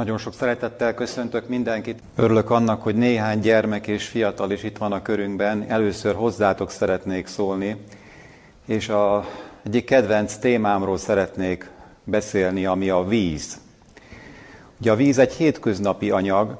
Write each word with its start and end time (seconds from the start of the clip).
Nagyon 0.00 0.18
sok 0.18 0.34
szeretettel 0.34 0.94
köszöntök 0.94 1.48
mindenkit. 1.48 2.02
Örülök 2.16 2.50
annak, 2.50 2.82
hogy 2.82 2.94
néhány 2.94 3.40
gyermek 3.40 3.86
és 3.86 4.08
fiatal 4.08 4.50
is 4.50 4.62
itt 4.62 4.78
van 4.78 4.92
a 4.92 5.02
körünkben. 5.02 5.64
Először 5.68 6.14
hozzátok 6.14 6.70
szeretnék 6.70 7.26
szólni, 7.26 7.76
és 8.66 8.88
a 8.88 9.24
egyik 9.64 9.84
kedvenc 9.84 10.36
témámról 10.36 10.98
szeretnék 10.98 11.70
beszélni, 12.04 12.66
ami 12.66 12.90
a 12.90 13.04
víz. 13.04 13.60
Ugye 14.80 14.90
a 14.90 14.96
víz 14.96 15.18
egy 15.18 15.32
hétköznapi 15.32 16.10
anyag, 16.10 16.58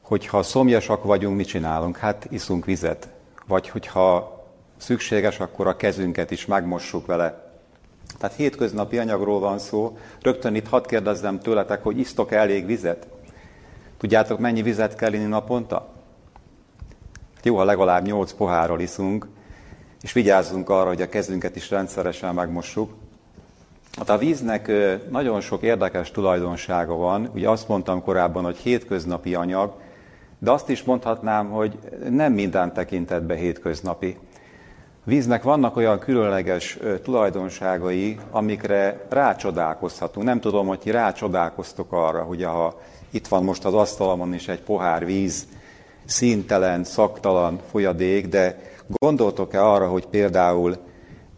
hogyha 0.00 0.42
szomjasak 0.42 1.04
vagyunk, 1.04 1.36
mit 1.36 1.46
csinálunk? 1.46 1.96
Hát 1.96 2.26
iszunk 2.30 2.64
vizet. 2.64 3.08
Vagy 3.46 3.68
hogyha 3.68 4.40
szükséges, 4.76 5.40
akkor 5.40 5.66
a 5.66 5.76
kezünket 5.76 6.30
is 6.30 6.46
megmossuk 6.46 7.06
vele. 7.06 7.51
Tehát 8.18 8.36
hétköznapi 8.36 8.98
anyagról 8.98 9.40
van 9.40 9.58
szó. 9.58 9.96
Rögtön 10.20 10.54
itt 10.54 10.68
hadd 10.68 10.86
kérdezzem 10.86 11.38
tőletek, 11.38 11.82
hogy 11.82 11.98
isztok 11.98 12.32
elég 12.32 12.66
vizet? 12.66 13.06
Tudjátok, 13.98 14.38
mennyi 14.38 14.62
vizet 14.62 14.94
kell 14.94 15.12
inni 15.12 15.24
naponta? 15.24 15.88
Jó, 17.42 17.56
ha 17.56 17.64
legalább 17.64 18.04
8 18.06 18.32
pohárral 18.32 18.80
iszunk, 18.80 19.28
és 20.02 20.12
vigyázzunk 20.12 20.68
arra, 20.68 20.88
hogy 20.88 21.02
a 21.02 21.08
kezünket 21.08 21.56
is 21.56 21.70
rendszeresen 21.70 22.34
megmossuk. 22.34 22.92
Hát 23.96 24.08
a 24.08 24.18
víznek 24.18 24.72
nagyon 25.10 25.40
sok 25.40 25.62
érdekes 25.62 26.10
tulajdonsága 26.10 26.94
van. 26.94 27.30
Ugye 27.34 27.48
azt 27.48 27.68
mondtam 27.68 28.02
korábban, 28.02 28.44
hogy 28.44 28.56
hétköznapi 28.56 29.34
anyag, 29.34 29.72
de 30.38 30.50
azt 30.50 30.68
is 30.68 30.82
mondhatnám, 30.82 31.50
hogy 31.50 31.78
nem 32.10 32.32
minden 32.32 32.72
tekintetben 32.72 33.36
hétköznapi. 33.36 34.18
Víznek 35.04 35.42
vannak 35.42 35.76
olyan 35.76 35.98
különleges 35.98 36.78
tulajdonságai, 37.02 38.18
amikre 38.30 39.06
rácsodálkozhatunk. 39.08 40.26
Nem 40.26 40.40
tudom, 40.40 40.66
hogy 40.66 40.78
ti 40.78 40.90
rácsodálkoztok 40.90 41.92
arra, 41.92 42.22
hogy 42.22 42.44
ha 42.44 42.80
itt 43.10 43.26
van 43.26 43.44
most 43.44 43.64
az 43.64 43.74
asztalomon 43.74 44.34
is 44.34 44.48
egy 44.48 44.60
pohár 44.60 45.04
víz, 45.04 45.46
színtelen, 46.04 46.84
szaktalan 46.84 47.60
folyadék, 47.70 48.28
de 48.28 48.58
gondoltok-e 48.86 49.64
arra, 49.64 49.88
hogy 49.88 50.06
például 50.06 50.76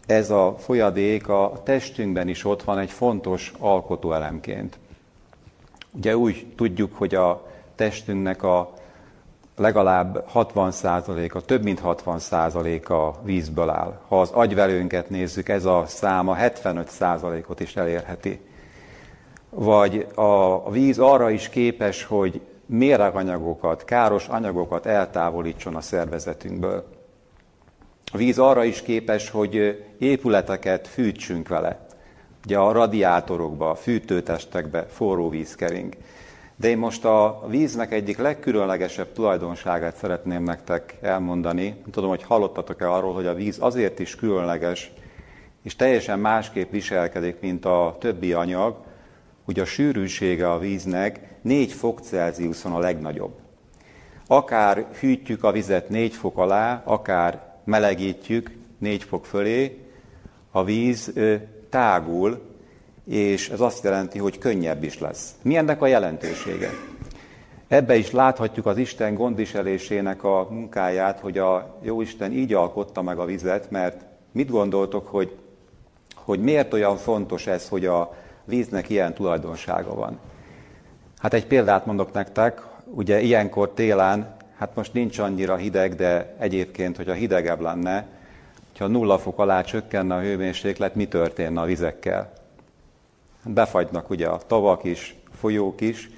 ez 0.05 0.29
a 0.29 0.55
folyadék 0.59 1.27
a 1.27 1.61
testünkben 1.63 2.27
is 2.27 2.45
ott 2.45 2.63
van 2.63 2.79
egy 2.79 2.91
fontos 2.91 3.53
alkotóelemként. 3.59 4.77
Ugye 5.91 6.17
úgy 6.17 6.47
tudjuk, 6.55 6.93
hogy 6.93 7.15
a 7.15 7.47
testünknek 7.75 8.43
a 8.43 8.73
legalább 9.57 10.25
60%-a, 10.33 11.41
több 11.41 11.63
mint 11.63 11.81
60%-a 11.83 13.23
vízből 13.23 13.69
áll. 13.69 13.99
Ha 14.07 14.21
az 14.21 14.31
agyvelőnket 14.31 15.09
nézzük, 15.09 15.49
ez 15.49 15.65
a 15.65 15.83
száma 15.87 16.37
75%-ot 16.39 17.59
is 17.59 17.75
elérheti. 17.75 18.39
Vagy 19.49 20.07
a 20.15 20.71
víz 20.71 20.99
arra 20.99 21.29
is 21.29 21.49
képes, 21.49 22.03
hogy 22.03 22.41
méreganyagokat, 22.65 23.85
káros 23.85 24.27
anyagokat 24.27 24.85
eltávolítson 24.85 25.75
a 25.75 25.81
szervezetünkből. 25.81 26.85
A 28.11 28.17
víz 28.17 28.39
arra 28.39 28.63
is 28.63 28.81
képes, 28.81 29.29
hogy 29.29 29.85
épületeket 29.99 30.87
fűtsünk 30.87 31.47
vele. 31.47 31.87
Ugye 32.45 32.57
a 32.57 32.71
radiátorokba, 32.71 33.69
a 33.69 33.75
fűtőtestekbe 33.75 34.85
forró 34.85 35.29
víz 35.29 35.55
kering. 35.55 35.93
De 36.57 36.67
én 36.67 36.77
most 36.77 37.05
a 37.05 37.43
víznek 37.47 37.91
egyik 37.91 38.17
legkülönlegesebb 38.17 39.11
tulajdonságát 39.11 39.95
szeretném 39.95 40.43
nektek 40.43 40.97
elmondani. 41.01 41.75
Tudom, 41.91 42.09
hogy 42.09 42.23
hallottatok-e 42.23 42.91
arról, 42.91 43.13
hogy 43.13 43.25
a 43.25 43.33
víz 43.33 43.57
azért 43.59 43.99
is 43.99 44.15
különleges, 44.15 44.91
és 45.63 45.75
teljesen 45.75 46.19
másképp 46.19 46.71
viselkedik, 46.71 47.39
mint 47.39 47.65
a 47.65 47.95
többi 47.99 48.33
anyag, 48.33 48.75
hogy 49.45 49.59
a 49.59 49.65
sűrűsége 49.65 50.51
a 50.51 50.59
víznek 50.59 51.19
4 51.41 51.71
fok 51.71 51.99
Celsiuson 51.99 52.73
a 52.73 52.79
legnagyobb. 52.79 53.33
Akár 54.27 54.85
hűtjük 54.99 55.43
a 55.43 55.51
vizet 55.51 55.89
4 55.89 56.13
fok 56.13 56.37
alá, 56.37 56.81
akár 56.85 57.55
melegítjük 57.63 58.51
4 58.77 59.03
fok 59.03 59.25
fölé, 59.25 59.79
a 60.51 60.63
víz 60.63 61.13
tágul, 61.69 62.41
és 63.05 63.49
ez 63.49 63.59
azt 63.59 63.83
jelenti, 63.83 64.19
hogy 64.19 64.37
könnyebb 64.37 64.83
is 64.83 64.99
lesz. 64.99 65.35
Mi 65.41 65.57
ennek 65.57 65.81
a 65.81 65.87
jelentősége? 65.87 66.69
Ebbe 67.67 67.95
is 67.95 68.11
láthatjuk 68.11 68.65
az 68.65 68.77
Isten 68.77 69.15
gondviselésének 69.15 70.23
a 70.23 70.47
munkáját, 70.49 71.19
hogy 71.19 71.37
a 71.37 71.77
Jóisten 71.81 72.31
így 72.31 72.53
alkotta 72.53 73.01
meg 73.01 73.17
a 73.17 73.25
vizet, 73.25 73.71
mert 73.71 74.05
mit 74.31 74.49
gondoltok, 74.49 75.07
hogy, 75.07 75.35
hogy 76.15 76.39
miért 76.39 76.73
olyan 76.73 76.97
fontos 76.97 77.47
ez, 77.47 77.69
hogy 77.69 77.85
a 77.85 78.15
víznek 78.43 78.89
ilyen 78.89 79.13
tulajdonsága 79.13 79.93
van? 79.95 80.19
Hát 81.17 81.33
egy 81.33 81.47
példát 81.47 81.85
mondok 81.85 82.13
nektek, 82.13 82.61
ugye 82.85 83.21
ilyenkor 83.21 83.71
télen, 83.73 84.35
hát 84.57 84.75
most 84.75 84.93
nincs 84.93 85.19
annyira 85.19 85.55
hideg, 85.55 85.95
de 85.95 86.35
egyébként, 86.39 86.97
hogyha 86.97 87.13
hidegebb 87.13 87.59
lenne, 87.59 88.07
ha 88.79 88.87
nulla 88.87 89.17
fok 89.17 89.39
alá 89.39 89.61
csökkenne 89.61 90.15
a 90.15 90.19
hőmérséklet, 90.19 90.95
mi 90.95 91.07
történne 91.07 91.61
a 91.61 91.65
vizekkel? 91.65 92.44
Befagynak 93.45 94.09
ugye 94.09 94.27
a 94.27 94.39
tavak 94.47 94.83
is, 94.83 95.15
folyók 95.33 95.81
is, 95.81 96.09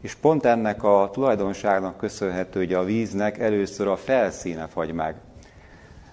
és 0.00 0.14
pont 0.14 0.44
ennek 0.44 0.82
a 0.82 1.10
tulajdonságnak 1.12 1.96
köszönhető, 1.96 2.58
hogy 2.58 2.72
a 2.72 2.84
víznek 2.84 3.38
először 3.38 3.86
a 3.86 3.96
felszíne 3.96 4.66
fagy 4.66 4.92
meg. 4.92 5.14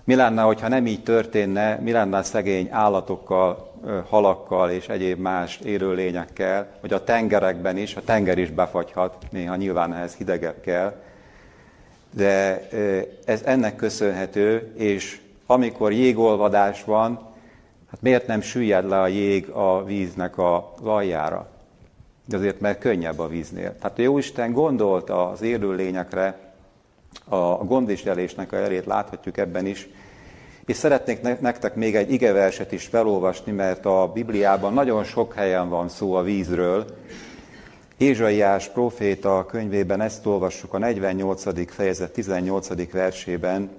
Mi 0.03 0.15
lenne, 0.15 0.41
hogyha 0.41 0.67
nem 0.67 0.87
így 0.87 1.03
történne, 1.03 1.75
mi 1.75 1.91
lenne 1.91 2.23
szegény 2.23 2.67
állatokkal, 2.71 3.73
halakkal 4.09 4.71
és 4.71 4.87
egyéb 4.87 5.19
más 5.19 5.59
élőlényekkel, 5.63 6.67
vagy 6.81 6.93
a 6.93 7.03
tengerekben 7.03 7.77
is, 7.77 7.95
a 7.95 8.03
tenger 8.03 8.37
is 8.37 8.51
befagyhat, 8.51 9.15
néha 9.31 9.55
nyilván 9.55 9.93
ehhez 9.93 10.15
hidegebb 10.15 10.61
kell, 10.61 11.01
de 12.11 12.67
ez 13.25 13.41
ennek 13.45 13.75
köszönhető, 13.75 14.73
és 14.75 15.19
amikor 15.45 15.91
jégolvadás 15.91 16.83
van, 16.83 17.19
Hát 17.95 18.03
miért 18.03 18.27
nem 18.27 18.41
süllyed 18.41 18.87
le 18.87 19.01
a 19.01 19.07
jég 19.07 19.49
a 19.49 19.83
víznek 19.83 20.37
a 20.37 20.73
aljára? 20.83 21.47
Azért, 22.31 22.59
mert 22.59 22.79
könnyebb 22.79 23.19
a 23.19 23.27
víznél. 23.27 23.77
Tehát 23.77 23.99
a 23.99 24.01
Jóisten 24.01 24.51
gondolt 24.51 25.09
az 25.09 25.41
élőlényekre, 25.41 26.53
a 27.29 27.39
gondviselésnek 27.55 28.51
a 28.51 28.55
erét 28.55 28.85
láthatjuk 28.85 29.37
ebben 29.37 29.65
is, 29.65 29.87
és 30.65 30.75
szeretnék 30.75 31.39
nektek 31.39 31.75
még 31.75 31.95
egy 31.95 32.11
igeverset 32.11 32.71
is 32.71 32.85
felolvasni, 32.85 33.51
mert 33.51 33.85
a 33.85 34.11
Bibliában 34.13 34.73
nagyon 34.73 35.03
sok 35.03 35.33
helyen 35.33 35.69
van 35.69 35.89
szó 35.89 36.13
a 36.13 36.23
vízről. 36.23 36.85
Ézsaiás 37.97 38.69
proféta 38.69 39.45
könyvében 39.45 40.01
ezt 40.01 40.25
olvassuk 40.25 40.73
a 40.73 40.77
48. 40.77 41.73
fejezet 41.73 42.11
18. 42.11 42.91
versében. 42.91 43.69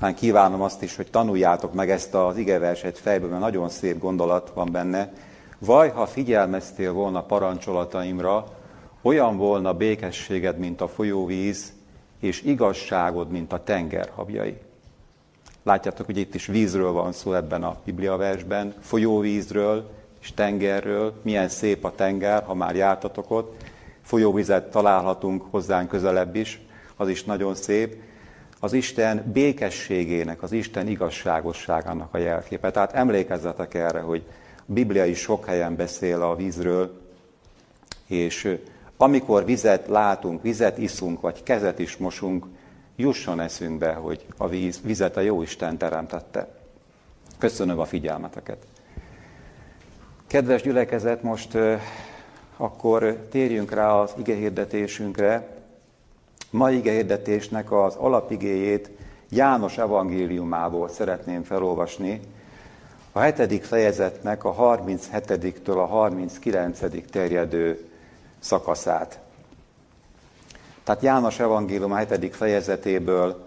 Hát 0.00 0.14
kívánom 0.14 0.62
azt 0.62 0.82
is, 0.82 0.96
hogy 0.96 1.10
tanuljátok 1.10 1.74
meg 1.74 1.90
ezt 1.90 2.14
az 2.14 2.36
igeverset 2.36 2.98
fejből, 2.98 3.28
mert 3.28 3.40
nagyon 3.40 3.68
szép 3.68 3.98
gondolat 3.98 4.50
van 4.54 4.72
benne. 4.72 5.12
Vaj, 5.58 5.90
ha 5.90 6.06
figyelmeztél 6.06 6.92
volna 6.92 7.22
parancsolataimra, 7.22 8.46
olyan 9.02 9.36
volna 9.36 9.74
békességed, 9.74 10.58
mint 10.58 10.80
a 10.80 10.88
folyóvíz, 10.88 11.72
és 12.20 12.42
igazságod, 12.42 13.30
mint 13.30 13.52
a 13.52 13.62
tenger 13.62 14.10
habjai. 14.14 14.58
Látjátok, 15.62 16.06
hogy 16.06 16.16
itt 16.16 16.34
is 16.34 16.46
vízről 16.46 16.92
van 16.92 17.12
szó 17.12 17.32
ebben 17.32 17.62
a 17.62 17.76
Bibliaversben, 17.84 18.74
folyóvízről 18.80 19.90
és 20.20 20.32
tengerről. 20.34 21.12
Milyen 21.22 21.48
szép 21.48 21.84
a 21.84 21.94
tenger, 21.94 22.42
ha 22.42 22.54
már 22.54 22.76
jártatok 22.76 23.30
ott. 23.30 23.62
Folyóvizet 24.02 24.70
találhatunk 24.70 25.44
hozzánk 25.50 25.88
közelebb 25.88 26.34
is, 26.34 26.60
az 26.96 27.08
is 27.08 27.24
nagyon 27.24 27.54
szép 27.54 28.05
az 28.66 28.72
Isten 28.72 29.24
békességének, 29.32 30.42
az 30.42 30.52
Isten 30.52 30.88
igazságosságának 30.88 32.14
a 32.14 32.18
jelképe. 32.18 32.70
Tehát 32.70 32.92
emlékezzetek 32.92 33.74
erre, 33.74 34.00
hogy 34.00 34.22
a 34.58 34.62
Biblia 34.66 35.04
is 35.04 35.18
sok 35.18 35.44
helyen 35.44 35.76
beszél 35.76 36.22
a 36.22 36.36
vízről, 36.36 37.00
és 38.06 38.58
amikor 38.96 39.44
vizet 39.44 39.86
látunk, 39.88 40.42
vizet 40.42 40.78
iszunk, 40.78 41.20
vagy 41.20 41.42
kezet 41.42 41.78
is 41.78 41.96
mosunk, 41.96 42.46
jusson 42.96 43.40
eszünkbe, 43.40 43.92
hogy 43.92 44.26
a 44.36 44.48
víz, 44.48 44.80
vizet 44.82 45.16
a 45.16 45.20
jó 45.20 45.42
Isten 45.42 45.78
teremtette. 45.78 46.48
Köszönöm 47.38 47.78
a 47.78 47.84
figyelmeteket. 47.84 48.66
Kedves 50.26 50.62
gyülekezet, 50.62 51.22
most 51.22 51.58
akkor 52.56 53.26
térjünk 53.30 53.72
rá 53.72 53.92
az 53.92 54.14
igehirdetésünkre, 54.18 55.55
mai 56.56 56.80
hirdetésnek 56.80 57.72
az 57.72 57.94
alapigéjét 57.94 58.90
János 59.28 59.78
evangéliumából 59.78 60.88
szeretném 60.88 61.42
felolvasni, 61.42 62.20
a 63.12 63.18
hetedik 63.18 63.64
fejezetnek 63.64 64.44
a 64.44 64.54
37-től 64.54 65.76
a 65.76 65.86
39. 65.86 66.78
terjedő 67.10 67.88
szakaszát. 68.38 69.18
Tehát 70.84 71.02
János 71.02 71.38
evangélium 71.38 71.92
hetedik 71.92 72.34
fejezetéből 72.34 73.46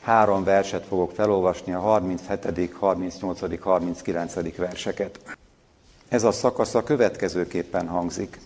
három 0.00 0.44
verset 0.44 0.84
fogok 0.86 1.10
felolvasni, 1.10 1.72
a 1.72 1.80
37., 1.80 2.72
38., 2.78 3.60
39. 3.60 4.56
verseket. 4.56 5.20
Ez 6.08 6.24
a 6.24 6.32
szakasz 6.32 6.74
a 6.74 6.82
következőképpen 6.82 7.88
hangzik. 7.88 8.38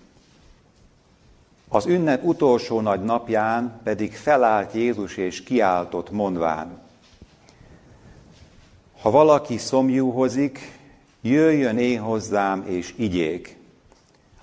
Az 1.73 1.87
ünnep 1.87 2.25
utolsó 2.25 2.81
nagy 2.81 3.03
napján 3.03 3.81
pedig 3.83 4.13
felállt 4.13 4.73
Jézus 4.73 5.17
és 5.17 5.43
kiáltott 5.43 6.11
mondván. 6.11 6.81
Ha 9.01 9.11
valaki 9.11 9.59
szomjúhozik, 9.59 10.79
jöjjön 11.21 11.79
én 11.79 12.01
hozzám 12.01 12.65
és 12.67 12.95
igyék. 12.97 13.57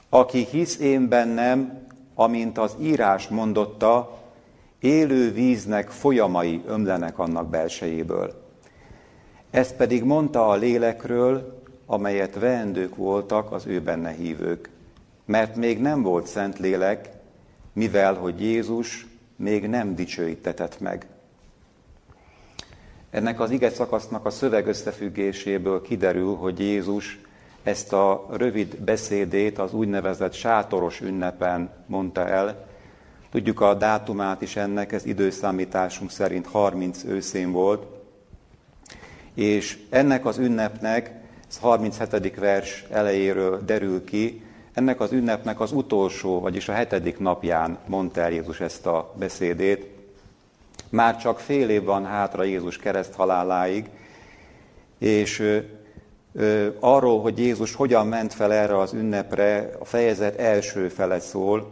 Aki 0.09 0.47
hisz 0.51 0.79
én 0.79 1.07
bennem, 1.07 1.88
amint 2.15 2.57
az 2.57 2.75
írás 2.79 3.27
mondotta, 3.27 4.19
élő 4.79 5.31
víznek 5.31 5.89
folyamai 5.89 6.62
ömlenek 6.68 7.19
annak 7.19 7.50
belsejéből. 7.50 8.44
Ezt 9.51 9.75
pedig 9.75 10.03
mondta 10.03 10.50
a 10.50 10.56
lélekről, 10.56 11.63
amelyet 11.85 12.39
veendők 12.39 12.95
voltak 12.95 13.51
az 13.51 13.65
ő 13.65 13.81
benne 13.81 14.12
hívők. 14.12 14.69
Mert 15.25 15.56
még 15.56 15.81
nem 15.81 16.01
volt 16.01 16.27
szent 16.27 16.59
lélek, 16.59 17.15
mivel 17.77 18.13
hogy 18.13 18.41
Jézus 18.41 19.06
még 19.35 19.68
nem 19.68 19.95
dicsőítetett 19.95 20.79
meg. 20.79 21.06
Ennek 23.09 23.39
az 23.39 23.51
ige 23.51 23.69
szakasznak 23.69 24.25
a 24.25 24.29
szöveg 24.29 24.68
összefüggéséből 24.68 25.81
kiderül, 25.81 26.35
hogy 26.35 26.59
Jézus 26.59 27.19
ezt 27.63 27.94
a 27.94 28.27
rövid 28.31 28.77
beszédét 28.77 29.59
az 29.59 29.74
úgynevezett 29.74 30.33
sátoros 30.33 31.01
ünnepen 31.01 31.69
mondta 31.85 32.27
el. 32.27 32.68
Tudjuk 33.31 33.62
a 33.62 33.74
dátumát 33.74 34.41
is 34.41 34.56
ennek, 34.56 34.91
ez 34.91 35.06
időszámításunk 35.06 36.12
szerint 36.12 36.47
30 36.47 37.03
őszén 37.03 37.51
volt. 37.51 37.85
És 39.33 39.79
ennek 39.89 40.25
az 40.25 40.38
ünnepnek, 40.38 41.12
ez 41.50 41.57
37. 41.57 42.35
vers 42.35 42.85
elejéről 42.89 43.62
derül 43.65 44.03
ki, 44.03 44.47
ennek 44.77 45.00
az 45.00 45.12
ünnepnek 45.12 45.59
az 45.59 45.71
utolsó, 45.71 46.39
vagyis 46.39 46.69
a 46.69 46.74
hetedik 46.74 47.19
napján 47.19 47.77
mondta 47.85 48.21
el 48.21 48.31
Jézus 48.31 48.59
ezt 48.59 48.85
a 48.85 49.13
beszédét. 49.15 49.85
Már 50.89 51.18
csak 51.18 51.39
fél 51.39 51.69
év 51.69 51.83
van 51.83 52.06
hátra 52.06 52.44
Jézus 52.44 52.77
kereszt 52.77 53.13
haláláig, 53.13 53.89
és 54.97 55.62
arról, 56.79 57.21
hogy 57.21 57.39
Jézus 57.39 57.75
hogyan 57.75 58.07
ment 58.07 58.33
fel 58.33 58.53
erre 58.53 58.79
az 58.79 58.94
ünnepre, 58.94 59.69
a 59.79 59.85
fejezet 59.85 60.39
első 60.39 60.88
fele 60.89 61.19
szól, 61.19 61.71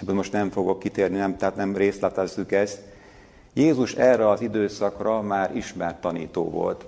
ebből 0.00 0.14
most 0.14 0.32
nem 0.32 0.50
fogok 0.50 0.78
kitérni, 0.78 1.16
nem, 1.16 1.36
tehát 1.36 1.56
nem 1.56 1.76
részletezzük 1.76 2.52
ezt. 2.52 2.80
Jézus 3.52 3.94
erre 3.94 4.28
az 4.28 4.40
időszakra 4.40 5.22
már 5.22 5.56
ismert 5.56 6.00
tanító 6.00 6.50
volt. 6.50 6.84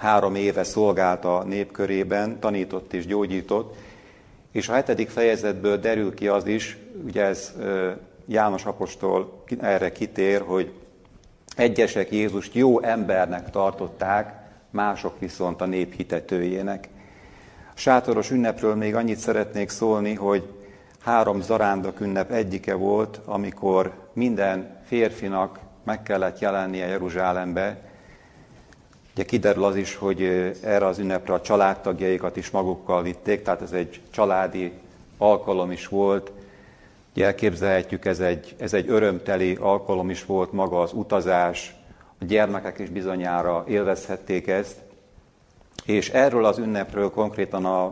Három 0.00 0.34
éve 0.34 0.64
szolgált 0.64 1.24
a 1.24 1.44
népkörében, 1.44 2.38
tanított 2.38 2.92
és 2.92 3.06
gyógyított, 3.06 3.76
és 4.52 4.68
a 4.68 4.72
hetedik 4.72 5.08
fejezetből 5.08 5.76
derül 5.76 6.14
ki 6.14 6.28
az 6.28 6.46
is, 6.46 6.78
ugye 7.04 7.24
ez 7.24 7.54
János 8.26 8.64
apostol 8.64 9.44
erre 9.60 9.92
kitér, 9.92 10.40
hogy 10.40 10.72
egyesek 11.56 12.10
Jézust 12.12 12.54
jó 12.54 12.82
embernek 12.82 13.50
tartották, 13.50 14.34
mások 14.70 15.18
viszont 15.18 15.60
a 15.60 15.66
nép 15.66 15.94
hitetőjének. 15.94 16.88
A 17.74 17.78
sátoros 17.78 18.30
ünnepről 18.30 18.74
még 18.74 18.94
annyit 18.94 19.18
szeretnék 19.18 19.68
szólni, 19.68 20.14
hogy 20.14 20.52
három 21.00 21.40
zarándok 21.40 22.00
ünnep 22.00 22.30
egyike 22.30 22.74
volt, 22.74 23.20
amikor 23.24 23.92
minden 24.12 24.80
férfinak 24.86 25.58
meg 25.84 26.02
kellett 26.02 26.38
jelennie 26.38 26.86
Jeruzsálembe. 26.86 27.89
Ugye 29.14 29.24
kiderül 29.24 29.64
az 29.64 29.76
is, 29.76 29.94
hogy 29.94 30.22
erre 30.62 30.86
az 30.86 30.98
ünnepre 30.98 31.34
a 31.34 31.40
családtagjaikat 31.40 32.36
is 32.36 32.50
magukkal 32.50 33.02
vitték, 33.02 33.42
tehát 33.42 33.62
ez 33.62 33.72
egy 33.72 34.00
családi 34.10 34.72
alkalom 35.18 35.70
is 35.70 35.86
volt, 35.86 36.32
Ugye 37.14 37.24
elképzelhetjük, 37.24 38.04
ez 38.04 38.20
egy, 38.20 38.54
ez 38.58 38.72
egy 38.72 38.88
örömteli 38.88 39.54
alkalom 39.60 40.10
is 40.10 40.24
volt 40.24 40.52
maga 40.52 40.80
az 40.80 40.92
utazás, 40.92 41.74
a 42.20 42.24
gyermekek 42.24 42.78
is 42.78 42.88
bizonyára 42.88 43.64
élvezhették 43.68 44.46
ezt, 44.46 44.76
és 45.84 46.10
erről 46.10 46.44
az 46.44 46.58
ünnepről, 46.58 47.10
konkrétan 47.10 47.64
a, 47.64 47.84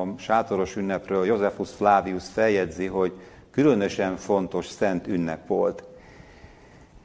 a 0.00 0.14
sátoros 0.18 0.76
ünnepről 0.76 1.26
Josephus 1.26 1.70
Flavius 1.70 2.24
feljegyzi, 2.32 2.86
hogy 2.86 3.12
különösen 3.50 4.16
fontos 4.16 4.66
szent 4.66 5.06
ünnep 5.06 5.46
volt. 5.46 5.82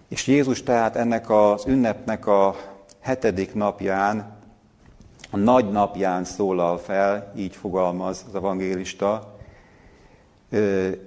És 0.07 0.27
Jézus 0.27 0.63
tehát 0.63 0.95
ennek 0.95 1.29
az 1.29 1.65
ünnepnek 1.65 2.27
a 2.27 2.55
hetedik 3.01 3.53
napján, 3.53 4.39
a 5.31 5.37
nagy 5.37 5.71
napján 5.71 6.23
szólal 6.23 6.77
fel, 6.77 7.31
így 7.35 7.55
fogalmaz 7.55 8.25
az 8.27 8.35
evangélista, 8.35 9.35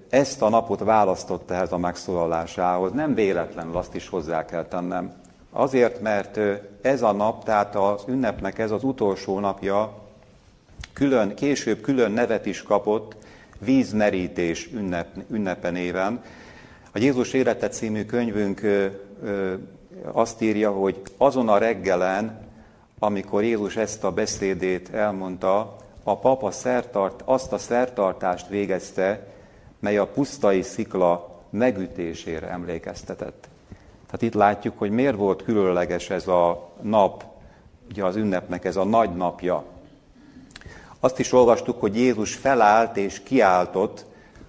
ezt 0.08 0.43
a 0.43 0.49
napot 0.49 0.81
választotta 0.81 1.55
ehhez 1.55 1.73
a 1.73 1.79
megszólalásához. 1.79 2.93
Nem 2.93 3.14
véletlenül 3.14 3.76
azt 3.76 3.94
is 3.94 4.08
hozzá 4.08 4.44
kell 4.44 4.64
tennem. 4.64 5.12
Azért, 5.50 6.00
mert 6.00 6.41
ez 6.81 7.02
a 7.02 7.12
nap, 7.12 7.44
tehát 7.44 7.76
az 7.76 8.02
ünnepnek 8.06 8.58
ez 8.58 8.70
az 8.70 8.85
utolsó 8.85 9.38
napja, 9.38 10.02
külön, 10.93 11.35
később 11.35 11.81
külön 11.81 12.11
nevet 12.11 12.46
is 12.46 12.62
kapott, 12.62 13.17
vízmerítés 13.58 14.69
ünnep, 14.73 15.06
ünnepe. 15.31 16.12
A 16.93 16.99
Jézus 16.99 17.32
élete 17.32 17.69
című 17.69 18.05
könyvünk 18.05 18.61
azt 20.12 20.43
írja, 20.43 20.71
hogy 20.73 21.03
azon 21.17 21.49
a 21.49 21.59
reggelen, 21.59 22.49
amikor 22.99 23.43
Jézus 23.43 23.77
ezt 23.77 24.05
a 24.05 24.12
beszédét 24.12 24.89
elmondta, 24.95 25.77
a 26.03 26.19
papa 26.19 26.51
szertart, 26.51 27.23
azt 27.25 27.53
a 27.53 27.59
szertartást 27.59 28.49
végezte, 28.49 29.27
mely 29.79 29.99
a 29.99 30.06
pusztai 30.06 30.62
szikla 30.62 31.43
megütésére 31.51 32.49
emlékeztetett. 32.49 33.49
Tehát 34.06 34.23
itt 34.23 34.35
látjuk, 34.35 34.79
hogy 34.79 34.91
miért 34.91 35.17
volt 35.17 35.43
különleges 35.43 36.11
ez 36.11 36.29
a 36.29 36.71
nap, 36.81 37.25
ugye 37.91 38.05
az 38.05 38.17
ünnepnek 38.17 38.65
ez 38.65 38.77
a 38.77 38.85
nagy 38.85 39.17
napja. 39.17 39.65
Azt 41.01 41.19
is 41.19 41.33
olvastuk, 41.33 41.81
hogy 41.81 41.97
Jézus 41.97 42.35
felállt 42.35 42.97
és 42.97 43.23
kiáltott, 43.23 44.05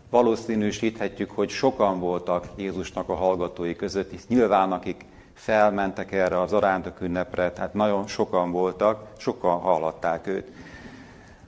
valószínűsíthetjük, 0.10 1.32
hogy 1.32 1.50
sokan 1.50 2.00
voltak 2.00 2.48
Jézusnak 2.56 3.10
a 3.10 3.16
hallgatói 3.16 3.76
között, 3.76 4.12
hisz 4.12 4.28
nyilván 4.28 4.72
akik 4.72 5.06
felmentek 5.36 6.12
erre 6.12 6.42
az 6.42 6.54
arántok 6.54 7.02
ünnepre, 7.02 7.52
tehát 7.52 7.74
nagyon 7.74 8.08
sokan 8.08 8.52
voltak, 8.52 9.08
sokan 9.18 9.60
hallhatták 9.60 10.28
őt. 10.28 10.48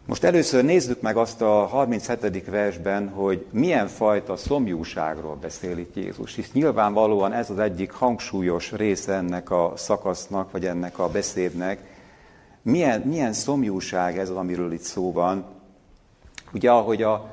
Most 0.05 0.23
először 0.23 0.63
nézzük 0.63 1.01
meg 1.01 1.17
azt 1.17 1.41
a 1.41 1.65
37. 1.65 2.45
versben, 2.49 3.09
hogy 3.09 3.45
milyen 3.51 3.87
fajta 3.87 4.35
szomjúságról 4.35 5.35
beszél 5.35 5.77
itt 5.77 5.95
Jézus. 5.95 6.35
Hisz 6.35 6.51
nyilvánvalóan 6.51 7.33
ez 7.33 7.49
az 7.49 7.59
egyik 7.59 7.91
hangsúlyos 7.91 8.71
része 8.71 9.13
ennek 9.13 9.51
a 9.51 9.73
szakasznak, 9.75 10.51
vagy 10.51 10.65
ennek 10.65 10.99
a 10.99 11.09
beszédnek. 11.09 11.79
Milyen, 12.61 13.01
milyen 13.01 13.33
szomjúság 13.33 14.17
ez 14.17 14.29
az, 14.29 14.35
amiről 14.35 14.71
itt 14.71 14.81
szó 14.81 15.11
van. 15.11 15.45
Ugye, 16.53 16.71
ahogy 16.71 17.01
a, 17.01 17.29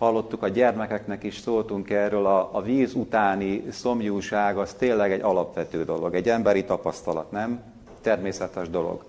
hallottuk, 0.00 0.42
a 0.42 0.48
gyermekeknek 0.48 1.22
is 1.22 1.38
szóltunk 1.38 1.90
erről, 1.90 2.26
a, 2.26 2.48
a 2.52 2.62
víz 2.62 2.94
utáni 2.94 3.64
szomjúság 3.70 4.56
az 4.58 4.72
tényleg 4.72 5.12
egy 5.12 5.20
alapvető 5.20 5.84
dolog, 5.84 6.14
egy 6.14 6.28
emberi 6.28 6.64
tapasztalat, 6.64 7.30
nem? 7.30 7.62
Természetes 8.00 8.70
dolog. 8.70 9.04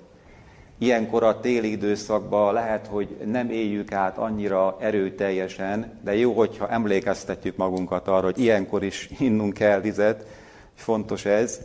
Ilyenkor 0.77 1.23
a 1.23 1.39
téli 1.39 1.71
időszakban 1.71 2.53
lehet, 2.53 2.87
hogy 2.87 3.17
nem 3.25 3.49
éljük 3.49 3.91
át 3.91 4.17
annyira 4.17 4.77
erőteljesen, 4.79 5.99
de 6.03 6.15
jó, 6.15 6.33
hogyha 6.33 6.69
emlékeztetjük 6.69 7.55
magunkat 7.55 8.07
arra, 8.07 8.25
hogy 8.25 8.39
ilyenkor 8.39 8.83
is 8.83 9.09
innunk 9.19 9.53
kell 9.53 9.79
vizet, 9.79 10.25
fontos 10.75 11.25
ez. 11.25 11.59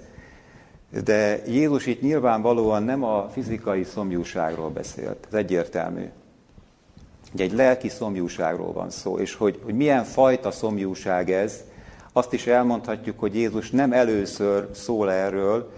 De 1.04 1.47
Jézus 1.47 1.87
itt 1.87 2.00
nyilvánvalóan 2.02 2.83
nem 2.83 3.04
a 3.04 3.28
fizikai 3.28 3.85
szomjúságról 3.85 4.68
beszélt, 4.68 5.26
ez 5.28 5.35
egyértelmű. 5.35 6.04
Ugye 7.33 7.45
egy 7.45 7.52
lelki 7.52 7.88
szomjúságról 7.88 8.73
van 8.73 8.90
szó, 8.90 9.18
és 9.18 9.35
hogy, 9.35 9.61
hogy 9.64 9.75
milyen 9.75 10.04
fajta 10.04 10.50
szomjúság 10.50 11.30
ez, 11.30 11.64
azt 12.12 12.33
is 12.33 12.47
elmondhatjuk, 12.47 13.18
hogy 13.18 13.35
Jézus 13.35 13.71
nem 13.71 13.92
először 13.92 14.68
szól 14.73 15.12
erről, 15.12 15.73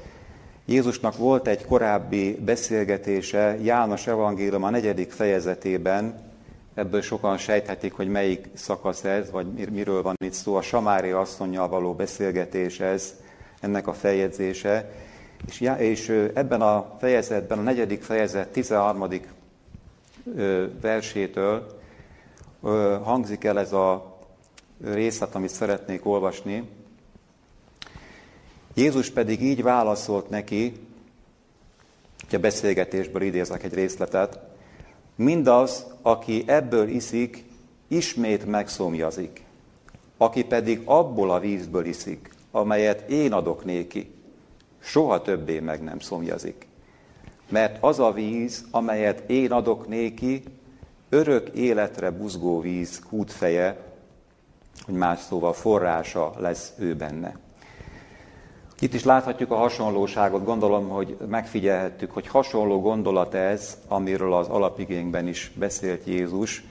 Jézusnak 0.65 1.17
volt 1.17 1.49
egy 1.49 1.65
korábbi 1.65 2.39
beszélgetése 2.45 3.59
János 3.63 4.07
evangélium 4.07 4.63
a 4.63 4.71
negyedik 4.71 5.11
fejezetében, 5.11 6.21
ebből 6.75 7.01
sokan 7.01 7.37
sejthetik, 7.37 7.93
hogy 7.93 8.09
melyik 8.09 8.49
szakasz 8.55 9.05
ez, 9.05 9.31
vagy 9.31 9.71
miről 9.71 10.03
van 10.03 10.15
itt 10.25 10.33
szó, 10.33 10.55
a 10.55 10.63
Samári 10.63 11.11
asszonynal 11.11 11.69
való 11.69 11.95
beszélgetés 11.95 12.81
ez, 12.81 13.15
ennek 13.61 13.87
a 13.87 13.93
feljegyzése. 13.93 14.91
És, 15.47 15.71
és 15.79 16.31
ebben 16.35 16.61
a 16.61 16.97
fejezetben, 16.99 17.59
a 17.59 17.63
negyedik 17.63 18.03
fejezet 18.03 18.49
13. 18.49 19.09
versétől 20.81 21.81
hangzik 23.03 23.45
el 23.45 23.59
ez 23.59 23.73
a 23.73 24.19
részlet, 24.85 25.35
amit 25.35 25.51
szeretnék 25.51 26.07
olvasni. 26.07 26.69
Jézus 28.75 29.11
pedig 29.11 29.43
így 29.43 29.63
válaszolt 29.63 30.29
neki, 30.29 30.73
hogy 32.25 32.35
a 32.39 32.41
beszélgetésből 32.41 33.23
idézek 33.23 33.63
egy 33.63 33.75
részletet, 33.75 34.39
mindaz, 35.15 35.87
aki 36.03 36.45
ebből 36.47 36.89
iszik, 36.89 37.45
ismét 37.89 38.47
megszomjazik. 38.47 39.43
Aki 40.17 40.45
pedig 40.45 40.81
abból 40.85 41.31
a 41.31 41.41
vízből 41.41 41.85
iszik, 41.85 42.31
amelyet 42.51 43.11
én 43.11 43.33
adok 43.33 43.65
néki, 43.65 44.11
soha 44.81 45.23
többé 45.23 45.61
meg 45.61 45.83
nem 45.83 45.99
szomjazik. 45.99 46.68
Mert 47.49 47.77
az 47.81 47.99
a 47.99 48.13
víz, 48.13 48.65
amelyet 48.71 49.31
én 49.31 49.53
adok 49.53 49.89
néki, 49.89 50.43
örök 51.09 51.49
életre 51.49 52.11
buzgó 52.11 52.61
víz 52.61 53.03
kútfeje, 53.09 53.77
hogy 54.85 54.95
más 54.95 55.21
szóval 55.21 55.53
forrása 55.53 56.35
lesz 56.39 56.73
ő 56.79 56.95
benne. 56.95 57.39
Itt 58.81 58.95
is 58.95 59.05
láthatjuk 59.05 59.51
a 59.51 59.57
hasonlóságot, 59.57 60.45
gondolom, 60.45 60.89
hogy 60.89 61.17
megfigyelhettük, 61.29 62.11
hogy 62.11 62.27
hasonló 62.27 62.81
gondolat 62.81 63.35
ez, 63.35 63.79
amiről 63.89 64.35
az 64.35 64.49
alapigényben 64.49 65.29
is 65.29 65.53
beszélt 65.55 66.07
Jézus, 66.07 66.65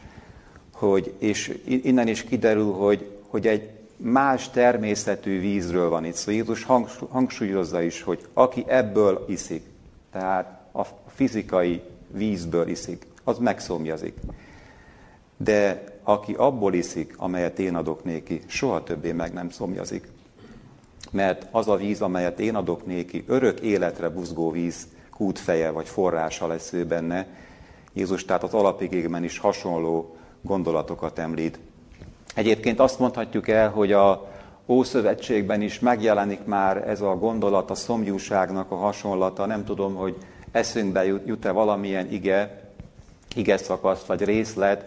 hogy, 0.74 1.14
és 1.18 1.60
innen 1.66 2.08
is 2.08 2.24
kiderül, 2.24 2.72
hogy, 2.72 3.12
hogy 3.28 3.48
egy 3.48 3.70
más 3.98 4.50
természetű 4.50 5.40
vízről 5.40 5.90
van 5.90 6.06
itt 6.06 6.14
szó. 6.14 6.32
Szóval 6.32 6.36
Jézus 6.36 6.64
hangsúlyozza 7.10 7.82
is, 7.82 8.02
hogy 8.02 8.28
aki 8.34 8.64
ebből 8.68 9.26
iszik, 9.28 9.64
tehát 10.12 10.57
a 10.78 10.86
fizikai 11.08 11.82
vízből 12.08 12.68
iszik, 12.68 13.08
az 13.24 13.38
megszomjazik. 13.38 14.18
De 15.38 15.84
aki 16.04 16.34
abból 16.34 16.74
iszik, 16.74 17.14
amelyet 17.18 17.60
én 17.60 17.76
adok 17.76 18.04
néki, 18.04 18.42
soha 18.46 18.84
többé 18.84 19.12
meg 19.12 19.34
nem 19.34 19.50
szomjazik. 19.50 20.08
Mert 21.12 21.48
az 21.52 21.68
a 21.68 21.76
víz, 21.76 22.02
amelyet 22.02 22.40
én 22.40 22.56
adok 22.56 22.86
néki, 22.86 23.24
örök 23.28 23.60
életre 23.60 24.10
buzgó 24.10 24.52
víz, 24.52 24.88
kútfeje 25.10 25.72
vagy 25.72 25.88
forrása 25.88 26.48
lesz 26.48 26.74
ő 26.74 26.86
benne. 26.86 27.28
Jézus 27.94 28.26
tehát 28.26 28.44
az 28.44 28.54
alapigében 28.54 29.24
is 29.24 29.38
hasonló 29.38 30.16
gondolatokat 30.42 31.20
említ. 31.20 31.60
Egyébként 32.36 32.80
azt 32.80 33.00
mondhatjuk 33.00 33.48
el, 33.48 33.70
hogy 33.70 33.92
a 33.92 34.36
Ószövetségben 34.70 35.62
is 35.62 35.80
megjelenik 35.80 36.46
már 36.46 36.90
ez 36.90 37.02
a 37.02 37.16
gondolat, 37.16 37.70
a 37.70 37.76
szomjúságnak 37.76 38.72
a 38.72 38.76
hasonlata. 38.76 39.46
Nem 39.46 39.66
tudom, 39.66 39.96
hogy 39.96 40.16
eszünkbe 40.58 41.06
jut-e 41.06 41.52
valamilyen 41.52 42.12
ige, 42.12 42.62
ige 43.36 43.58
szakaszt 43.58 44.06
vagy 44.06 44.24
részlet, 44.24 44.86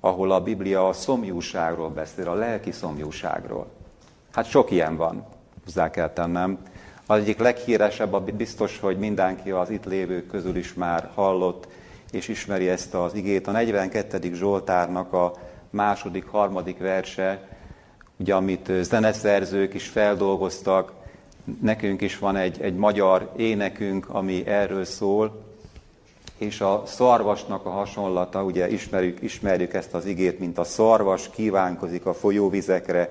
ahol 0.00 0.32
a 0.32 0.40
Biblia 0.40 0.88
a 0.88 0.92
szomjúságról 0.92 1.88
beszél, 1.88 2.28
a 2.28 2.34
lelki 2.34 2.72
szomjúságról. 2.72 3.66
Hát 4.32 4.48
sok 4.48 4.70
ilyen 4.70 4.96
van, 4.96 5.26
hozzá 5.64 5.90
kell 5.90 6.10
tennem. 6.10 6.58
Az 7.06 7.18
egyik 7.18 7.38
leghíresebb, 7.38 8.12
amit 8.12 8.34
biztos, 8.34 8.78
hogy 8.80 8.98
mindenki 8.98 9.50
az 9.50 9.70
itt 9.70 9.84
lévők 9.84 10.26
közül 10.26 10.56
is 10.56 10.74
már 10.74 11.10
hallott, 11.14 11.68
és 12.10 12.28
ismeri 12.28 12.68
ezt 12.68 12.94
az 12.94 13.14
igét. 13.14 13.46
A 13.46 13.50
42. 13.50 14.34
Zsoltárnak 14.34 15.12
a 15.12 15.32
második, 15.70 16.26
harmadik 16.26 16.78
verse, 16.78 17.48
ugye, 18.16 18.34
amit 18.34 18.72
zeneszerzők 18.80 19.74
is 19.74 19.88
feldolgoztak, 19.88 20.92
nekünk 21.60 22.00
is 22.00 22.18
van 22.18 22.36
egy, 22.36 22.60
egy 22.60 22.76
magyar 22.76 23.32
énekünk, 23.36 24.08
ami 24.08 24.46
erről 24.46 24.84
szól, 24.84 25.46
és 26.38 26.60
a 26.60 26.82
szarvasnak 26.86 27.66
a 27.66 27.70
hasonlata, 27.70 28.44
ugye 28.44 28.70
ismerjük, 28.70 29.22
ismerjük 29.22 29.74
ezt 29.74 29.94
az 29.94 30.06
igét, 30.06 30.38
mint 30.38 30.58
a 30.58 30.64
szarvas 30.64 31.30
kívánkozik 31.30 32.06
a 32.06 32.14
folyóvizekre, 32.14 33.10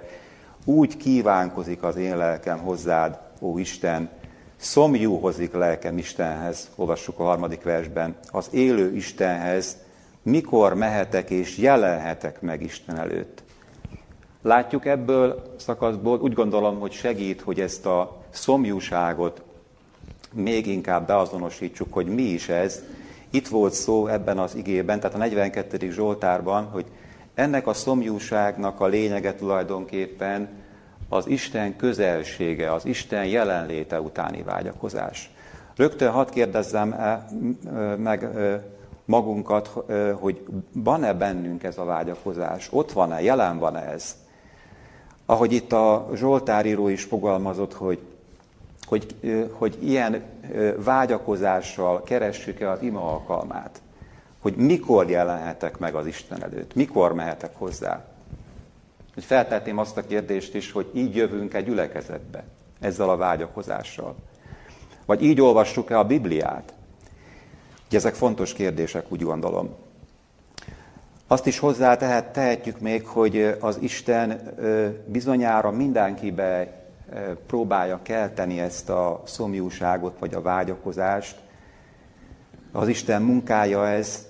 úgy 0.65 0.98
kívánkozik 0.98 1.84
az 1.84 1.96
én 1.96 2.17
lelkem 2.17 2.58
hozzád, 2.58 3.20
ó 3.39 3.58
Isten, 3.58 4.10
szomjúhozik 4.56 5.53
lelkem 5.53 5.98
Istenhez, 5.98 6.70
olvassuk 6.75 7.20
a 7.20 7.24
harmadik 7.24 7.63
versben, 7.63 8.15
az 8.32 8.48
élő 8.51 8.96
Istenhez, 8.96 9.77
mikor 10.24 10.74
mehetek 10.74 11.29
és 11.29 11.58
jelenhetek 11.58 12.41
meg 12.41 12.62
Isten 12.62 12.98
előtt. 12.98 13.44
Látjuk 14.41 14.86
ebből 14.86 15.53
szakaszból, 15.58 16.20
úgy 16.20 16.34
gondolom, 16.34 16.79
hogy 16.79 16.91
segít, 16.91 17.41
hogy 17.41 17.60
ezt 17.60 17.86
a 17.86 18.16
szomjúságot 18.38 19.41
még 20.34 20.67
inkább 20.67 21.08
beazonosítsuk, 21.08 21.94
hogy 21.94 22.06
mi 22.06 22.22
is 22.22 22.50
ez. 22.50 22.82
Itt 23.29 23.48
volt 23.48 23.74
szó 23.74 24.08
ebben 24.08 24.38
az 24.38 24.56
igében, 24.56 25.00
tehát 25.00 25.15
a 25.15 25.20
42. 25.20 25.91
Zsoltárban, 25.91 26.65
hogy 26.65 26.86
ennek 27.34 27.67
a 27.67 27.74
szomjúságnak 27.74 28.79
a 28.79 28.86
lényege 28.86 29.36
tulajdonképpen 29.36 30.50
az 31.10 31.27
Isten 31.27 31.75
közelsége, 31.75 32.74
az 32.74 32.86
Isten 32.86 33.25
jelenléte 33.25 34.01
utáni 34.01 34.44
vágyakozás. 34.44 35.32
Rögtön 35.75 36.12
hadd 36.12 36.32
kérdezzem 36.32 36.96
meg 37.98 38.27
magunkat, 39.06 39.74
hogy 40.13 40.46
van-e 40.74 41.13
bennünk 41.13 41.63
ez 41.63 41.77
a 41.77 41.86
vágyakozás, 41.86 42.67
ott 42.72 42.91
van-e, 42.91 43.22
jelen 43.22 43.60
van-e 43.60 43.79
ez. 43.79 44.15
Ahogy 45.25 45.51
itt 45.51 45.72
a 45.72 46.10
Zsoltáríró 46.15 46.88
is 46.88 47.03
fogalmazott, 47.03 47.74
hogy, 47.74 48.00
hogy, 48.88 49.15
hogy 49.51 49.77
ilyen 49.79 50.22
vágyakozással 50.77 52.03
keressük-e 52.03 52.70
az 52.72 52.82
ima 52.82 53.12
alkalmát, 53.12 53.82
hogy 54.39 54.56
mikor 54.56 55.10
jelenhetek 55.10 55.77
meg 55.77 55.96
az 55.96 56.06
Isten 56.06 56.44
előtt, 56.44 56.75
mikor 56.75 57.13
mehetek 57.13 57.56
hozzá. 57.56 58.06
Hogy 59.13 59.24
feltetném 59.24 59.77
azt 59.77 59.98
a 59.98 60.06
kérdést 60.06 60.56
is, 60.56 60.72
hogy 60.72 60.89
így 60.94 61.15
jövünk-e 61.15 61.62
gyülekezetbe 61.62 62.44
ezzel 62.79 63.10
a 63.10 63.17
vágyakozással. 63.17 64.15
Vagy 65.06 65.24
így 65.24 65.41
olvassuk-e 65.41 66.00
a 66.00 66.03
Bibliát, 66.03 66.74
Ugye 67.88 67.98
ezek 67.98 68.13
fontos 68.13 68.53
kérdések, 68.53 69.12
úgy 69.12 69.22
gondolom. 69.22 69.75
Azt 71.27 71.46
is 71.46 71.60
hozzá 71.60 71.98
tehet, 71.98 72.25
tehetjük 72.25 72.79
még, 72.79 73.06
hogy 73.06 73.56
az 73.60 73.77
Isten 73.82 74.41
bizonyára 75.06 75.72
mindenkibe 75.72 76.82
próbálja 77.47 77.99
kelteni 78.01 78.59
ezt 78.59 78.89
a 78.89 79.21
szomjúságot, 79.25 80.19
vagy 80.19 80.33
a 80.33 80.41
vágyakozást. 80.41 81.35
Az 82.71 82.87
Isten 82.87 83.21
munkája 83.21 83.87
ez, 83.87 84.27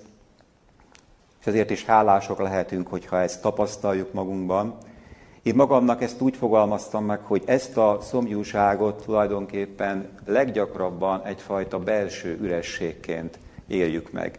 és 1.40 1.46
ezért 1.46 1.70
is 1.70 1.84
hálások 1.84 2.38
lehetünk, 2.38 2.88
hogyha 2.88 3.20
ezt 3.20 3.42
tapasztaljuk 3.42 4.12
magunkban. 4.12 4.76
Én 5.42 5.54
magamnak 5.54 6.02
ezt 6.02 6.20
úgy 6.20 6.36
fogalmaztam 6.36 7.04
meg, 7.04 7.20
hogy 7.20 7.42
ezt 7.46 7.76
a 7.76 7.98
szomjúságot 8.00 9.02
tulajdonképpen 9.04 10.08
leggyakrabban 10.26 11.24
egyfajta 11.24 11.78
belső 11.78 12.38
ürességként 12.40 13.38
éljük 13.66 14.12
meg. 14.12 14.38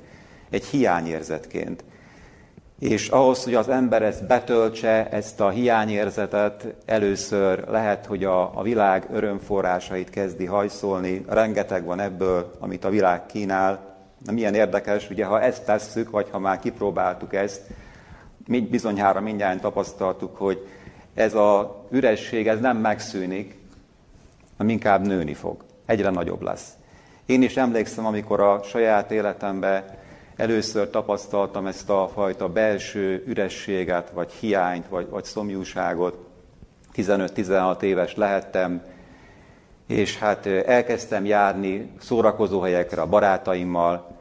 Egy 0.50 0.66
hiányérzetként. 0.66 1.84
És 2.80 3.08
ahhoz, 3.08 3.44
hogy 3.44 3.54
az 3.54 3.70
ember 3.70 4.02
ezt 4.02 4.28
betöltse, 4.28 5.10
ezt 5.10 5.40
a 5.40 5.50
hiányérzetet, 5.50 6.76
először 6.86 7.68
lehet, 7.68 8.06
hogy 8.06 8.24
a, 8.24 8.58
a 8.58 8.62
világ 8.62 9.08
örömforrásait 9.12 10.10
kezdi 10.10 10.46
hajszolni. 10.46 11.26
Rengeteg 11.28 11.86
van 11.86 12.00
ebből, 12.00 12.52
amit 12.60 12.86
a 12.86 12.90
világ 12.90 13.26
kínál. 13.26 13.98
Na, 14.26 14.32
milyen 14.32 14.54
érdekes, 14.54 15.10
ugye 15.10 15.26
ha 15.26 15.42
ezt 15.42 15.66
tesszük, 15.66 16.10
vagy 16.10 16.28
ha 16.32 16.40
már 16.40 16.60
kipróbáltuk 16.60 17.34
ezt, 17.34 17.62
bizonyára 18.48 19.20
mindjárt 19.20 19.62
tapasztaltuk, 19.62 20.36
hogy 20.36 20.68
ez 21.14 21.34
a 21.34 21.84
üresség, 21.92 22.48
ez 22.48 22.60
nem 22.60 22.78
megszűnik, 22.78 23.58
hanem 24.58 24.72
inkább 24.72 25.06
nőni 25.06 25.34
fog. 25.34 25.64
Egyre 25.86 26.10
nagyobb 26.10 26.42
lesz. 26.42 26.70
Én 27.26 27.42
is 27.42 27.58
emlékszem, 27.58 28.06
amikor 28.06 28.40
a 28.40 28.62
saját 28.64 29.12
életemben 29.12 29.84
először 30.40 30.90
tapasztaltam 30.90 31.66
ezt 31.66 31.90
a 31.90 32.10
fajta 32.14 32.50
belső 32.50 33.24
ürességet, 33.28 34.10
vagy 34.10 34.32
hiányt, 34.32 34.88
vagy, 34.88 35.10
vagy 35.10 35.24
szomjúságot. 35.24 36.18
15-16 36.96 37.82
éves 37.82 38.16
lehettem, 38.16 38.82
és 39.88 40.18
hát 40.18 40.46
elkezdtem 40.46 41.26
járni 41.26 41.92
szórakozóhelyekre 42.00 43.02
a 43.02 43.06
barátaimmal, 43.06 44.18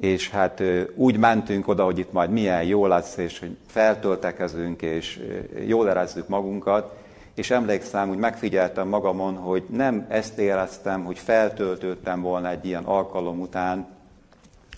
és 0.00 0.30
hát 0.30 0.62
úgy 0.94 1.16
mentünk 1.16 1.68
oda, 1.68 1.84
hogy 1.84 1.98
itt 1.98 2.12
majd 2.12 2.30
milyen 2.30 2.64
jó 2.64 2.86
lesz, 2.86 3.16
és 3.16 3.38
hogy 3.38 3.56
feltöltekezünk, 3.66 4.82
és 4.82 5.20
jól 5.66 5.88
érezzük 5.88 6.28
magunkat, 6.28 6.96
és 7.34 7.50
emlékszem, 7.50 8.08
hogy 8.08 8.18
megfigyeltem 8.18 8.88
magamon, 8.88 9.36
hogy 9.36 9.64
nem 9.70 10.06
ezt 10.08 10.38
éreztem, 10.38 11.04
hogy 11.04 11.18
feltöltődtem 11.18 12.20
volna 12.20 12.50
egy 12.50 12.64
ilyen 12.64 12.84
alkalom 12.84 13.40
után, 13.40 13.86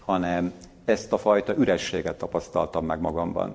hanem 0.09 0.53
ezt 0.89 1.13
a 1.13 1.19
fajta 1.19 1.55
ürességet 1.57 2.19
tapasztaltam 2.19 2.85
meg 2.85 3.01
magamban. 3.01 3.55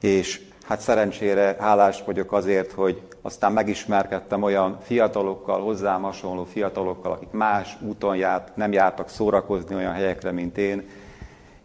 És 0.00 0.40
hát 0.62 0.80
szerencsére 0.80 1.56
hálás 1.58 2.02
vagyok 2.04 2.32
azért, 2.32 2.72
hogy 2.72 3.02
aztán 3.22 3.52
megismerkedtem 3.52 4.42
olyan 4.42 4.78
fiatalokkal, 4.82 5.60
hozzám 5.60 6.02
hasonló 6.02 6.44
fiatalokkal, 6.44 7.12
akik 7.12 7.30
más 7.30 7.76
úton 7.80 8.16
járt, 8.16 8.56
nem 8.56 8.72
jártak 8.72 9.08
szórakozni 9.08 9.74
olyan 9.74 9.92
helyekre, 9.92 10.30
mint 10.30 10.58
én, 10.58 10.88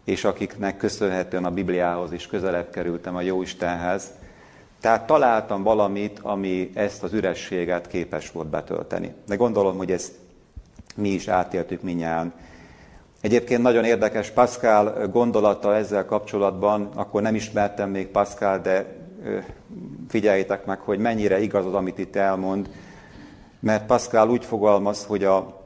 és 0.04 0.24
akiknek 0.24 0.76
köszönhetően 0.76 1.44
a 1.44 1.50
Bibliához 1.50 2.12
is 2.12 2.26
közelebb 2.26 2.70
kerültem 2.70 3.16
a 3.16 3.20
Jóistenhez, 3.20 4.12
tehát 4.80 5.06
találtam 5.06 5.62
valamit, 5.62 6.18
ami 6.22 6.70
ezt 6.74 7.02
az 7.02 7.12
ürességet 7.12 7.86
képes 7.86 8.30
volt 8.30 8.48
betölteni. 8.48 9.14
De 9.26 9.36
gondolom, 9.36 9.76
hogy 9.76 9.90
ezt 9.90 10.12
mi 10.94 11.08
is 11.08 11.28
átéltük 11.28 11.82
minnyáján. 11.82 12.32
Egyébként 13.24 13.62
nagyon 13.62 13.84
érdekes 13.84 14.30
Pascal 14.30 15.06
gondolata 15.12 15.74
ezzel 15.74 16.04
kapcsolatban, 16.04 16.88
akkor 16.94 17.22
nem 17.22 17.34
ismertem 17.34 17.90
még 17.90 18.06
Pascal, 18.06 18.58
de 18.58 18.96
figyeljétek 20.08 20.64
meg, 20.64 20.80
hogy 20.80 20.98
mennyire 20.98 21.40
igaz 21.40 21.66
az, 21.66 21.74
amit 21.74 21.98
itt 21.98 22.16
elmond, 22.16 22.70
mert 23.60 23.86
Pascal 23.86 24.30
úgy 24.30 24.44
fogalmaz, 24.44 25.04
hogy 25.04 25.24
a, 25.24 25.60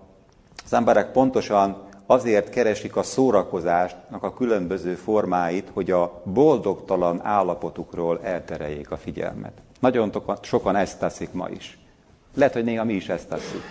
az 0.65 0.73
emberek 0.73 1.13
pontosan 1.13 1.77
azért 2.07 2.51
keresik 2.51 2.97
a 2.97 3.03
szórakozásnak 3.03 4.23
a 4.23 4.35
különböző 4.35 4.95
formáit, 4.95 5.71
hogy 5.73 5.91
a 5.91 6.23
boldogtalan 6.25 7.21
állapotukról 7.25 8.21
eltereljék 8.23 8.91
a 8.91 8.97
figyelmet. 8.97 9.53
Nagyon 9.81 10.13
sokan 10.41 10.77
ezt 10.77 10.99
teszik 10.99 11.33
ma 11.33 11.49
is. 11.49 11.79
Lehet, 12.35 12.53
hogy 12.53 12.65
néha 12.65 12.85
mi 12.85 12.95
is 12.95 13.09
ezt 13.09 13.29
tesszük. 13.29 13.63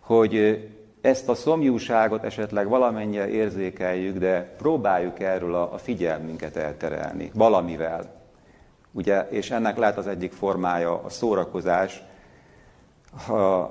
Hogy 0.00 0.64
ezt 1.02 1.28
a 1.28 1.34
szomjúságot 1.34 2.24
esetleg 2.24 2.68
valamennyire 2.68 3.28
érzékeljük, 3.28 4.18
de 4.18 4.54
próbáljuk 4.58 5.20
erről 5.20 5.54
a, 5.54 5.78
figyelmünket 5.78 6.56
elterelni 6.56 7.30
valamivel. 7.34 8.20
Ugye, 8.92 9.28
és 9.28 9.50
ennek 9.50 9.76
lehet 9.76 9.96
az 9.96 10.06
egyik 10.06 10.32
formája 10.32 11.02
a 11.02 11.08
szórakozás, 11.08 12.02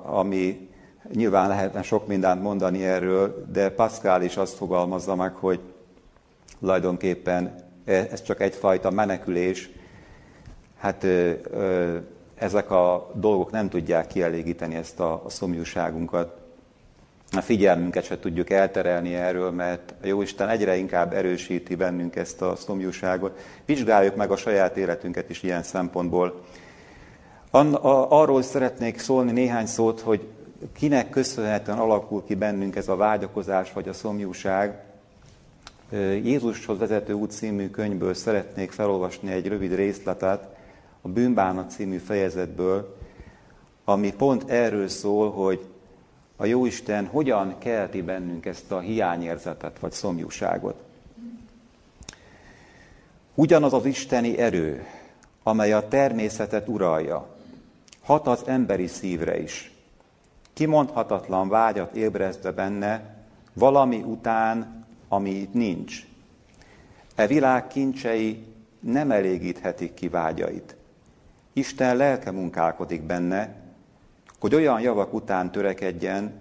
ami 0.02 0.70
nyilván 1.12 1.48
lehetne 1.48 1.82
sok 1.82 2.06
mindent 2.06 2.42
mondani 2.42 2.84
erről, 2.84 3.46
de 3.52 3.70
Pascal 3.70 4.22
is 4.22 4.36
azt 4.36 4.54
fogalmazza 4.54 5.14
meg, 5.14 5.34
hogy 5.34 5.60
tulajdonképpen 6.60 7.54
ez 7.84 8.22
csak 8.22 8.40
egyfajta 8.40 8.90
menekülés, 8.90 9.70
hát 10.78 11.06
ezek 12.34 12.70
a 12.70 13.10
dolgok 13.14 13.50
nem 13.50 13.68
tudják 13.68 14.06
kielégíteni 14.06 14.74
ezt 14.74 15.00
a, 15.00 15.22
a 15.24 15.28
szomjúságunkat. 15.28 16.41
A 17.36 17.40
figyelmünket 17.40 18.04
se 18.04 18.18
tudjuk 18.18 18.50
elterelni 18.50 19.14
erről, 19.14 19.50
mert 19.50 19.94
a 20.02 20.06
Jóisten 20.06 20.48
egyre 20.48 20.76
inkább 20.76 21.12
erősíti 21.12 21.74
bennünk 21.74 22.16
ezt 22.16 22.42
a 22.42 22.56
szomjúságot. 22.56 23.40
Vizsgáljuk 23.64 24.16
meg 24.16 24.30
a 24.30 24.36
saját 24.36 24.76
életünket 24.76 25.30
is 25.30 25.42
ilyen 25.42 25.62
szempontból. 25.62 26.44
Arról 28.08 28.42
szeretnék 28.42 28.98
szólni 28.98 29.32
néhány 29.32 29.66
szót, 29.66 30.00
hogy 30.00 30.28
kinek 30.72 31.10
köszönhetően 31.10 31.78
alakul 31.78 32.24
ki 32.24 32.34
bennünk 32.34 32.76
ez 32.76 32.88
a 32.88 32.96
vágyakozás 32.96 33.72
vagy 33.72 33.88
a 33.88 33.92
szomjúság. 33.92 34.80
Jézushoz 36.24 36.78
vezető 36.78 37.12
út 37.12 37.30
című 37.30 37.70
könyvből 37.70 38.14
szeretnék 38.14 38.70
felolvasni 38.70 39.32
egy 39.32 39.46
rövid 39.46 39.74
részletet, 39.74 40.48
a 41.00 41.08
Bűnbánat 41.08 41.70
című 41.70 41.96
fejezetből, 41.96 42.96
ami 43.84 44.12
pont 44.14 44.50
erről 44.50 44.88
szól, 44.88 45.30
hogy 45.30 45.60
a 46.36 46.46
Jóisten 46.46 47.06
hogyan 47.06 47.58
kelti 47.58 48.02
bennünk 48.02 48.46
ezt 48.46 48.72
a 48.72 48.78
hiányérzetet 48.78 49.78
vagy 49.78 49.92
szomjúságot. 49.92 50.74
Ugyanaz 53.34 53.72
az 53.72 53.84
isteni 53.84 54.38
erő, 54.38 54.86
amely 55.42 55.72
a 55.72 55.88
természetet 55.88 56.68
uralja, 56.68 57.36
hat 58.02 58.26
az 58.26 58.42
emberi 58.46 58.86
szívre 58.86 59.40
is. 59.42 59.72
Kimondhatatlan 60.52 61.48
vágyat 61.48 61.94
ébrezve 61.94 62.50
benne, 62.50 63.14
valami 63.52 63.96
után, 63.96 64.84
ami 65.08 65.30
itt 65.30 65.52
nincs. 65.52 66.06
E 67.14 67.26
világ 67.26 67.66
kincsei 67.66 68.44
nem 68.80 69.10
elégíthetik 69.10 69.94
ki 69.94 70.08
vágyait. 70.08 70.76
Isten 71.52 71.96
lelke 71.96 72.30
munkálkodik 72.30 73.02
benne, 73.02 73.61
hogy 74.42 74.54
olyan 74.54 74.80
javak 74.80 75.14
után 75.14 75.52
törekedjen, 75.52 76.40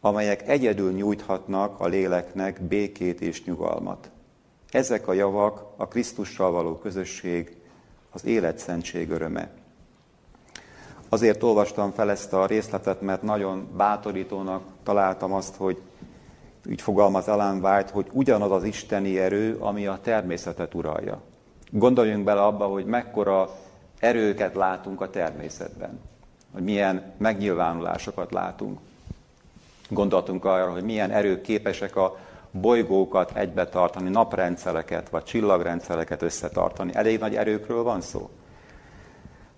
amelyek 0.00 0.48
egyedül 0.48 0.92
nyújthatnak 0.92 1.80
a 1.80 1.86
léleknek 1.86 2.62
békét 2.62 3.20
és 3.20 3.44
nyugalmat. 3.44 4.10
Ezek 4.70 5.08
a 5.08 5.12
javak 5.12 5.64
a 5.76 5.88
Krisztussal 5.88 6.50
való 6.50 6.74
közösség, 6.74 7.56
az 8.10 8.24
életszentség 8.24 9.10
öröme. 9.10 9.50
Azért 11.08 11.42
olvastam 11.42 11.90
fel 11.90 12.10
ezt 12.10 12.32
a 12.32 12.46
részletet, 12.46 13.00
mert 13.00 13.22
nagyon 13.22 13.68
bátorítónak 13.76 14.62
találtam 14.82 15.32
azt, 15.32 15.56
hogy 15.56 15.80
úgy 16.68 16.82
fogalmaz 16.82 17.28
Alan 17.28 17.64
White, 17.64 17.90
hogy 17.92 18.06
ugyanaz 18.12 18.50
az 18.50 18.64
isteni 18.64 19.18
erő, 19.18 19.56
ami 19.58 19.86
a 19.86 19.98
természetet 20.02 20.74
uralja. 20.74 21.20
Gondoljunk 21.70 22.24
bele 22.24 22.42
abba, 22.42 22.66
hogy 22.66 22.84
mekkora 22.84 23.48
erőket 23.98 24.54
látunk 24.54 25.00
a 25.00 25.10
természetben, 25.10 26.00
hogy 26.52 26.62
milyen 26.62 27.12
megnyilvánulásokat 27.16 28.32
látunk. 28.32 28.78
Gondoltunk 29.88 30.44
arra, 30.44 30.72
hogy 30.72 30.82
milyen 30.82 31.10
erők 31.10 31.40
képesek 31.40 31.96
a 31.96 32.18
bolygókat 32.50 33.36
egybe 33.36 33.68
tartani, 33.68 34.08
naprendszereket 34.08 35.08
vagy 35.08 35.24
csillagrendszereket 35.24 36.22
összetartani. 36.22 36.94
Elég 36.94 37.18
nagy 37.18 37.34
erőkről 37.34 37.82
van 37.82 38.00
szó? 38.00 38.30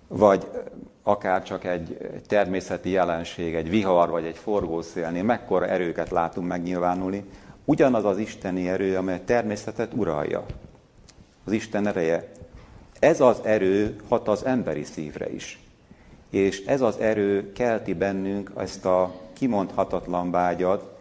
Vagy 0.08 0.46
akár 1.02 1.42
csak 1.42 1.64
egy 1.64 1.96
természeti 2.26 2.90
jelenség, 2.90 3.54
egy 3.54 3.70
vihar 3.70 4.10
vagy 4.10 4.24
egy 4.24 4.36
forgószélnél, 4.36 5.22
mekkora 5.22 5.66
erőket 5.66 6.10
látunk 6.10 6.48
megnyilvánulni. 6.48 7.24
Ugyanaz 7.64 8.04
az 8.04 8.18
isteni 8.18 8.68
erő, 8.68 8.96
amely 8.96 9.14
a 9.14 9.24
természetet 9.24 9.94
uralja. 9.94 10.44
Az 11.44 11.52
Isten 11.52 11.86
ereje. 11.86 12.28
Ez 12.98 13.20
az 13.20 13.40
erő 13.42 13.96
hat 14.08 14.28
az 14.28 14.44
emberi 14.44 14.84
szívre 14.84 15.32
is. 15.32 15.69
És 16.30 16.64
ez 16.64 16.80
az 16.80 16.98
erő 16.98 17.52
kelti 17.52 17.94
bennünk 17.94 18.52
ezt 18.56 18.84
a 18.84 19.14
kimondhatatlan 19.32 20.30
vágyat. 20.30 20.98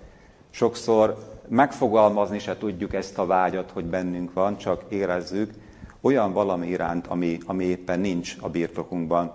Sokszor 0.49 1.17
megfogalmazni 1.47 2.39
se 2.39 2.57
tudjuk 2.57 2.93
ezt 2.93 3.17
a 3.17 3.25
vágyat, 3.25 3.71
hogy 3.71 3.85
bennünk 3.85 4.33
van, 4.33 4.57
csak 4.57 4.83
érezzük 4.89 5.53
olyan 6.01 6.33
valami 6.33 6.67
iránt, 6.67 7.07
ami, 7.07 7.37
ami 7.45 7.65
éppen 7.65 7.99
nincs 7.99 8.35
a 8.41 8.49
birtokunkban. 8.49 9.31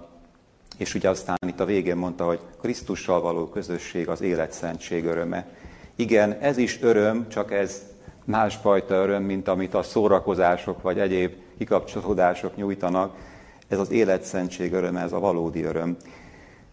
És 0.76 0.94
ugye 0.94 1.08
aztán 1.08 1.36
itt 1.46 1.60
a 1.60 1.64
végén 1.64 1.96
mondta, 1.96 2.24
hogy 2.24 2.40
Krisztussal 2.60 3.20
való 3.20 3.48
közösség 3.48 4.08
az 4.08 4.20
életszentség 4.20 5.04
öröme. 5.04 5.46
Igen, 5.96 6.32
ez 6.32 6.56
is 6.56 6.82
öröm, 6.82 7.28
csak 7.28 7.52
ez 7.52 7.82
másfajta 8.24 8.94
öröm, 8.94 9.22
mint 9.22 9.48
amit 9.48 9.74
a 9.74 9.82
szórakozások 9.82 10.82
vagy 10.82 10.98
egyéb 10.98 11.32
kikapcsolódások 11.58 12.56
nyújtanak. 12.56 13.16
Ez 13.74 13.80
az 13.80 13.90
életszentség 13.90 14.72
öröme, 14.72 15.00
ez 15.00 15.12
a 15.12 15.18
valódi 15.18 15.62
öröm. 15.62 15.96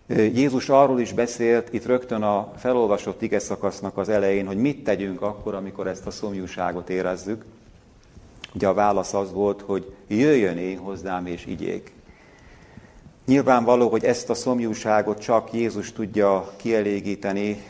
Jézus 0.07 0.69
arról 0.69 0.99
is 0.99 1.13
beszélt 1.13 1.73
itt 1.73 1.85
rögtön 1.85 2.21
a 2.21 2.51
felolvasott 2.57 3.21
ige 3.21 3.39
szakasznak 3.39 3.97
az 3.97 4.09
elején, 4.09 4.47
hogy 4.47 4.57
mit 4.57 4.83
tegyünk 4.83 5.21
akkor, 5.21 5.55
amikor 5.55 5.87
ezt 5.87 6.07
a 6.07 6.11
szomjúságot 6.11 6.89
érezzük. 6.89 7.45
Ugye 8.53 8.67
a 8.67 8.73
válasz 8.73 9.13
az 9.13 9.31
volt, 9.31 9.61
hogy 9.61 9.93
jöjjön 10.07 10.57
én 10.57 10.77
hozzám 10.77 11.25
és 11.25 11.45
igyék. 11.45 11.91
Nyilvánvaló, 13.25 13.89
hogy 13.89 14.03
ezt 14.03 14.29
a 14.29 14.33
szomjúságot 14.33 15.19
csak 15.19 15.53
Jézus 15.53 15.91
tudja 15.91 16.51
kielégíteni. 16.55 17.63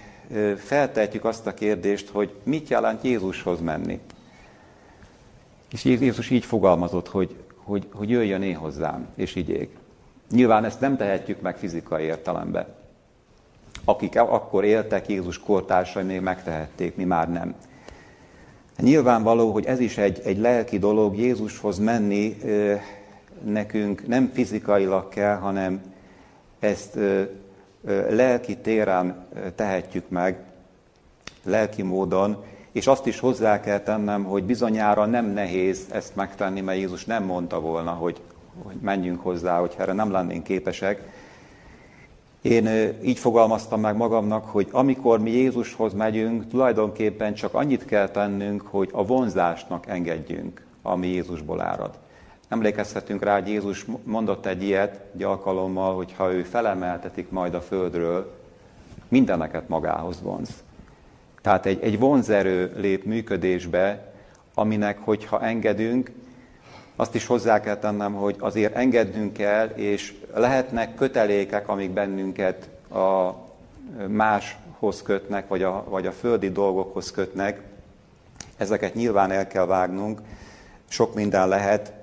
Feltehetjük 0.57 1.25
azt 1.25 1.47
a 1.47 1.53
kérdést, 1.53 2.09
hogy 2.09 2.31
mit 2.43 2.69
jelent 2.69 3.03
Jézushoz 3.03 3.59
menni. 3.59 3.99
És 5.71 5.85
Jézus 5.85 6.29
így 6.29 6.45
fogalmazott, 6.45 7.07
hogy, 7.07 7.35
hogy, 7.63 7.87
hogy 7.93 8.09
jöjjön 8.09 8.41
én 8.41 8.55
hozzám, 8.55 9.07
és 9.15 9.35
igyék. 9.35 9.77
Nyilván 10.31 10.63
ezt 10.63 10.79
nem 10.79 10.97
tehetjük 10.97 11.41
meg 11.41 11.57
fizikai 11.57 12.03
értelemben. 12.03 12.65
Akik 13.85 14.19
akkor 14.19 14.63
éltek, 14.63 15.09
Jézus 15.09 15.39
kortársai 15.39 16.03
még 16.03 16.21
megtehették, 16.21 16.95
mi 16.95 17.03
már 17.03 17.31
nem. 17.31 17.55
Nyilvánvaló, 18.77 19.51
hogy 19.51 19.65
ez 19.65 19.79
is 19.79 19.97
egy, 19.97 20.21
egy 20.23 20.37
lelki 20.37 20.79
dolog, 20.79 21.17
Jézushoz 21.17 21.79
menni 21.79 22.37
nekünk 23.43 24.07
nem 24.07 24.31
fizikailag 24.33 25.09
kell, 25.09 25.35
hanem 25.35 25.81
ezt 26.59 26.97
lelki 28.09 28.57
téren 28.57 29.27
tehetjük 29.55 30.09
meg, 30.09 30.43
lelki 31.43 31.81
módon, 31.81 32.43
és 32.71 32.87
azt 32.87 33.05
is 33.05 33.19
hozzá 33.19 33.59
kell 33.59 33.79
tennem, 33.79 34.23
hogy 34.23 34.43
bizonyára 34.43 35.05
nem 35.05 35.25
nehéz 35.25 35.85
ezt 35.91 36.15
megtenni, 36.15 36.61
mert 36.61 36.77
Jézus 36.77 37.05
nem 37.05 37.23
mondta 37.23 37.59
volna, 37.59 37.91
hogy, 37.91 38.21
hogy 38.63 38.75
menjünk 38.81 39.21
hozzá, 39.21 39.59
hogy 39.59 39.75
erre 39.77 39.93
nem 39.93 40.11
lennénk 40.11 40.43
képesek. 40.43 41.03
Én 42.41 42.67
így 43.03 43.19
fogalmaztam 43.19 43.79
meg 43.79 43.95
magamnak, 43.95 44.45
hogy 44.45 44.67
amikor 44.71 45.19
mi 45.19 45.31
Jézushoz 45.31 45.93
megyünk, 45.93 46.47
tulajdonképpen 46.47 47.33
csak 47.33 47.53
annyit 47.53 47.85
kell 47.85 48.09
tennünk, 48.09 48.61
hogy 48.61 48.89
a 48.91 49.05
vonzásnak 49.05 49.87
engedjünk, 49.87 50.65
ami 50.81 51.07
Jézusból 51.07 51.61
árad. 51.61 51.99
Emlékezhetünk 52.47 53.23
rá, 53.23 53.39
hogy 53.39 53.47
Jézus 53.47 53.85
mondott 54.03 54.45
egy 54.45 54.63
ilyet 54.63 55.01
egy 55.15 55.23
alkalommal, 55.23 55.95
hogy 55.95 56.13
ha 56.17 56.33
ő 56.33 56.43
felemeltetik 56.43 57.29
majd 57.29 57.53
a 57.53 57.61
földről, 57.61 58.33
mindeneket 59.07 59.67
magához 59.69 60.21
vonz. 60.21 60.63
Tehát 61.41 61.65
egy, 61.65 61.79
egy 61.81 61.99
vonzerő 61.99 62.71
lép 62.75 63.03
működésbe, 63.03 64.13
aminek, 64.53 64.97
hogyha 64.99 65.41
engedünk, 65.41 66.11
azt 66.95 67.15
is 67.15 67.25
hozzá 67.25 67.59
kell 67.59 67.77
tennem, 67.77 68.13
hogy 68.13 68.35
azért 68.39 68.75
engednünk 68.75 69.33
kell, 69.33 69.67
és 69.67 70.13
lehetnek 70.33 70.95
kötelékek, 70.95 71.67
amik 71.67 71.91
bennünket 71.91 72.69
a 72.93 73.35
máshoz 74.07 75.01
kötnek, 75.01 75.47
vagy 75.47 75.63
a, 75.63 75.83
vagy 75.89 76.07
a 76.07 76.11
földi 76.11 76.49
dolgokhoz 76.49 77.11
kötnek, 77.11 77.61
ezeket 78.57 78.93
nyilván 78.93 79.31
el 79.31 79.47
kell 79.47 79.65
vágnunk, 79.65 80.21
sok 80.87 81.15
minden 81.15 81.47
lehet 81.47 81.93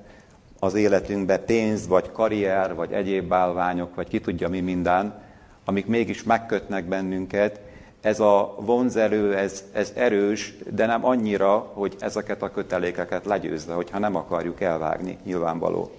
az 0.58 0.74
életünkbe, 0.74 1.38
pénz, 1.38 1.86
vagy 1.86 2.12
karrier, 2.12 2.74
vagy 2.74 2.92
egyéb 2.92 3.28
bálványok, 3.28 3.94
vagy 3.94 4.08
ki 4.08 4.20
tudja 4.20 4.48
mi 4.48 4.60
minden, 4.60 5.22
amik 5.64 5.86
mégis 5.86 6.22
megkötnek 6.22 6.84
bennünket, 6.84 7.60
ez 8.00 8.20
a 8.20 8.54
vonzerő, 8.58 9.36
ez, 9.36 9.64
ez 9.72 9.92
erős, 9.94 10.54
de 10.70 10.86
nem 10.86 11.04
annyira, 11.04 11.56
hogy 11.56 11.96
ezeket 11.98 12.42
a 12.42 12.50
kötelékeket 12.50 13.24
legyőzze, 13.24 13.72
hogyha 13.72 13.98
nem 13.98 14.16
akarjuk 14.16 14.60
elvágni, 14.60 15.18
nyilvánvaló. 15.24 15.90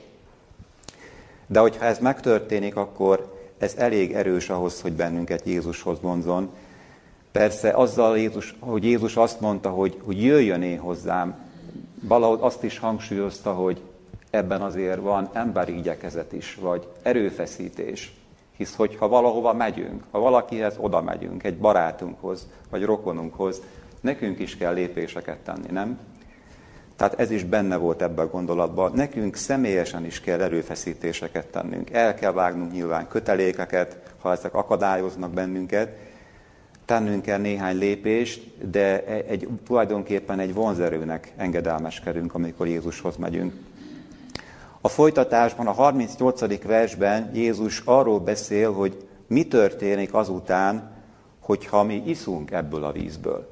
De 1.48 1.60
hogyha 1.60 1.86
ez 1.86 2.00
megtörténik, 2.00 2.76
akkor 2.76 3.38
ez 3.58 3.74
elég 3.78 4.14
erős 4.14 4.50
ahhoz, 4.50 4.82
hogy 4.82 4.94
bennünket 4.94 5.46
Jézushoz 5.46 6.02
vonzon. 6.02 6.50
Persze 7.32 7.70
azzal, 7.72 8.18
Jézus, 8.18 8.56
hogy 8.60 8.84
Jézus 8.84 9.16
azt 9.16 9.40
mondta, 9.40 9.70
hogy, 9.70 9.98
hogy 10.04 10.24
jöjjön 10.24 10.62
én 10.62 10.80
hozzám, 10.80 11.36
valahogy 12.02 12.40
azt 12.42 12.64
is 12.64 12.80
hangsúlyozta, 12.80 13.54
hogy 13.54 13.82
ebben 14.30 14.62
azért 14.62 15.02
van 15.02 15.30
emberi 15.34 15.78
igyekezet 15.78 16.34
is, 16.34 16.56
vagy 16.62 16.88
erőfeszítés. 17.02 18.19
Hisz, 18.60 18.76
hogyha 18.76 19.08
valahova 19.08 19.54
megyünk, 19.54 20.04
ha 20.12 20.20
valakihez 20.20 20.76
oda 20.78 21.02
megyünk, 21.02 21.44
egy 21.44 21.58
barátunkhoz, 21.58 22.48
vagy 22.70 22.84
rokonunkhoz, 22.84 23.62
nekünk 24.02 24.40
is 24.40 24.58
kell 24.58 24.74
lépéseket 24.74 25.38
tenni, 25.38 25.72
nem? 25.72 26.00
Tehát 26.96 27.20
ez 27.20 27.32
is 27.32 27.44
benne 27.44 27.76
volt 27.76 28.02
ebben 28.02 28.26
a 28.26 28.30
gondolatban. 28.30 28.92
Nekünk 28.96 29.36
személyesen 29.36 30.06
is 30.06 30.22
kell 30.22 30.42
erőfeszítéseket 30.42 31.48
tennünk. 31.48 31.90
El 31.90 32.14
kell 32.14 32.32
vágnunk 32.32 32.72
nyilván 32.72 33.08
kötelékeket, 33.08 33.98
ha 34.22 34.32
ezek 34.32 34.54
akadályoznak 34.54 35.32
bennünket. 35.32 35.98
Tennünk 36.86 37.22
kell 37.22 37.40
néhány 37.40 37.78
lépést, 37.78 38.70
de 38.70 39.06
egy, 39.06 39.48
tulajdonképpen 39.66 40.40
egy 40.40 40.54
vonzerőnek 40.54 41.34
engedelmeskedünk, 41.38 42.34
amikor 42.34 42.68
Jézushoz 42.68 43.16
megyünk. 43.16 43.54
A 44.82 44.88
folytatásban, 44.88 45.68
a 45.68 45.72
38. 45.72 46.64
versben 46.64 47.32
Jézus 47.34 47.82
arról 47.86 48.20
beszél, 48.20 48.74
hogy 48.74 49.08
mi 49.28 49.48
történik 49.48 50.14
azután, 50.14 50.92
hogyha 51.40 51.84
mi 51.84 52.04
iszunk 52.06 52.52
ebből 52.52 52.84
a 52.84 52.92
vízből. 52.92 53.50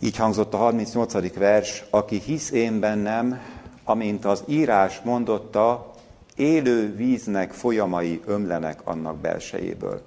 Így 0.00 0.16
hangzott 0.16 0.54
a 0.54 0.56
38. 0.56 1.34
vers, 1.34 1.84
aki 1.90 2.18
hisz 2.18 2.50
én 2.50 2.80
bennem, 2.80 3.40
amint 3.84 4.24
az 4.24 4.42
írás 4.46 5.00
mondotta, 5.00 5.90
élő 6.36 6.94
víznek 6.96 7.52
folyamai 7.52 8.22
ömlenek 8.26 8.80
annak 8.84 9.16
belsejéből. 9.16 10.02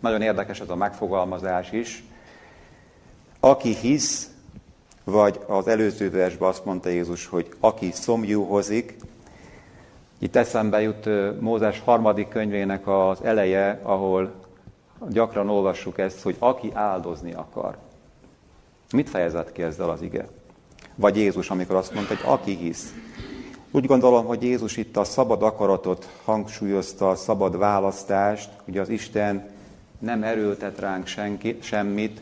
Nagyon 0.00 0.22
érdekes 0.22 0.60
ez 0.60 0.68
a 0.68 0.76
megfogalmazás 0.76 1.72
is. 1.72 2.04
Aki 3.40 3.74
hisz, 3.74 4.30
vagy 5.10 5.40
az 5.46 5.68
előző 5.68 6.10
versben 6.10 6.48
azt 6.48 6.64
mondta 6.64 6.88
Jézus, 6.88 7.26
hogy 7.26 7.48
aki 7.60 7.90
szomjúhozik, 7.92 8.96
itt 10.18 10.36
eszembe 10.36 10.80
jut 10.80 11.08
Mózes 11.40 11.80
harmadik 11.84 12.28
könyvének 12.28 12.88
az 12.88 13.22
eleje, 13.22 13.80
ahol 13.82 14.32
gyakran 15.08 15.48
olvassuk 15.48 15.98
ezt, 15.98 16.22
hogy 16.22 16.36
aki 16.38 16.70
áldozni 16.74 17.32
akar. 17.32 17.76
Mit 18.92 19.08
fejezett 19.08 19.52
ki 19.52 19.62
ezzel 19.62 19.90
az 19.90 20.02
ige? 20.02 20.28
Vagy 20.94 21.16
Jézus, 21.16 21.50
amikor 21.50 21.76
azt 21.76 21.94
mondta, 21.94 22.14
hogy 22.14 22.32
aki 22.32 22.56
hisz. 22.56 22.94
Úgy 23.70 23.86
gondolom, 23.86 24.26
hogy 24.26 24.42
Jézus 24.42 24.76
itt 24.76 24.96
a 24.96 25.04
szabad 25.04 25.42
akaratot 25.42 26.08
hangsúlyozta, 26.24 27.10
a 27.10 27.14
szabad 27.14 27.58
választást, 27.58 28.50
hogy 28.64 28.78
az 28.78 28.88
Isten 28.88 29.50
nem 29.98 30.22
erőltet 30.22 30.78
ránk 30.78 31.06
senki, 31.06 31.58
semmit, 31.60 32.20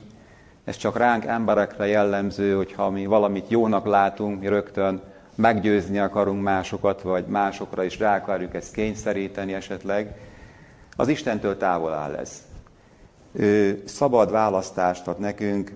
ez 0.67 0.77
csak 0.77 0.97
ránk 0.97 1.25
emberekre 1.25 1.87
jellemző, 1.87 2.55
hogyha 2.55 2.91
mi 2.91 3.07
valamit 3.07 3.51
jónak 3.51 3.87
látunk, 3.87 4.41
mi 4.41 4.47
rögtön 4.49 5.03
meggyőzni 5.35 5.99
akarunk 5.99 6.43
másokat, 6.43 7.03
vagy 7.03 7.27
másokra 7.27 7.85
is 7.85 7.99
rá 7.99 8.17
akarjuk 8.17 8.55
ezt 8.55 8.73
kényszeríteni 8.73 9.55
esetleg. 9.55 10.17
Az 10.97 11.09
Istentől 11.09 11.57
távol 11.57 11.93
áll 11.93 12.15
ez. 12.15 12.43
Ő 13.33 13.83
szabad 13.87 14.31
választást 14.31 15.07
ad 15.07 15.19
nekünk, 15.19 15.73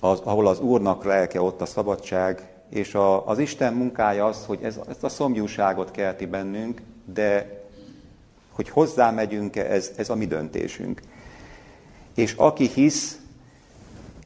az, 0.00 0.20
ahol 0.24 0.46
az 0.46 0.60
Úrnak 0.60 1.04
lelke, 1.04 1.42
ott 1.42 1.60
a 1.60 1.66
szabadság, 1.66 2.48
és 2.68 2.94
a, 2.94 3.26
az 3.28 3.38
Isten 3.38 3.72
munkája 3.72 4.24
az, 4.24 4.44
hogy 4.46 4.58
ez, 4.62 4.80
ezt 4.88 5.04
a 5.04 5.08
szomjúságot 5.08 5.90
kelti 5.90 6.26
bennünk, 6.26 6.80
de 7.04 7.60
hogy 8.52 8.68
hozzá 8.68 9.10
megyünk-e, 9.10 9.64
ez, 9.70 9.90
ez 9.96 10.10
a 10.10 10.14
mi 10.14 10.26
döntésünk. 10.26 11.00
És 12.14 12.32
aki 12.32 12.66
hisz, 12.66 13.18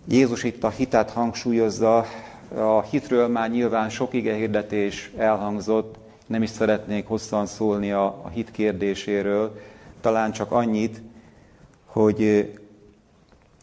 Jézus 0.08 0.42
itt 0.42 0.64
a 0.64 0.68
hitet 0.68 1.10
hangsúlyozza, 1.10 2.04
a 2.54 2.82
hitről 2.82 3.28
már 3.28 3.50
nyilván 3.50 3.88
sok 3.88 4.14
igehirdetés 4.14 5.10
elhangzott, 5.16 5.98
nem 6.26 6.42
is 6.42 6.50
szeretnék 6.50 7.06
hosszan 7.06 7.46
szólni 7.46 7.92
a, 7.92 8.04
a 8.04 8.28
hit 8.28 8.50
kérdéséről, 8.50 9.60
talán 10.00 10.32
csak 10.32 10.52
annyit, 10.52 11.02
hogy 11.86 12.50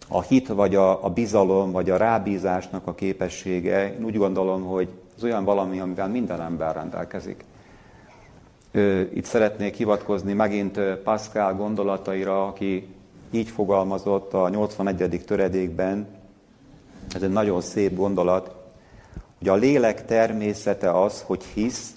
a 0.08 0.22
hit, 0.22 0.48
vagy 0.48 0.76
a, 0.76 1.06
a 1.06 1.10
bizalom, 1.10 1.72
vagy 1.72 1.90
a 1.90 1.98
rábízásnak 1.98 2.88
a 2.88 2.96
képessége, 2.96 3.94
én 3.94 4.06
úgy 4.06 4.18
gondolom, 4.18 4.64
hogy 4.64 4.88
az 5.16 5.24
olyan 5.24 5.44
valami, 5.44 5.80
amivel 5.80 6.08
minden 6.08 6.42
ember 6.42 6.76
rendelkezik. 6.76 7.44
Itt 9.14 9.26
szeretnék 9.26 9.76
hivatkozni 9.76 10.34
megint 10.34 10.80
Pascal 11.04 11.54
gondolataira, 11.54 12.48
aki 12.48 12.88
így 13.32 13.50
fogalmazott 13.50 14.34
a 14.34 14.50
81. 14.50 15.24
töredékben, 15.26 16.08
ez 17.16 17.22
egy 17.22 17.30
nagyon 17.30 17.62
szép 17.62 17.96
gondolat, 17.96 18.56
hogy 19.38 19.50
a 19.50 19.56
lélek 19.56 20.06
természete 20.06 21.02
az, 21.02 21.22
hogy 21.22 21.44
hisz, 21.44 21.96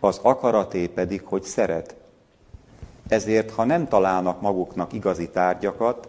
az 0.00 0.20
akaraté 0.22 0.86
pedig, 0.86 1.22
hogy 1.24 1.42
szeret. 1.42 1.94
Ezért, 3.08 3.50
ha 3.50 3.64
nem 3.64 3.88
találnak 3.88 4.40
maguknak 4.40 4.92
igazi 4.92 5.28
tárgyakat, 5.28 6.08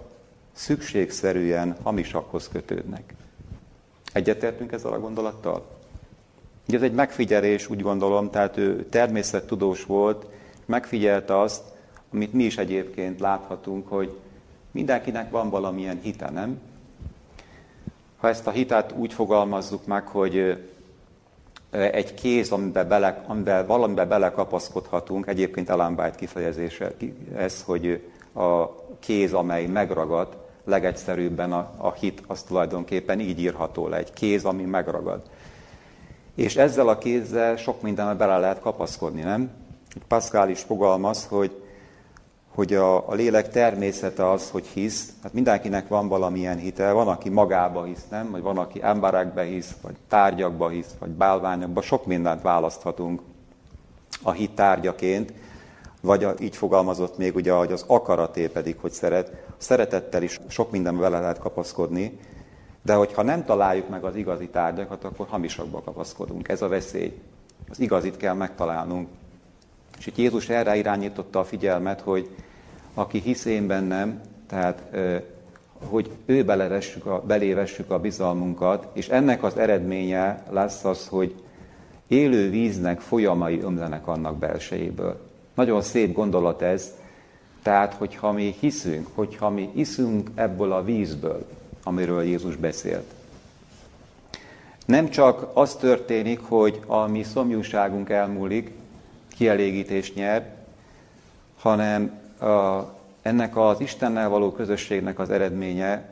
szükségszerűen 0.52 1.76
hamisakhoz 1.84 2.50
kötődnek. 2.52 3.14
Egyetértünk 4.14 4.72
ezzel 4.72 4.92
a 4.92 5.00
gondolattal? 5.00 5.66
Ugye 6.68 6.78
ez 6.78 6.84
egy 6.84 6.94
megfigyelés, 6.94 7.70
úgy 7.70 7.82
gondolom, 7.82 8.30
tehát 8.30 8.58
ő 8.58 8.86
természettudós 8.86 9.84
volt, 9.84 10.26
megfigyelte 10.66 11.40
azt, 11.40 11.64
amit 12.14 12.34
mi 12.34 12.44
is 12.44 12.58
egyébként 12.58 13.20
láthatunk, 13.20 13.88
hogy 13.88 14.18
mindenkinek 14.72 15.32
van 15.32 15.50
valamilyen 15.50 16.00
hite, 16.02 16.30
nem? 16.30 16.60
Ha 18.21 18.27
ezt 18.27 18.47
a 18.47 18.51
hitát 18.51 18.91
úgy 18.91 19.13
fogalmazzuk 19.13 19.86
meg, 19.86 20.07
hogy 20.07 20.57
egy 21.71 22.13
kéz, 22.13 22.51
amiben, 22.51 22.88
bele, 22.88 23.23
amiben 23.27 23.65
valamiben 23.65 24.07
belekapaszkodhatunk, 24.07 25.27
egyébként 25.27 25.69
Ellen 25.69 25.93
White 25.97 26.15
kifejezése 26.15 26.91
ez, 27.36 27.63
hogy 27.63 28.10
a 28.34 28.65
kéz, 28.99 29.34
amely 29.34 29.65
megragad, 29.65 30.38
legegyszerűbben 30.65 31.51
a, 31.51 31.71
a 31.77 31.91
hit, 31.91 32.23
az 32.27 32.41
tulajdonképpen 32.41 33.19
így 33.19 33.39
írható 33.39 33.88
le, 33.88 33.97
egy 33.97 34.13
kéz, 34.13 34.45
ami 34.45 34.63
megragad. 34.63 35.21
És 36.36 36.55
ezzel 36.55 36.88
a 36.88 36.97
kézzel 36.97 37.55
sok 37.55 37.81
mindenbe 37.81 38.13
bele 38.13 38.38
lehet 38.38 38.60
kapaszkodni, 38.60 39.21
nem? 39.21 39.49
Pascal 40.07 40.49
is 40.49 40.60
fogalmaz, 40.60 41.25
hogy 41.25 41.61
hogy 42.56 42.74
a, 42.74 43.10
a 43.10 43.14
lélek 43.14 43.50
természete 43.50 44.30
az, 44.30 44.50
hogy 44.50 44.66
hisz, 44.66 45.14
hát 45.24 45.34
mindenkinek 45.34 45.88
van 45.88 46.08
valamilyen 46.08 46.58
hite, 46.58 46.92
van, 46.92 47.08
aki 47.08 47.30
magába 47.30 47.84
hisz, 47.84 48.08
nem? 48.10 48.32
Vagy 48.32 48.42
van, 48.42 48.58
aki 48.58 48.80
emberekbe 48.84 49.44
hisz, 49.44 49.76
vagy 49.82 49.96
tárgyakba 50.08 50.70
hisz, 50.70 50.96
vagy 51.00 51.10
bálványokba, 51.10 51.82
sok 51.82 52.06
mindent 52.06 52.42
választhatunk 52.42 53.22
a 54.24 54.32
hit 54.32 54.52
tárgyaként, 54.52 55.34
vagy 56.02 56.24
a, 56.24 56.34
így 56.40 56.56
fogalmazott 56.56 57.18
még 57.18 57.36
ugye, 57.36 57.52
hogy 57.52 57.72
az 57.72 57.84
akaraté 57.88 58.48
pedig, 58.48 58.78
hogy 58.82 58.92
szeret. 58.92 59.30
A 59.30 59.54
szeretettel 59.58 60.24
is 60.24 60.40
sok 60.48 60.72
mindenbe 60.72 61.02
vele 61.02 61.20
lehet 61.20 61.40
kapaszkodni, 61.40 62.20
de 62.82 62.94
hogyha 62.94 63.22
nem 63.22 63.46
találjuk 63.46 63.90
meg 63.90 64.04
az 64.04 64.16
igazi 64.16 64.48
tárgyakat, 64.48 65.04
akkor 65.04 65.28
hamisakba 65.30 65.82
kapaszkodunk. 65.82 66.48
Ez 66.48 66.62
a 66.62 66.68
veszély. 66.68 67.22
Az 67.70 67.80
igazit 67.80 68.18
kell 68.18 68.34
megtalálnunk. 68.34 69.08
És 70.02 70.08
itt 70.08 70.18
Jézus 70.18 70.50
erre 70.50 70.76
irányította 70.76 71.40
a 71.40 71.44
figyelmet, 71.44 72.02
hogy 72.02 72.30
aki 72.94 73.20
hisz 73.20 73.46
én 73.46 73.68
bennem, 73.68 74.22
tehát 74.48 74.84
hogy 75.90 76.12
ő 76.26 76.44
belevessük 76.44 77.06
a, 77.06 77.22
belévessük 77.22 77.92
a 77.92 78.00
bizalmunkat, 78.00 78.88
és 78.94 79.10
ennek 79.10 79.44
az 79.44 79.58
eredménye 79.58 80.44
lesz 80.50 80.84
az, 80.84 81.08
hogy 81.08 81.36
élő 82.08 82.50
víznek 82.50 83.00
folyamai 83.00 83.60
ömlenek 83.60 84.08
annak 84.08 84.38
belsejéből. 84.38 85.20
Nagyon 85.54 85.82
szép 85.82 86.14
gondolat 86.14 86.62
ez, 86.62 86.94
tehát, 87.62 87.94
hogyha 87.94 88.32
mi 88.32 88.56
hiszünk, 88.60 89.08
hogyha 89.14 89.50
mi 89.50 89.70
iszunk 89.74 90.30
ebből 90.36 90.72
a 90.72 90.84
vízből, 90.84 91.48
amiről 91.84 92.24
Jézus 92.24 92.56
beszélt, 92.56 93.14
nem 94.86 95.10
csak 95.10 95.52
az 95.54 95.76
történik, 95.76 96.40
hogy 96.40 96.80
a 96.86 97.08
mi 97.08 97.24
szomjúságunk 97.24 98.10
elmúlik, 98.10 98.80
kielégítés 99.38 100.13
nyer, 100.13 100.56
hanem 101.60 102.20
a, 102.39 102.80
ennek 103.22 103.58
az 103.58 103.80
Istennel 103.80 104.30
való 104.30 104.52
közösségnek 104.52 105.20
az 105.20 105.30
eredménye 105.30 106.10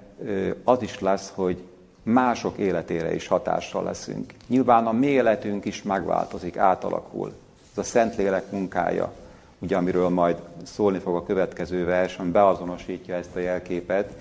az 0.64 0.82
is 0.82 1.00
lesz, 1.00 1.32
hogy 1.36 1.58
mások 2.04 2.58
életére 2.58 3.16
is 3.16 3.28
hatással 3.28 3.84
leszünk. 3.84 4.34
Nyilván 4.48 4.88
a 4.88 4.92
mi 4.92 5.08
életünk 5.08 5.66
is 5.66 5.84
megváltozik, 5.84 6.58
átalakul. 6.58 7.34
Ez 7.72 7.78
a 7.78 7.84
Szentlélek 7.84 8.52
munkája, 8.52 9.12
ugye 9.60 9.78
amiről 9.78 10.10
majd 10.10 10.38
szólni 10.64 11.00
fog 11.00 11.16
a 11.16 11.26
következő 11.26 11.86
vers, 11.86 12.18
ami 12.18 12.30
beazonosítja 12.30 13.16
ezt 13.16 13.36
a 13.36 13.40
jelképet, 13.40 14.12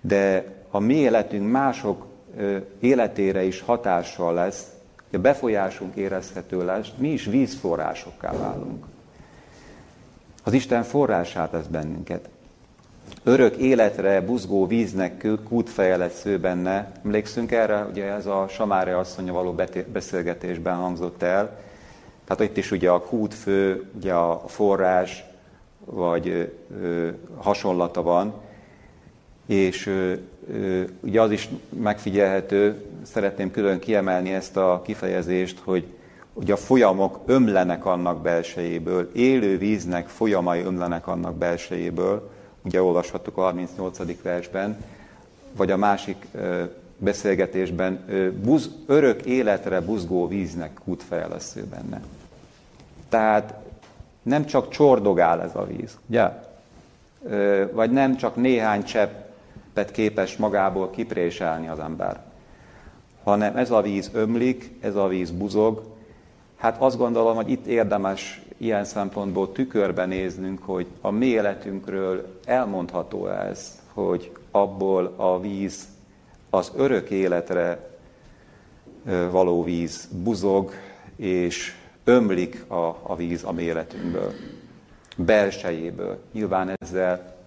de 0.00 0.44
a 0.70 0.78
mi 0.78 0.94
életünk 0.94 1.50
mások 1.50 2.06
életére 2.80 3.42
is 3.42 3.60
hatással 3.60 4.34
lesz, 4.34 4.66
a 5.12 5.18
befolyásunk 5.18 5.94
érezhető 5.94 6.64
lesz, 6.64 6.86
mi 6.96 7.08
is 7.08 7.24
vízforrásokká 7.24 8.32
válunk. 8.32 8.84
Az 10.44 10.52
Isten 10.52 10.82
forrását 10.82 11.50
tesz 11.50 11.66
bennünket. 11.66 12.28
Örök 13.22 13.56
életre 13.56 14.20
buzgó 14.20 14.66
víznek 14.66 15.26
kútfeje 15.48 15.96
lesz 15.96 16.24
ő 16.24 16.38
benne. 16.38 16.92
Emlékszünk 17.04 17.52
erre, 17.52 17.84
ugye 17.84 18.04
ez 18.04 18.26
a 18.26 18.46
Samária 18.48 18.98
asszonya 18.98 19.32
való 19.32 19.54
beszélgetésben 19.92 20.76
hangzott 20.76 21.22
el. 21.22 21.60
Tehát 22.24 22.42
itt 22.42 22.56
is 22.56 22.70
ugye 22.70 22.90
a 22.90 23.00
kútfő, 23.00 23.90
ugye 23.96 24.12
a 24.12 24.42
forrás, 24.46 25.24
vagy 25.84 26.52
ö, 26.82 27.08
hasonlata 27.36 28.02
van. 28.02 28.34
És 29.48 29.90
ugye 31.00 31.20
az 31.20 31.30
is 31.30 31.48
megfigyelhető, 31.68 32.84
szeretném 33.02 33.50
külön 33.50 33.78
kiemelni 33.78 34.32
ezt 34.32 34.56
a 34.56 34.82
kifejezést, 34.84 35.58
hogy 35.64 35.86
hogy 36.38 36.50
a 36.50 36.56
folyamok 36.56 37.20
ömlenek 37.26 37.84
annak 37.84 38.22
belsejéből, 38.22 39.10
élő 39.14 39.58
víznek 39.58 40.08
folyamai 40.08 40.60
ömlenek 40.60 41.06
annak 41.06 41.34
belsejéből, 41.34 42.30
ugye 42.62 42.82
olvashattuk 42.82 43.36
a 43.36 43.40
38. 43.40 44.22
versben, 44.22 44.84
vagy 45.56 45.70
a 45.70 45.76
másik 45.76 46.26
beszélgetésben, 46.96 48.04
buz, 48.42 48.70
örök 48.86 49.24
életre 49.24 49.80
buzgó 49.80 50.28
víznek 50.28 50.80
kútfeje 50.84 51.26
lesz 51.26 51.56
ő 51.56 51.64
benne. 51.64 52.02
Tehát 53.08 53.54
nem 54.22 54.46
csak 54.46 54.68
csordogál 54.68 55.42
ez 55.42 55.54
a 55.54 55.66
víz, 55.66 55.98
ugye? 56.06 56.28
Vagy 57.72 57.90
nem 57.90 58.16
csak 58.16 58.36
néhány 58.36 58.84
cseppet 59.78 59.94
képes 59.94 60.36
magából 60.36 60.90
kipréselni 60.90 61.68
az 61.68 61.78
ember, 61.78 62.20
hanem 63.22 63.56
ez 63.56 63.70
a 63.70 63.80
víz 63.80 64.10
ömlik, 64.12 64.70
ez 64.80 64.94
a 64.94 65.06
víz 65.06 65.30
buzog. 65.30 65.82
Hát 66.56 66.80
azt 66.80 66.96
gondolom, 66.96 67.36
hogy 67.36 67.50
itt 67.50 67.66
érdemes 67.66 68.42
ilyen 68.56 68.84
szempontból 68.84 69.52
tükörbe 69.52 70.06
néznünk, 70.06 70.62
hogy 70.62 70.86
a 71.00 71.10
mi 71.10 71.26
életünkről 71.26 72.38
elmondható 72.44 73.26
ez, 73.26 73.80
hogy 73.92 74.32
abból 74.50 75.14
a 75.16 75.40
víz 75.40 75.88
az 76.50 76.72
örök 76.76 77.10
életre 77.10 77.90
való 79.30 79.64
víz 79.64 80.08
buzog, 80.22 80.72
és 81.16 81.74
ömlik 82.04 82.64
a, 82.70 82.96
a 83.02 83.16
víz 83.16 83.44
a 83.44 83.52
mi 83.52 83.62
életünkből, 83.62 84.32
belsejéből. 85.16 86.18
Nyilván 86.32 86.70
ezzel 86.80 87.37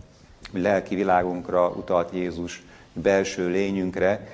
lelki 0.54 0.96
világunkra 0.96 1.70
utalt 1.70 2.10
Jézus 2.14 2.64
belső 2.94 3.48
lényünkre, 3.48 4.28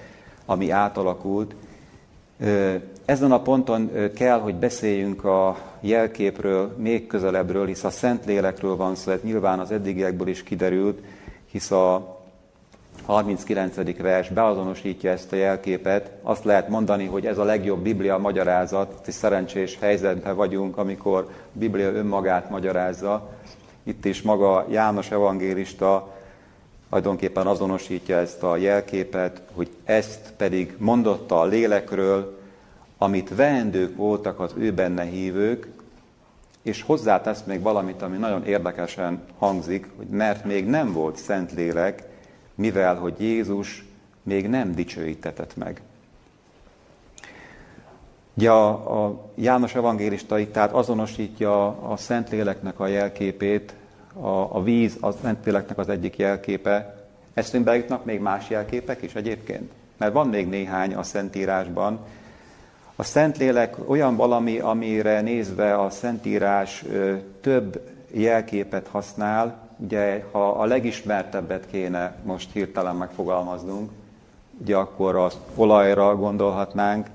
ami 0.45 0.69
átalakult, 0.69 1.55
ezen 3.05 3.31
a 3.31 3.41
ponton 3.41 3.91
kell, 4.15 4.39
hogy 4.39 4.55
beszéljünk 4.55 5.23
a 5.23 5.57
jelképről 5.79 6.75
még 6.77 7.07
közelebbről, 7.07 7.65
hisz 7.65 7.83
a 7.83 7.89
Szentlélekről 7.89 8.75
van 8.75 8.95
szó, 8.95 9.11
ez 9.11 9.21
nyilván 9.23 9.59
az 9.59 9.71
eddigiekből 9.71 10.27
is 10.27 10.43
kiderült, 10.43 10.99
hisz 11.51 11.71
a 11.71 12.15
39. 13.05 13.97
vers 13.97 14.29
beazonosítja 14.29 15.11
ezt 15.11 15.31
a 15.31 15.35
jelképet. 15.35 16.11
Azt 16.21 16.43
lehet 16.43 16.69
mondani, 16.69 17.05
hogy 17.05 17.25
ez 17.25 17.37
a 17.37 17.43
legjobb 17.43 17.79
Biblia 17.79 18.17
magyarázat, 18.17 19.07
és 19.07 19.13
szerencsés 19.13 19.77
helyzetben 19.79 20.35
vagyunk, 20.35 20.77
amikor 20.77 21.27
a 21.29 21.31
Biblia 21.51 21.91
önmagát 21.91 22.49
magyarázza. 22.49 23.29
Itt 23.87 24.05
is 24.05 24.21
maga 24.21 24.65
János 24.69 25.11
evangélista 25.11 26.15
tulajdonképpen 26.89 27.47
azonosítja 27.47 28.17
ezt 28.17 28.43
a 28.43 28.57
jelképet, 28.57 29.41
hogy 29.53 29.69
ezt 29.83 30.33
pedig 30.37 30.75
mondotta 30.77 31.39
a 31.39 31.45
lélekről, 31.45 32.39
amit 32.97 33.35
veendők 33.35 33.95
voltak 33.95 34.39
az 34.39 34.53
ő 34.57 34.73
benne 34.73 35.03
hívők, 35.03 35.67
és 36.61 36.81
hozzátesz 36.81 37.43
még 37.43 37.61
valamit, 37.61 38.01
ami 38.01 38.17
nagyon 38.17 38.45
érdekesen 38.45 39.21
hangzik, 39.37 39.89
hogy 39.95 40.07
mert 40.07 40.45
még 40.45 40.67
nem 40.67 40.93
volt 40.93 41.17
szent 41.17 41.53
lélek, 41.53 42.03
mivel 42.55 42.95
hogy 42.95 43.13
Jézus 43.19 43.85
még 44.23 44.47
nem 44.47 44.75
dicsőítetett 44.75 45.55
meg. 45.55 45.81
Ugye 48.37 48.51
a, 48.51 49.05
a 49.05 49.21
János 49.35 49.75
evangélista 49.75 50.39
itt 50.39 50.53
tehát 50.53 50.71
azonosítja 50.71 51.67
a 51.67 51.97
Szentléleknek 51.97 52.79
a 52.79 52.87
jelképét, 52.87 53.73
a, 54.13 54.27
a 54.27 54.63
víz 54.63 54.97
a 54.99 55.11
Szentléleknek 55.11 55.77
az 55.77 55.89
egyik 55.89 56.17
jelképe. 56.17 56.95
Eszünkbe 57.33 57.75
jutnak 57.75 58.05
még 58.05 58.19
más 58.19 58.49
jelképek 58.49 59.01
is 59.01 59.15
egyébként? 59.15 59.71
Mert 59.97 60.13
van 60.13 60.27
még 60.27 60.47
néhány 60.47 60.95
a 60.95 61.03
Szentírásban, 61.03 61.99
a 62.95 63.03
Szentlélek 63.03 63.75
olyan 63.89 64.15
valami, 64.15 64.59
amire 64.59 65.21
nézve 65.21 65.79
a 65.79 65.89
Szentírás 65.89 66.85
több 67.41 67.81
jelképet 68.11 68.87
használ, 68.87 69.67
ugye 69.77 70.23
ha 70.31 70.49
a 70.49 70.65
legismertebbet 70.65 71.67
kéne 71.71 72.15
most 72.23 72.51
hirtelen 72.51 72.95
megfogalmaznunk, 72.95 73.91
ugye 74.61 74.75
akkor 74.75 75.15
az 75.15 75.37
olajra 75.55 76.15
gondolhatnánk, 76.15 77.07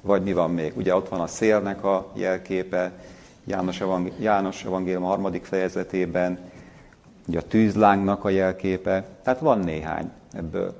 vagy 0.00 0.22
mi 0.22 0.32
van 0.32 0.50
még? 0.50 0.76
Ugye 0.76 0.94
ott 0.94 1.08
van 1.08 1.20
a 1.20 1.26
szélnek 1.26 1.84
a 1.84 2.06
jelképe, 2.14 2.92
János, 3.44 3.80
evangé- 3.80 4.18
János 4.18 4.64
evangélium 4.64 5.02
harmadik 5.02 5.44
fejezetében, 5.44 6.38
ugye 7.26 7.38
a 7.38 7.42
tűzlángnak 7.42 8.24
a 8.24 8.28
jelképe, 8.28 9.04
tehát 9.22 9.40
van 9.40 9.58
néhány 9.58 10.10
ebből. 10.32 10.74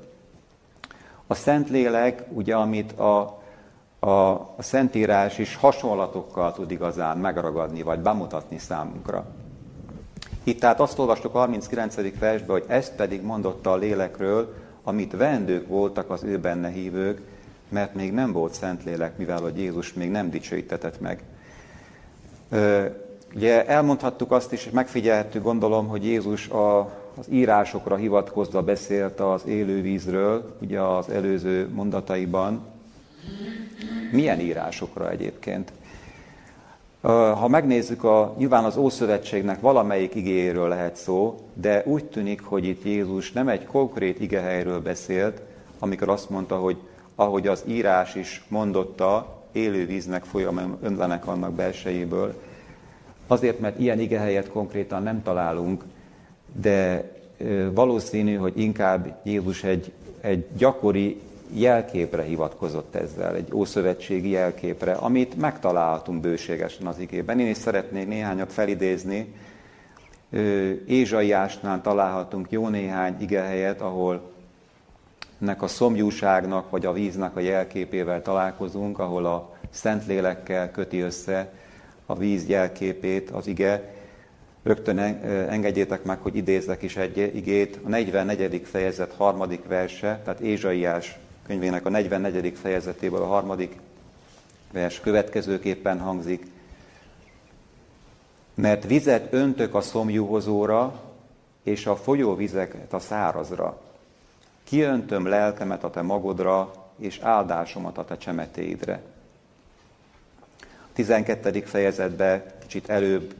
A 1.26 1.34
Szentlélek, 1.34 2.24
ugye 2.32 2.54
amit 2.54 2.92
a 2.92 3.40
a, 4.00 4.30
a 4.30 4.54
Szentírás 4.58 5.38
is 5.38 5.56
hasonlatokkal 5.56 6.52
tud 6.52 6.70
igazán 6.70 7.18
megragadni, 7.18 7.82
vagy 7.82 7.98
bemutatni 7.98 8.58
számunkra. 8.58 9.24
Itt 10.44 10.60
tehát 10.60 10.80
azt 10.80 10.98
olvastuk 10.98 11.34
a 11.34 11.38
39. 11.38 12.18
versben, 12.18 12.50
hogy 12.50 12.64
ezt 12.66 12.94
pedig 12.94 13.22
mondotta 13.22 13.72
a 13.72 13.76
lélekről, 13.76 14.54
amit 14.84 15.16
vendők 15.16 15.68
voltak 15.68 16.10
az 16.10 16.22
ő 16.22 16.38
benne 16.38 16.68
hívők, 16.68 17.20
mert 17.70 17.94
még 17.94 18.12
nem 18.12 18.32
volt 18.32 18.54
Szentlélek, 18.54 19.18
mivel 19.18 19.40
hogy 19.40 19.58
Jézus 19.58 19.92
még 19.92 20.10
nem 20.10 20.30
dicsőítetett 20.30 21.00
meg. 21.00 21.22
Ugye 23.34 23.66
elmondhattuk 23.66 24.32
azt 24.32 24.52
is, 24.52 24.66
és 24.66 24.72
megfigyelhettük, 24.72 25.42
gondolom, 25.42 25.88
hogy 25.88 26.04
Jézus 26.04 26.48
a, 26.48 26.78
az 27.18 27.26
írásokra 27.28 27.96
hivatkozva 27.96 28.62
beszélt 28.62 29.20
az 29.20 29.46
élő 29.46 29.80
vízről, 29.80 30.56
ugye 30.60 30.80
az 30.80 31.08
előző 31.08 31.68
mondataiban, 31.68 32.66
milyen 34.12 34.40
írásokra 34.40 35.10
egyébként? 35.10 35.72
Ha 37.00 37.48
megnézzük, 37.48 38.04
a, 38.04 38.34
nyilván 38.38 38.64
az 38.64 38.76
Ószövetségnek 38.76 39.60
valamelyik 39.60 40.14
igéről 40.14 40.68
lehet 40.68 40.96
szó, 40.96 41.38
de 41.54 41.82
úgy 41.86 42.04
tűnik, 42.04 42.42
hogy 42.42 42.64
itt 42.64 42.84
Jézus 42.84 43.32
nem 43.32 43.48
egy 43.48 43.66
konkrét 43.66 44.20
igehelyről 44.20 44.80
beszélt, 44.80 45.40
amikor 45.78 46.08
azt 46.08 46.30
mondta, 46.30 46.56
hogy 46.56 46.76
ahogy 47.20 47.46
az 47.46 47.64
írás 47.66 48.14
is 48.14 48.44
mondotta, 48.48 49.38
élő 49.52 49.86
víznek 49.86 50.24
folyam 50.24 50.78
önlenek 50.82 51.26
annak 51.26 51.52
belsejéből. 51.52 52.34
Azért, 53.26 53.60
mert 53.60 53.78
ilyen 53.78 54.00
igehelyet 54.00 54.48
konkrétan 54.48 55.02
nem 55.02 55.22
találunk, 55.22 55.84
de 56.60 57.10
valószínű, 57.72 58.34
hogy 58.34 58.52
inkább 58.58 59.20
Jézus 59.22 59.64
egy, 59.64 59.92
egy 60.20 60.46
gyakori 60.56 61.20
jelképre 61.52 62.22
hivatkozott 62.22 62.94
ezzel, 62.94 63.34
egy 63.34 63.48
ószövetségi 63.52 64.30
jelképre, 64.30 64.92
amit 64.92 65.36
megtalálhatunk 65.36 66.20
bőségesen 66.20 66.86
az 66.86 66.98
igében. 66.98 67.40
Én 67.40 67.48
is 67.48 67.56
szeretnék 67.56 68.08
néhányat 68.08 68.52
felidézni. 68.52 69.34
Ézsaiásnál 70.86 71.80
találhatunk 71.80 72.50
jó 72.50 72.68
néhány 72.68 73.16
igehelyet, 73.18 73.80
ahol 73.80 74.29
nek 75.40 75.62
a 75.62 75.66
szomjúságnak 75.66 76.70
vagy 76.70 76.86
a 76.86 76.92
víznek 76.92 77.36
a 77.36 77.40
jelképével 77.40 78.22
találkozunk, 78.22 78.98
ahol 78.98 79.26
a 79.26 79.56
Szentlélekkel 79.70 80.70
köti 80.70 81.00
össze 81.00 81.52
a 82.06 82.14
víz 82.14 82.48
jelképét 82.48 83.30
az 83.30 83.46
ige. 83.46 83.94
Rögtön 84.62 84.98
engedjétek 85.48 86.04
meg, 86.04 86.18
hogy 86.18 86.36
idézzek 86.36 86.82
is 86.82 86.96
egy 86.96 87.36
igét. 87.36 87.78
A 87.84 87.88
44. 87.88 88.62
fejezet 88.64 89.14
harmadik 89.16 89.66
verse, 89.66 90.20
tehát 90.24 90.40
Ézsaiás 90.40 91.18
könyvének 91.46 91.86
a 91.86 91.88
44. 91.88 92.58
fejezetéből 92.62 93.22
a 93.22 93.26
harmadik 93.26 93.76
vers 94.72 95.00
következőképpen 95.00 95.98
hangzik. 95.98 96.46
Mert 98.54 98.86
vizet 98.86 99.32
öntök 99.32 99.74
a 99.74 99.80
szomjúhozóra, 99.80 101.00
és 101.62 101.86
a 101.86 101.96
folyóvizeket 101.96 102.92
a 102.92 102.98
szárazra. 102.98 103.89
Kiöntöm 104.70 105.26
lelkemet 105.26 105.84
a 105.84 105.90
te 105.90 106.02
magodra, 106.02 106.72
és 106.98 107.18
áldásomat 107.22 107.98
a 107.98 108.04
te 108.04 108.16
csemetéidre. 108.16 109.00
A 110.60 110.92
12. 110.92 111.60
fejezetben 111.60 112.42
kicsit 112.60 112.88
előbb 112.88 113.34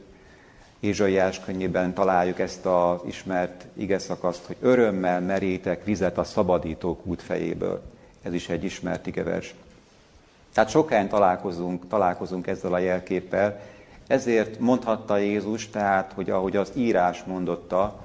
Ézsaiás 0.79 1.39
könyvében 1.39 1.93
találjuk 1.93 2.39
ezt 2.39 2.65
az 2.65 2.99
ismert 3.05 3.65
ige 3.73 3.99
szakaszt, 3.99 4.45
hogy 4.45 4.55
örömmel 4.61 5.21
merítek 5.21 5.85
vizet 5.85 6.17
a 6.17 6.23
szabadítók 6.23 7.05
útfejéből. 7.05 7.81
Ez 8.21 8.33
is 8.33 8.49
egy 8.49 8.63
ismert 8.63 9.07
igevers. 9.07 9.55
Tehát 10.53 10.69
sokány 10.69 11.07
találkozunk, 11.07 11.87
találkozunk 11.87 12.47
ezzel 12.47 12.73
a 12.73 12.77
jelképpel, 12.77 13.59
ezért 14.07 14.59
mondhatta 14.59 15.17
Jézus, 15.17 15.69
tehát, 15.69 16.11
hogy 16.13 16.29
ahogy 16.29 16.55
az 16.55 16.71
írás 16.75 17.23
mondotta, 17.23 17.99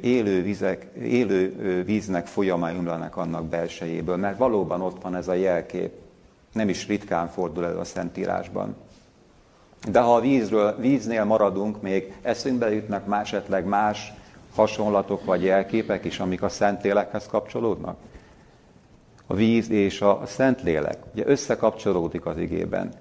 élő, 0.00 0.42
vizek, 0.42 0.86
élő 1.02 1.82
víznek 1.84 2.26
folyamai 2.26 2.74
umlanak 2.74 3.16
annak 3.16 3.44
belsejéből, 3.44 4.16
mert 4.16 4.38
valóban 4.38 4.80
ott 4.80 5.02
van 5.02 5.14
ez 5.14 5.28
a 5.28 5.34
jelkép. 5.34 5.92
Nem 6.52 6.68
is 6.68 6.86
ritkán 6.86 7.28
fordul 7.28 7.64
elő 7.64 7.76
a 7.76 7.84
Szentírásban. 7.84 8.76
De 9.90 10.00
ha 10.00 10.14
a 10.14 10.20
vízről, 10.20 10.76
víznél 10.78 11.24
maradunk, 11.24 11.82
még 11.82 12.12
eszünkbe 12.22 12.74
jutnak 12.74 13.06
más, 13.06 13.32
esetleg 13.32 13.64
más 13.64 14.12
hasonlatok 14.54 15.24
vagy 15.24 15.42
jelképek 15.42 16.04
is, 16.04 16.18
amik 16.18 16.42
a 16.42 16.48
Szentlélekhez 16.48 17.26
kapcsolódnak. 17.26 17.96
A 19.26 19.34
víz 19.34 19.70
és 19.70 20.00
a 20.00 20.22
Szentlélek, 20.26 20.98
ugye 21.12 21.26
összekapcsolódik 21.26 22.26
az 22.26 22.38
igében. 22.38 22.92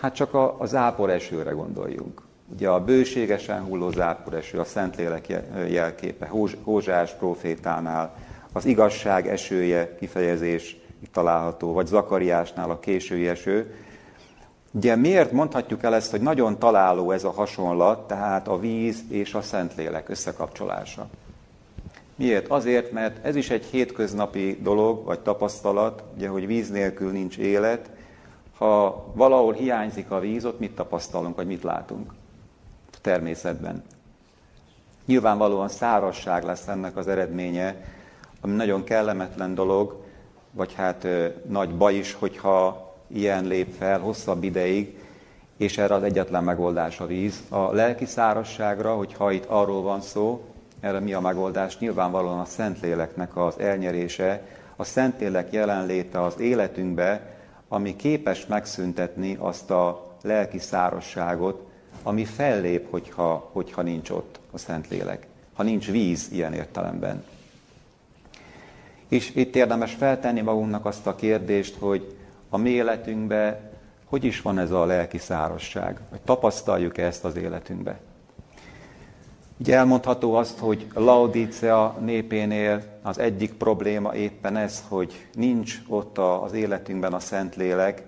Hát 0.00 0.14
csak 0.14 0.34
a, 0.34 0.60
a 0.60 0.66
zápor 0.66 1.10
esőre 1.10 1.50
gondoljunk. 1.50 2.22
Ugye 2.52 2.68
a 2.68 2.84
bőségesen 2.84 3.62
hulló 3.62 3.90
zápor 3.90 4.34
eső, 4.34 4.58
a 4.58 4.64
Szentlélek 4.64 5.26
jelképe, 5.68 6.30
Hózsás 6.62 7.12
profétánál, 7.12 8.14
az 8.52 8.64
igazság 8.64 9.28
esője 9.28 9.96
kifejezés 9.96 10.76
itt 11.02 11.12
található, 11.12 11.72
vagy 11.72 11.86
Zakariásnál 11.86 12.70
a 12.70 12.78
késői 12.78 13.28
eső, 13.28 13.74
Ugye 14.72 14.96
miért 14.96 15.32
mondhatjuk 15.32 15.82
el 15.82 15.94
ezt, 15.94 16.10
hogy 16.10 16.20
nagyon 16.20 16.58
találó 16.58 17.10
ez 17.10 17.24
a 17.24 17.30
hasonlat, 17.30 18.06
tehát 18.06 18.48
a 18.48 18.58
víz 18.58 19.02
és 19.08 19.34
a 19.34 19.42
Szentlélek 19.42 20.08
összekapcsolása? 20.08 21.08
Miért? 22.14 22.48
Azért, 22.48 22.92
mert 22.92 23.24
ez 23.24 23.36
is 23.36 23.50
egy 23.50 23.64
hétköznapi 23.64 24.58
dolog, 24.62 25.04
vagy 25.04 25.20
tapasztalat, 25.20 26.02
ugye, 26.16 26.28
hogy 26.28 26.46
víz 26.46 26.70
nélkül 26.70 27.10
nincs 27.10 27.38
élet. 27.38 27.90
Ha 28.58 29.04
valahol 29.14 29.52
hiányzik 29.52 30.10
a 30.10 30.20
víz, 30.20 30.44
ott 30.44 30.58
mit 30.58 30.74
tapasztalunk, 30.74 31.36
vagy 31.36 31.46
mit 31.46 31.62
látunk? 31.62 32.12
Természetben. 33.00 33.82
Nyilvánvalóan 35.06 35.68
szárasság 35.68 36.44
lesz 36.44 36.68
ennek 36.68 36.96
az 36.96 37.08
eredménye, 37.08 37.76
ami 38.40 38.54
nagyon 38.54 38.84
kellemetlen 38.84 39.54
dolog, 39.54 40.04
vagy 40.50 40.74
hát 40.74 41.04
ö, 41.04 41.26
nagy 41.48 41.74
baj 41.76 41.94
is, 41.94 42.12
hogyha 42.12 42.92
ilyen 43.06 43.44
lép 43.44 43.74
fel 43.78 43.98
hosszabb 43.98 44.42
ideig, 44.42 44.98
és 45.56 45.78
erre 45.78 45.94
az 45.94 46.02
egyetlen 46.02 46.44
megoldás 46.44 47.00
a 47.00 47.06
víz. 47.06 47.42
A 47.48 47.72
lelki 47.72 48.04
szárasságra, 48.04 48.94
hogyha 48.94 49.30
itt 49.30 49.44
arról 49.44 49.82
van 49.82 50.00
szó, 50.00 50.44
erre 50.80 51.00
mi 51.00 51.12
a 51.12 51.20
megoldás? 51.20 51.78
Nyilvánvalóan 51.78 52.38
a 52.38 52.44
Szentléleknek 52.44 53.36
az 53.36 53.58
elnyerése, 53.58 54.42
a 54.76 54.84
Szentlélek 54.84 55.52
jelenléte 55.52 56.22
az 56.22 56.38
életünkbe, 56.38 57.34
ami 57.68 57.96
képes 57.96 58.46
megszüntetni 58.46 59.36
azt 59.40 59.70
a 59.70 60.14
lelki 60.22 60.58
szárasságot, 60.58 61.69
ami 62.02 62.24
fellép, 62.24 62.90
hogyha, 62.90 63.50
hogyha 63.52 63.82
nincs 63.82 64.10
ott 64.10 64.40
a 64.50 64.58
Szentlélek, 64.58 65.26
ha 65.54 65.62
nincs 65.62 65.90
víz 65.90 66.28
ilyen 66.32 66.52
értelemben. 66.52 67.24
És 69.08 69.34
itt 69.34 69.56
érdemes 69.56 69.94
feltenni 69.94 70.40
magunknak 70.40 70.86
azt 70.86 71.06
a 71.06 71.14
kérdést, 71.14 71.76
hogy 71.78 72.16
a 72.48 72.56
mi 72.56 72.70
életünkbe 72.70 73.70
hogy 74.10 74.24
is 74.24 74.42
van 74.42 74.58
ez 74.58 74.70
a 74.70 74.84
lelki 74.84 75.18
szárasság? 75.18 76.00
Vagy 76.10 76.20
tapasztaljuk-e 76.20 77.04
ezt 77.04 77.24
az 77.24 77.36
életünkbe? 77.36 78.00
Ugye 79.58 79.76
elmondható 79.76 80.34
azt, 80.34 80.58
hogy 80.58 80.86
Laodicea 80.94 81.96
népénél 82.00 82.82
az 83.02 83.18
egyik 83.18 83.52
probléma 83.52 84.14
éppen 84.14 84.56
ez, 84.56 84.84
hogy 84.88 85.26
nincs 85.34 85.78
ott 85.88 86.18
az 86.18 86.52
életünkben 86.52 87.12
a 87.12 87.18
Szentlélek, 87.18 88.02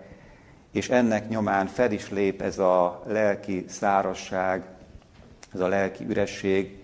és 0.73 0.89
ennek 0.89 1.29
nyomán 1.29 1.67
fel 1.67 1.93
is 1.93 2.11
lép 2.11 2.43
ez 2.43 2.59
a 2.59 3.03
lelki 3.07 3.65
szárasság, 3.69 4.65
ez 5.55 5.61
a 5.61 5.69
lelki 5.69 6.05
üresség. 6.09 6.83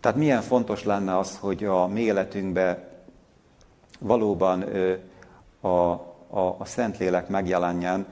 Tehát 0.00 0.18
milyen 0.18 0.42
fontos 0.42 0.84
lenne 0.84 1.18
az, 1.18 1.38
hogy 1.40 1.64
a 1.64 1.86
mi 1.86 2.00
életünkben 2.00 2.88
valóban 3.98 4.62
a 5.60 6.08
a, 6.30 6.40
a 6.58 6.64
Szentlélek 6.64 7.28
megjelenjen, 7.28 8.06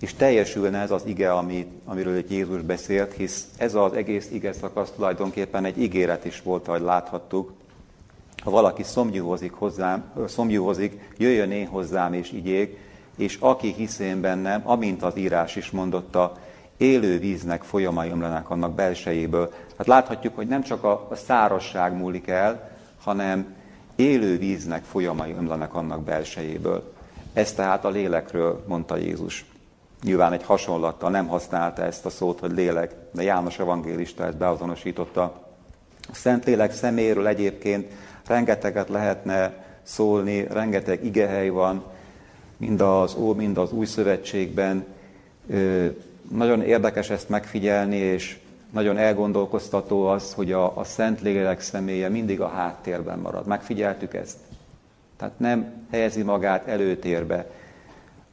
és 0.00 0.14
teljesülne 0.14 0.78
ez 0.78 0.90
az 0.90 1.02
ige, 1.06 1.32
ami, 1.32 1.66
amiről 1.84 2.16
egy 2.16 2.30
Jézus 2.30 2.60
beszélt, 2.60 3.12
hisz 3.12 3.48
ez 3.56 3.74
az 3.74 3.92
egész 3.92 4.30
ige 4.30 4.52
szakasz 4.52 4.90
tulajdonképpen 4.90 5.64
egy 5.64 5.78
ígéret 5.78 6.24
is 6.24 6.42
volt, 6.42 6.68
ahogy 6.68 6.80
láthattuk. 6.80 7.52
Ha 8.42 8.50
valaki 8.50 8.82
szomjúhozik 8.82 9.52
hozzám, 9.52 10.04
szomjúhozik, 10.26 11.10
jöjjön 11.16 11.50
én 11.50 11.66
hozzám 11.66 12.12
és 12.12 12.32
igyék, 12.32 12.78
és 13.16 13.36
aki 13.40 13.72
hisz 13.72 13.98
én 13.98 14.20
bennem, 14.20 14.62
amint 14.64 15.02
az 15.02 15.16
írás 15.16 15.56
is 15.56 15.70
mondotta, 15.70 16.36
élő 16.76 17.18
víznek 17.18 17.62
folyamai 17.62 18.10
ömlenek 18.10 18.50
annak 18.50 18.74
belsejéből. 18.74 19.52
Hát 19.78 19.86
láthatjuk, 19.86 20.36
hogy 20.36 20.46
nem 20.46 20.62
csak 20.62 20.84
a, 20.84 21.08
szárasság 21.26 21.96
múlik 21.96 22.28
el, 22.28 22.70
hanem 23.02 23.54
élő 23.96 24.38
víznek 24.38 24.84
folyamai 24.84 25.32
ömlenek 25.32 25.74
annak 25.74 26.02
belsejéből. 26.02 26.92
Ez 27.32 27.52
tehát 27.52 27.84
a 27.84 27.88
lélekről 27.88 28.64
mondta 28.68 28.96
Jézus. 28.96 29.44
Nyilván 30.02 30.32
egy 30.32 30.44
hasonlattal 30.44 31.10
nem 31.10 31.26
használta 31.26 31.82
ezt 31.82 32.06
a 32.06 32.10
szót, 32.10 32.40
hogy 32.40 32.52
lélek, 32.52 32.94
de 33.12 33.22
János 33.22 33.58
evangélista 33.58 34.24
ezt 34.24 34.36
beazonosította. 34.36 35.22
A 36.08 36.14
Szentlélek 36.14 36.72
szeméről 36.72 37.26
egyébként 37.26 37.92
rengeteget 38.26 38.88
lehetne 38.88 39.64
szólni, 39.82 40.46
rengeteg 40.50 41.04
igehely 41.04 41.48
van, 41.48 41.84
mind 42.62 42.80
az 42.80 43.14
Ó, 43.18 43.34
mind 43.34 43.58
az 43.58 43.72
Új 43.72 43.86
Szövetségben. 43.86 44.84
Nagyon 46.30 46.62
érdekes 46.62 47.10
ezt 47.10 47.28
megfigyelni, 47.28 47.96
és 47.96 48.38
nagyon 48.70 48.96
elgondolkoztató 48.96 50.06
az, 50.06 50.32
hogy 50.34 50.52
a, 50.52 50.78
a 50.78 50.84
Szentlélek 50.84 51.60
személye 51.60 52.08
mindig 52.08 52.40
a 52.40 52.48
háttérben 52.48 53.18
marad. 53.18 53.46
Megfigyeltük 53.46 54.14
ezt? 54.14 54.36
Tehát 55.16 55.38
nem 55.38 55.86
helyezi 55.90 56.22
magát 56.22 56.66
előtérbe. 56.66 57.50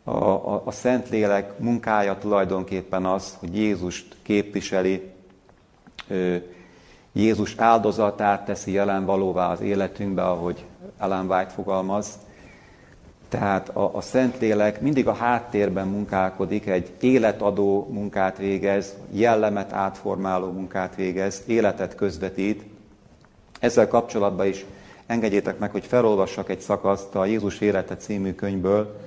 A, 0.03 0.11
a, 0.11 0.61
a 0.65 0.71
Szentlélek 0.71 1.59
munkája 1.59 2.17
tulajdonképpen 2.17 3.05
az, 3.05 3.35
hogy 3.39 3.55
Jézust 3.55 4.15
képviseli, 4.21 5.11
Jézus 7.11 7.55
áldozatát 7.57 8.45
teszi 8.45 8.71
jelen 8.71 9.05
valóvá 9.05 9.51
az 9.51 9.61
életünkbe, 9.61 10.23
ahogy 10.23 10.65
Ellen 10.99 11.31
White 11.31 11.49
fogalmaz. 11.49 12.19
Tehát 13.29 13.69
a, 13.69 13.95
a 13.95 14.01
Szentlélek 14.01 14.81
mindig 14.81 15.07
a 15.07 15.13
háttérben 15.13 15.87
munkálkodik, 15.87 16.67
egy 16.67 16.91
életadó 16.99 17.87
munkát 17.91 18.37
végez, 18.37 18.93
jellemet 19.11 19.73
átformáló 19.73 20.51
munkát 20.51 20.95
végez, 20.95 21.43
életet 21.45 21.95
közvetít. 21.95 22.63
Ezzel 23.59 23.87
kapcsolatban 23.87 24.45
is 24.45 24.65
Engedjétek 25.09 25.59
meg, 25.59 25.71
hogy 25.71 25.85
felolvassak 25.85 26.49
egy 26.49 26.59
szakaszt 26.59 27.15
a 27.15 27.25
Jézus 27.25 27.59
élete 27.59 27.95
című 27.95 28.33
könyvből, 28.33 28.99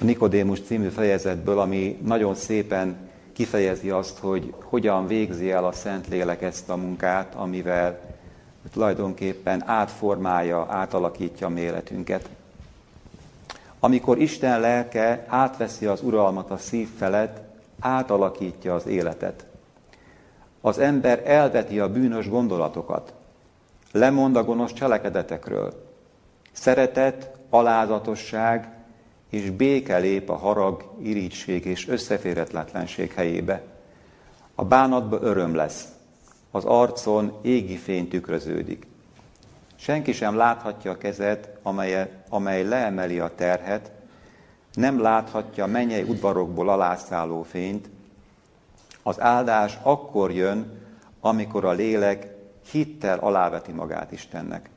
a 0.00 0.04
Nikodémus 0.04 0.60
című 0.60 0.88
fejezetből, 0.88 1.58
ami 1.58 1.98
nagyon 2.04 2.34
szépen 2.34 2.96
kifejezi 3.32 3.90
azt, 3.90 4.18
hogy 4.18 4.54
hogyan 4.62 5.06
végzi 5.06 5.50
el 5.50 5.64
a 5.64 5.72
Szentlélek 5.72 6.42
ezt 6.42 6.68
a 6.68 6.76
munkát, 6.76 7.34
amivel 7.34 8.00
tulajdonképpen 8.72 9.62
átformálja, 9.66 10.66
átalakítja 10.70 11.46
a 11.46 11.50
mi. 11.50 11.70
Amikor 13.84 14.18
Isten 14.18 14.60
lelke 14.60 15.24
átveszi 15.28 15.86
az 15.86 16.02
uralmat 16.02 16.50
a 16.50 16.56
szív 16.56 16.88
felett, 16.96 17.40
átalakítja 17.80 18.74
az 18.74 18.86
életet. 18.86 19.46
Az 20.60 20.78
ember 20.78 21.22
elveti 21.24 21.80
a 21.80 21.92
bűnös 21.92 22.28
gondolatokat, 22.28 23.14
lemond 23.92 24.36
a 24.36 24.44
gonosz 24.44 24.72
cselekedetekről. 24.72 25.86
Szeretet, 26.52 27.30
alázatosság 27.50 28.72
és 29.30 29.50
béke 29.50 29.98
lép 29.98 30.30
a 30.30 30.36
harag, 30.36 30.84
irigység 31.02 31.64
és 31.64 31.88
összeférhetetlenség 31.88 33.12
helyébe. 33.12 33.62
A 34.54 34.64
bánatba 34.64 35.18
öröm 35.20 35.54
lesz, 35.54 35.88
az 36.50 36.64
arcon 36.64 37.38
égi 37.42 37.76
fény 37.76 38.08
tükröződik. 38.08 38.86
Senki 39.84 40.12
sem 40.12 40.36
láthatja 40.36 40.90
a 40.90 40.98
kezed, 40.98 41.58
amely, 41.62 42.10
amely 42.28 42.62
leemeli 42.62 43.18
a 43.18 43.34
terhet, 43.34 43.90
nem 44.74 45.00
láthatja 45.00 45.66
mennyei 45.66 46.02
udvarokból 46.02 46.68
alászálló 46.68 47.42
fényt. 47.42 47.88
Az 49.02 49.20
áldás 49.20 49.78
akkor 49.82 50.32
jön, 50.32 50.80
amikor 51.20 51.64
a 51.64 51.72
lélek 51.72 52.26
hittel 52.70 53.18
aláveti 53.18 53.72
magát 53.72 54.12
Istennek. 54.12 54.70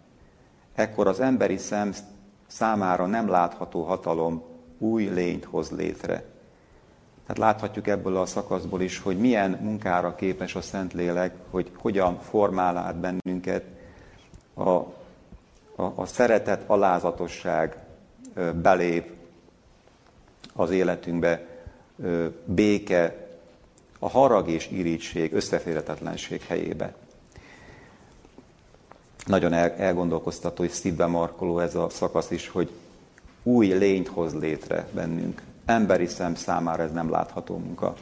Ekkor 0.75 1.07
az 1.07 1.19
emberi 1.19 1.57
szem 1.57 1.93
számára 2.47 3.05
nem 3.05 3.29
látható 3.29 3.83
hatalom 3.83 4.43
új 4.77 5.03
lényt 5.03 5.45
hoz 5.45 5.71
létre. 5.71 6.23
Tehát 7.21 7.37
láthatjuk 7.37 7.87
ebből 7.87 8.17
a 8.17 8.25
szakaszból 8.25 8.81
is, 8.81 8.99
hogy 8.99 9.17
milyen 9.17 9.51
munkára 9.61 10.15
képes 10.15 10.55
a 10.55 10.61
Szentlélek, 10.61 11.35
hogy 11.49 11.71
hogyan 11.77 12.19
formál 12.19 12.77
át 12.77 12.95
bennünket 12.95 13.63
a, 14.55 14.96
a, 15.77 15.83
a 15.95 16.05
szeretet, 16.05 16.63
alázatosság 16.67 17.77
belép 18.61 19.11
az 20.53 20.71
életünkbe, 20.71 21.45
béke, 22.45 23.27
a 23.99 24.09
harag 24.09 24.49
és 24.49 24.69
irítség, 24.71 25.33
összeférhetetlenség 25.33 26.41
helyébe. 26.41 26.93
Nagyon 29.25 29.53
el, 29.53 29.71
elgondolkoztató 29.71 30.63
és 30.63 30.71
szívbe 30.71 31.05
markoló 31.05 31.59
ez 31.59 31.75
a 31.75 31.89
szakasz 31.89 32.31
is, 32.31 32.47
hogy 32.47 32.71
új 33.43 33.67
lényt 33.67 34.07
hoz 34.07 34.33
létre 34.33 34.87
bennünk. 34.91 35.41
Emberi 35.65 36.05
szem 36.05 36.35
számára 36.35 36.83
ez 36.83 36.91
nem 36.91 37.09
látható 37.09 37.57
munka. 37.57 37.95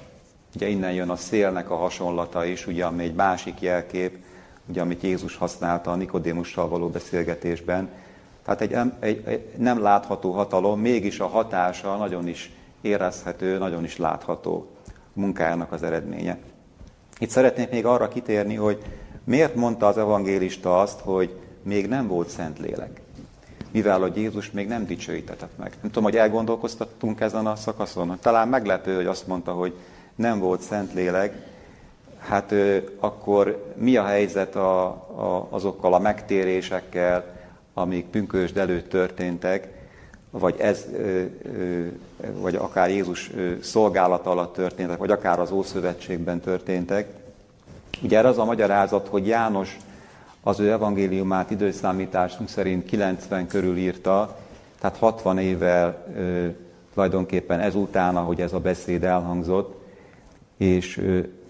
Ugye 0.56 0.68
innen 0.68 0.94
jön 0.94 1.10
a 1.10 1.16
szélnek 1.16 1.70
a 1.70 1.76
hasonlata 1.76 2.46
is, 2.46 2.68
ugye, 2.68 2.86
ami 2.86 3.04
egy 3.04 3.14
másik 3.14 3.62
jelkép, 3.62 4.25
ugye, 4.68 4.82
amit 4.82 5.02
Jézus 5.02 5.36
használta 5.36 5.92
a 5.92 5.96
Nikodémussal 5.96 6.68
való 6.68 6.88
beszélgetésben. 6.88 7.90
Tehát 8.44 8.62
egy, 8.62 8.76
egy, 9.00 9.22
egy 9.26 9.48
nem 9.58 9.82
látható 9.82 10.32
hatalom, 10.32 10.80
mégis 10.80 11.20
a 11.20 11.28
hatása 11.28 11.96
nagyon 11.96 12.28
is 12.28 12.52
érezhető, 12.82 13.58
nagyon 13.58 13.84
is 13.84 13.98
látható 13.98 14.70
munkájának 15.14 15.72
az 15.72 15.84
eredménye. 15.84 16.38
Itt 17.20 17.30
szeretnék 17.30 17.70
még 17.70 17.86
arra 17.86 18.08
kitérni, 18.08 18.56
hogy 18.56 18.82
miért 19.24 19.56
mondta 19.56 19.88
az 19.88 19.98
evangélista 19.98 20.80
azt, 20.80 21.00
hogy 21.00 21.40
még 21.64 21.88
nem 21.88 22.08
volt 22.08 22.30
szent 22.30 22.60
lélek 22.60 23.04
mivel 23.76 24.00
hogy 24.00 24.18
Jézus 24.18 24.52
még 24.52 24.68
nem 24.68 24.86
dicsőítetett 24.86 25.58
meg. 25.58 25.70
Nem 25.82 25.92
tudom, 25.92 26.04
hogy 26.04 26.16
elgondolkoztattunk 26.16 27.22
ezen 27.22 27.46
a 27.46 27.56
szakaszon. 27.56 28.18
Talán 28.22 28.48
meglepő, 28.48 28.96
hogy 28.96 29.06
azt 29.06 29.28
mondta, 29.28 29.52
hogy 29.52 29.76
nem 30.16 30.40
volt 30.40 30.62
szent 30.62 30.94
lélek, 30.94 31.55
hát 32.26 32.54
akkor 33.00 33.74
mi 33.76 33.96
a 33.96 34.04
helyzet 34.04 34.56
a, 34.56 34.86
a, 34.86 35.48
azokkal 35.50 35.94
a 35.94 36.00
megtérésekkel, 36.00 37.26
amik 37.74 38.06
pünkösd 38.06 38.58
előtt 38.58 38.90
történtek, 38.90 39.68
vagy 40.30 40.56
ez, 40.60 40.86
vagy 42.34 42.56
akár 42.56 42.90
Jézus 42.90 43.32
szolgálata 43.62 44.30
alatt 44.30 44.54
történtek, 44.54 44.98
vagy 44.98 45.12
akár 45.12 45.40
az 45.40 45.52
Ószövetségben 45.52 46.40
történtek. 46.40 47.08
Ugye 48.02 48.18
ez 48.18 48.26
az 48.26 48.38
a 48.38 48.46
magyarázat, 48.46 49.08
hogy 49.08 49.28
János 49.28 49.78
az 50.44 50.60
ő 50.60 50.72
evangéliumát 50.72 51.52
időszámításunk 51.52 52.50
szerint 52.50 52.86
90 52.86 53.48
körül 53.48 53.78
írta, 53.78 54.38
tehát 54.80 54.98
60 54.98 55.38
évvel 55.38 56.06
tulajdonképpen 56.94 57.60
ezután, 57.60 58.16
ahogy 58.16 58.42
ez 58.42 58.54
a 58.54 58.60
beszéd 58.60 59.04
elhangzott, 59.04 59.84
és 60.58 61.02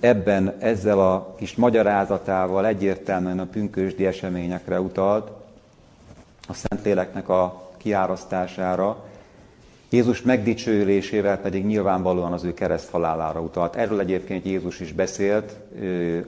ebben 0.05 0.55
ezzel 0.59 0.99
a 0.99 1.35
kis 1.37 1.55
magyarázatával 1.55 2.65
egyértelműen 2.65 3.39
a 3.39 3.45
pünkösdi 3.45 4.05
eseményekre 4.05 4.79
utalt, 4.79 5.31
a 6.47 6.53
Szentléleknek 6.53 7.29
a 7.29 7.69
kiárasztására, 7.77 9.03
Jézus 9.89 10.21
megdicsőülésével 10.21 11.37
pedig 11.37 11.65
nyilvánvalóan 11.65 12.33
az 12.33 12.43
ő 12.43 12.53
kereszthalálára 12.53 13.41
utalt. 13.41 13.75
Erről 13.75 13.99
egyébként 13.99 14.45
Jézus 14.45 14.79
is 14.79 14.93
beszélt, 14.93 15.55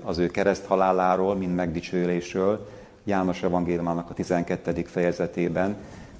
az 0.04 0.18
ő 0.18 0.28
kereszthaláláról, 0.28 1.36
mint 1.36 1.56
megdicsőülésről, 1.56 2.70
János 3.04 3.44
evangéliumának 3.44 4.10
a 4.10 4.14
12. 4.14 4.84
fejezetében, 4.86 5.76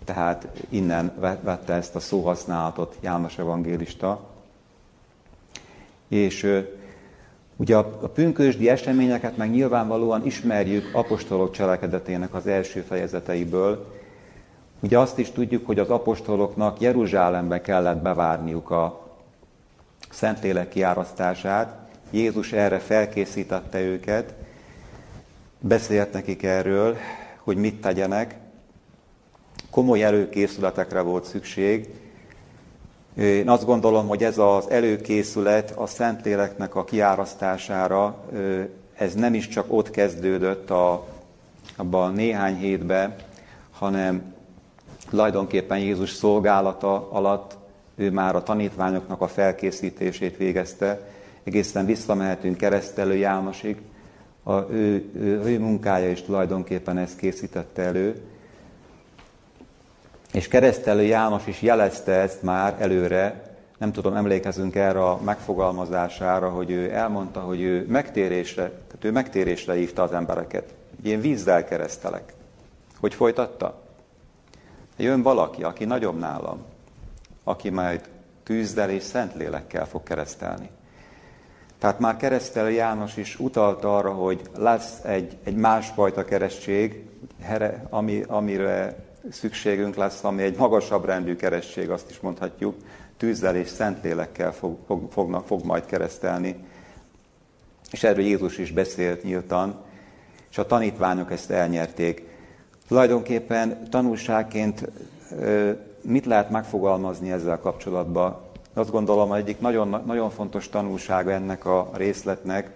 tehát 0.06 0.48
innen 0.70 1.12
vette 1.42 1.74
ezt 1.74 1.96
a 1.96 2.00
szóhasználatot 2.00 2.96
János 3.02 3.38
evangélista. 3.38 4.20
És 6.08 6.64
ugye 7.58 7.76
a, 7.76 7.84
pünkösdi 8.14 8.70
eseményeket 8.70 9.38
meg 9.38 9.50
nyilvánvalóan 9.50 10.26
ismerjük 10.26 10.90
apostolok 10.94 11.52
cselekedetének 11.52 12.34
az 12.34 12.48
első 12.48 12.82
fejezeteiből, 12.82 13.96
Ugye 14.80 15.00
azt 15.00 15.18
is 15.18 15.32
tudjuk, 15.32 15.66
hogy 15.66 15.80
az 15.80 15.90
apostoloknak 15.90 16.82
Jeruzsálembe 16.82 17.62
kellett 17.62 18.02
bevárniuk 18.02 18.70
a 18.70 19.08
Szentlélek 20.10 20.70
kiárasztását. 20.70 21.90
Jézus 22.12 22.52
erre 22.52 22.80
felkészítette 22.80 23.82
őket, 23.82 24.34
beszélt 25.60 26.14
nekik 26.14 26.44
erről, 26.44 26.98
hogy 27.38 27.58
mit 27.58 27.82
tegyenek. 27.82 28.36
Komoly 29.70 30.04
előkészületekre 30.04 31.02
volt 31.02 31.26
szükség. 31.26 31.90
Én 33.18 33.50
azt 33.50 33.66
gondolom, 33.66 34.08
hogy 34.08 34.24
ez 34.24 34.38
az 34.38 34.70
előkészület 34.70 35.74
a 35.76 35.86
Szentléleknek 35.86 36.76
a 36.76 36.84
kiárasztására, 36.84 38.16
ez 38.94 39.14
nem 39.14 39.34
is 39.34 39.48
csak 39.48 39.66
ott 39.68 39.90
kezdődött 39.92 40.70
a, 40.70 41.08
abban 41.76 42.14
néhány 42.14 42.56
hétben, 42.56 43.16
hanem 43.72 44.36
Tulajdonképpen 45.10 45.80
Jézus 45.80 46.10
szolgálata 46.10 47.12
alatt 47.12 47.58
ő 47.96 48.12
már 48.12 48.36
a 48.36 48.44
tanítványoknak 48.44 49.22
a 49.22 49.28
felkészítését 49.28 50.38
végezte, 50.38 51.08
egészen 51.44 51.86
visszamehetünk 51.86 52.58
keresztelő 52.58 53.16
Jánosig, 53.16 53.78
a, 54.44 54.72
ő, 54.72 55.10
ő, 55.14 55.42
ő 55.46 55.60
munkája 55.60 56.10
is 56.10 56.22
tulajdonképpen 56.22 56.98
ezt 56.98 57.18
készítette 57.18 57.82
elő. 57.82 58.22
És 60.34 60.48
keresztelő 60.48 61.02
János 61.02 61.48
is 61.48 61.62
jelezte 61.62 62.12
ezt 62.12 62.42
már 62.42 62.76
előre, 62.80 63.48
nem 63.78 63.92
tudom, 63.92 64.16
emlékezünk 64.16 64.76
erre 64.76 65.04
a 65.04 65.22
megfogalmazására, 65.22 66.50
hogy 66.50 66.72
ő 66.72 66.94
elmondta, 66.94 67.40
hogy 67.40 67.62
ő 67.62 67.86
megtérésre, 67.88 68.64
tehát 68.64 69.04
ő 69.04 69.12
megtérésre 69.12 69.74
hívta 69.74 70.04
az 70.04 70.12
embereket. 70.12 70.74
Én 71.04 71.22
vízzel 71.22 71.66
keresztelek. 71.66 72.34
Hogy 73.00 73.14
folytatta? 73.14 73.82
Jön 74.98 75.22
valaki, 75.22 75.64
aki 75.64 75.86
nagyobb 75.86 76.20
nálam, 76.20 76.64
aki 77.44 77.70
majd 77.70 78.10
tűzdel 78.44 78.90
és 78.90 79.04
szentlélekkel 79.04 79.88
fog 79.88 80.04
keresztelni. 80.04 80.70
Tehát 81.80 82.00
már 82.00 82.18
keresztelő 82.18 82.72
János 82.72 83.18
is 83.18 83.40
utalta 83.40 83.98
arra, 83.98 84.14
hogy 84.14 84.42
lesz 84.56 85.04
egy, 85.04 85.38
egy 85.44 85.56
másfajta 85.56 86.26
keresztség, 86.26 87.06
ami, 87.90 88.24
amire 88.28 88.96
szükségünk 89.32 89.96
lesz, 89.96 90.24
ami 90.24 90.44
egy 90.44 90.58
magasabb 90.58 91.06
rendű 91.06 91.36
keresztség, 91.36 91.90
azt 91.90 92.10
is 92.10 92.20
mondhatjuk, 92.20 92.76
tűzzel 93.18 93.56
és 93.56 93.68
szentlélekkel 93.68 94.54
fog, 94.54 94.78
fog, 94.86 95.12
fognak, 95.12 95.46
fog 95.46 95.66
majd 95.66 95.86
keresztelni. 95.86 96.56
És 97.92 98.04
erről 98.04 98.26
Jézus 98.26 98.58
is 98.58 98.72
beszélt 98.72 99.24
nyíltan, 99.24 99.76
és 100.50 100.58
a 100.58 100.66
tanítványok 100.66 101.32
ezt 101.32 101.52
elnyerték. 101.52 102.24
Tulajdonképpen 102.88 103.90
tanulságként 103.90 104.90
mit 106.02 106.26
lehet 106.26 106.50
megfogalmazni 106.50 107.32
ezzel 107.32 107.60
kapcsolatban? 107.60 108.42
Azt 108.74 108.92
gondolom, 108.92 109.30
hogy 109.30 109.40
egyik 109.40 109.60
nagyon, 109.60 110.04
nagyon 110.06 110.30
fontos 110.30 110.70
tanulsága 110.70 111.32
ennek 111.32 111.66
a 111.66 111.90
részletnek, 111.94 112.70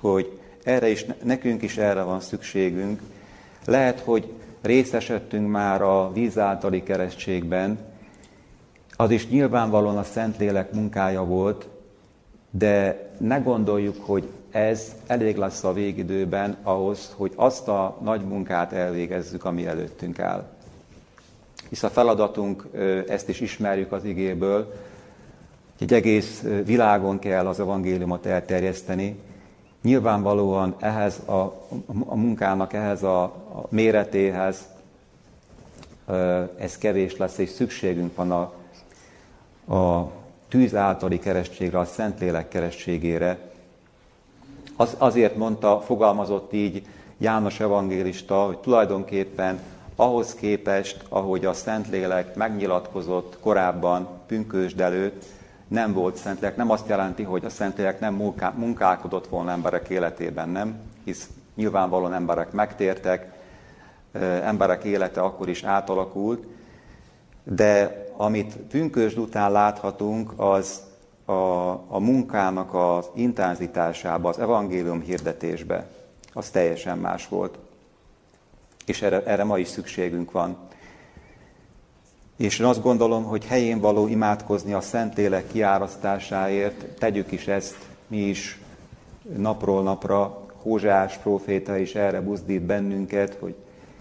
hogy 0.00 0.40
erre 0.64 0.88
is, 0.88 1.06
nekünk 1.22 1.62
is 1.62 1.76
erre 1.76 2.02
van 2.02 2.20
szükségünk. 2.20 3.00
Lehet, 3.64 4.00
hogy 4.00 4.32
részesedtünk 4.64 5.50
már 5.50 5.82
a 5.82 6.12
víz 6.12 6.38
általi 6.38 6.82
keresztségben, 6.82 7.78
az 8.96 9.10
is 9.10 9.28
nyilvánvalóan 9.28 9.96
a 9.96 10.02
Szentlélek 10.02 10.72
munkája 10.72 11.24
volt, 11.24 11.68
de 12.50 13.08
ne 13.18 13.38
gondoljuk, 13.38 13.96
hogy 14.00 14.28
ez 14.50 14.94
elég 15.06 15.36
lesz 15.36 15.64
a 15.64 15.72
végidőben 15.72 16.56
ahhoz, 16.62 17.14
hogy 17.16 17.32
azt 17.36 17.68
a 17.68 17.98
nagy 18.02 18.20
munkát 18.20 18.72
elvégezzük, 18.72 19.44
ami 19.44 19.66
előttünk 19.66 20.18
áll. 20.18 20.44
Hisz 21.68 21.82
a 21.82 21.88
feladatunk, 21.88 22.66
ezt 23.08 23.28
is 23.28 23.40
ismerjük 23.40 23.92
az 23.92 24.04
igéből, 24.04 24.72
egy 25.80 25.92
egész 25.92 26.44
világon 26.64 27.18
kell 27.18 27.46
az 27.46 27.60
evangéliumot 27.60 28.26
elterjeszteni. 28.26 29.18
Nyilvánvalóan 29.84 30.74
ehhez 30.78 31.18
a, 31.26 31.40
a 32.06 32.14
munkának, 32.14 32.72
ehhez 32.72 33.02
a, 33.02 33.22
a 33.22 33.66
méretéhez 33.68 34.68
ez 36.58 36.78
kevés 36.78 37.16
lesz, 37.16 37.38
és 37.38 37.48
szükségünk 37.48 38.16
van 38.16 38.30
a, 38.30 38.52
a 39.74 40.10
tűz 40.48 40.74
általi 40.74 41.18
keresztségre, 41.18 41.78
a 41.78 41.84
Szentlélek 41.84 42.48
keresztségére, 42.48 43.38
az, 44.76 44.94
azért 44.98 45.36
mondta, 45.36 45.80
fogalmazott 45.80 46.52
így 46.52 46.86
János 47.18 47.60
evangélista, 47.60 48.46
hogy 48.46 48.58
tulajdonképpen 48.58 49.60
ahhoz 49.96 50.34
képest, 50.34 51.04
ahogy 51.08 51.44
a 51.44 51.52
Szentlélek 51.52 52.34
megnyilatkozott 52.34 53.38
korábban 53.40 54.08
pünkösd 54.26 54.80
előtt, 54.80 55.24
nem 55.68 55.92
volt 55.92 56.16
Szentlélek. 56.16 56.56
Nem 56.56 56.70
azt 56.70 56.88
jelenti, 56.88 57.22
hogy 57.22 57.44
a 57.44 57.50
Szentlélek 57.50 58.00
nem 58.00 58.32
munkálkodott 58.54 59.28
volna 59.28 59.50
emberek 59.50 59.88
életében, 59.88 60.48
nem? 60.48 60.76
Hisz 61.04 61.28
Nyilvánvalóan 61.54 62.14
emberek 62.14 62.52
megtértek, 62.52 63.32
emberek 64.42 64.84
élete 64.84 65.20
akkor 65.20 65.48
is 65.48 65.62
átalakult, 65.62 66.46
de 67.44 68.02
amit 68.16 68.56
pünkösd 68.56 69.18
után 69.18 69.52
láthatunk, 69.52 70.32
az 70.36 70.80
a, 71.24 71.32
a 71.88 71.98
munkának 71.98 72.74
az 72.74 73.06
intenzitásába, 73.14 74.28
az 74.28 74.38
evangélium 74.38 75.00
hirdetésbe, 75.00 75.86
az 76.32 76.50
teljesen 76.50 76.98
más 76.98 77.28
volt. 77.28 77.58
És 78.86 79.02
erre, 79.02 79.24
erre 79.24 79.44
ma 79.44 79.58
is 79.58 79.68
szükségünk 79.68 80.30
van. 80.30 80.56
És 82.36 82.58
én 82.58 82.66
azt 82.66 82.82
gondolom, 82.82 83.24
hogy 83.24 83.44
helyén 83.44 83.80
való 83.80 84.06
imádkozni 84.06 84.72
a 84.72 84.80
Szentlélek 84.80 85.46
kiárasztásáért, 85.52 86.84
tegyük 86.98 87.32
is 87.32 87.46
ezt 87.46 87.76
mi 88.06 88.16
is 88.16 88.58
napról 89.36 89.82
napra. 89.82 90.42
Hózsás 90.62 91.16
próféta 91.16 91.76
is 91.76 91.94
erre 91.94 92.20
buzdít 92.20 92.62
bennünket, 92.62 93.36
hogy 93.40 93.54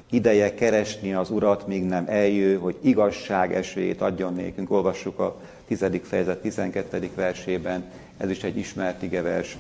ideje 0.10 0.54
keresni 0.54 1.14
az 1.14 1.30
Urat, 1.30 1.68
míg 1.68 1.84
nem 1.84 2.06
eljő, 2.08 2.58
hogy 2.58 2.78
igazság 2.82 3.54
esélyét 3.54 4.02
adjon 4.02 4.34
nékünk. 4.34 4.72
Olvassuk 4.72 5.20
a 5.20 5.36
10. 5.68 5.86
fejezet 6.04 6.42
12. 6.42 7.10
versében, 7.16 7.84
ez 8.18 8.30
is 8.30 8.44
egy 8.44 8.58
ismert 8.58 9.02
igevers. 9.04 9.58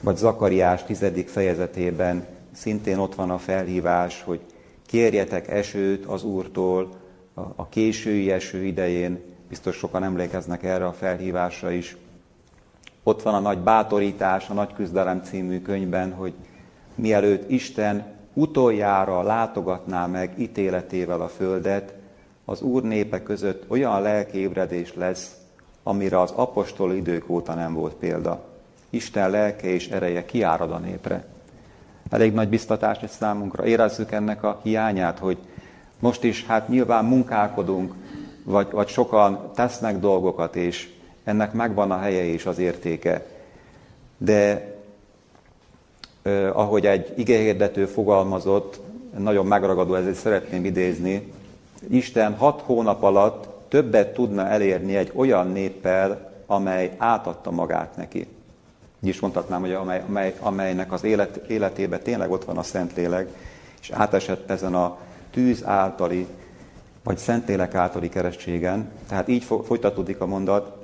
Vagy 0.00 0.16
Zakariás 0.16 0.84
10. 0.84 1.04
fejezetében 1.26 2.26
szintén 2.52 2.98
ott 2.98 3.14
van 3.14 3.30
a 3.30 3.38
felhívás, 3.38 4.22
hogy 4.22 4.40
kérjetek 4.86 5.48
esőt 5.48 6.04
az 6.04 6.24
Úrtól 6.24 7.00
a 7.34 7.68
késői 7.68 8.30
eső 8.30 8.64
idején, 8.64 9.20
biztos 9.48 9.76
sokan 9.76 10.04
emlékeznek 10.04 10.62
erre 10.62 10.86
a 10.86 10.92
felhívásra 10.92 11.70
is. 11.70 11.96
Ott 13.02 13.22
van 13.22 13.34
a 13.34 13.40
nagy 13.40 13.58
bátorítás, 13.58 14.48
a 14.48 14.52
nagy 14.52 14.72
küzdelem 14.72 15.22
című 15.22 15.62
könyvben, 15.62 16.12
hogy 16.12 16.32
mielőtt 16.94 17.50
Isten 17.50 18.04
utoljára 18.32 19.22
látogatná 19.22 20.06
meg 20.06 20.34
ítéletével 20.38 21.20
a 21.20 21.28
földet, 21.28 21.94
az 22.44 22.62
Úr 22.62 22.82
népe 22.82 23.22
között 23.22 23.70
olyan 23.70 24.02
lelkiébredés 24.02 24.94
lesz, 24.94 25.36
amire 25.82 26.20
az 26.20 26.30
apostol 26.30 26.94
idők 26.94 27.28
óta 27.28 27.54
nem 27.54 27.74
volt 27.74 27.94
példa. 27.94 28.44
Isten 28.90 29.30
lelke 29.30 29.68
és 29.68 29.88
ereje 29.88 30.24
kiárad 30.24 30.70
a 30.70 30.78
népre. 30.78 31.24
Elég 32.10 32.32
nagy 32.32 32.48
biztatás 32.48 32.98
ez 33.02 33.10
számunkra. 33.10 33.66
Érezzük 33.66 34.12
ennek 34.12 34.42
a 34.42 34.60
hiányát, 34.62 35.18
hogy 35.18 35.38
most 36.02 36.24
is 36.24 36.46
hát 36.46 36.68
nyilván 36.68 37.04
munkálkodunk, 37.04 37.94
vagy, 38.44 38.70
vagy 38.70 38.88
sokan 38.88 39.50
tesznek 39.54 39.98
dolgokat, 39.98 40.56
és 40.56 40.88
ennek 41.24 41.52
megvan 41.52 41.90
a 41.90 41.98
helye 41.98 42.24
és 42.24 42.46
az 42.46 42.58
értéke. 42.58 43.26
De 44.18 44.72
eh, 46.22 46.58
ahogy 46.58 46.86
egy 46.86 47.12
igehirdető 47.16 47.86
fogalmazott, 47.86 48.80
nagyon 49.18 49.46
megragadó, 49.46 49.94
ezért 49.94 50.16
szeretném 50.16 50.64
idézni, 50.64 51.32
Isten 51.88 52.36
hat 52.36 52.60
hónap 52.60 53.02
alatt 53.02 53.68
többet 53.68 54.14
tudna 54.14 54.46
elérni 54.46 54.96
egy 54.96 55.12
olyan 55.14 55.48
néppel, 55.48 56.32
amely 56.46 56.92
átadta 56.96 57.50
magát 57.50 57.96
neki. 57.96 58.18
Így 59.00 59.08
is 59.08 59.20
mondhatnám, 59.20 59.60
hogy 59.60 59.72
amely, 59.72 60.02
amely, 60.08 60.34
amelynek 60.40 60.92
az 60.92 61.04
élet, 61.04 61.36
életében 61.36 62.02
tényleg 62.02 62.30
ott 62.30 62.44
van 62.44 62.56
a 62.56 62.62
Szentlélek, 62.62 63.28
és 63.80 63.90
átesett 63.90 64.50
ezen 64.50 64.74
a 64.74 64.98
tűz 65.32 65.64
általi, 65.64 66.26
vagy 67.04 67.18
Szentlélek 67.18 67.74
általi 67.74 68.08
keresztségen. 68.08 68.90
Tehát 69.08 69.28
így 69.28 69.44
folytatódik 69.44 70.20
a 70.20 70.26
mondat, 70.26 70.80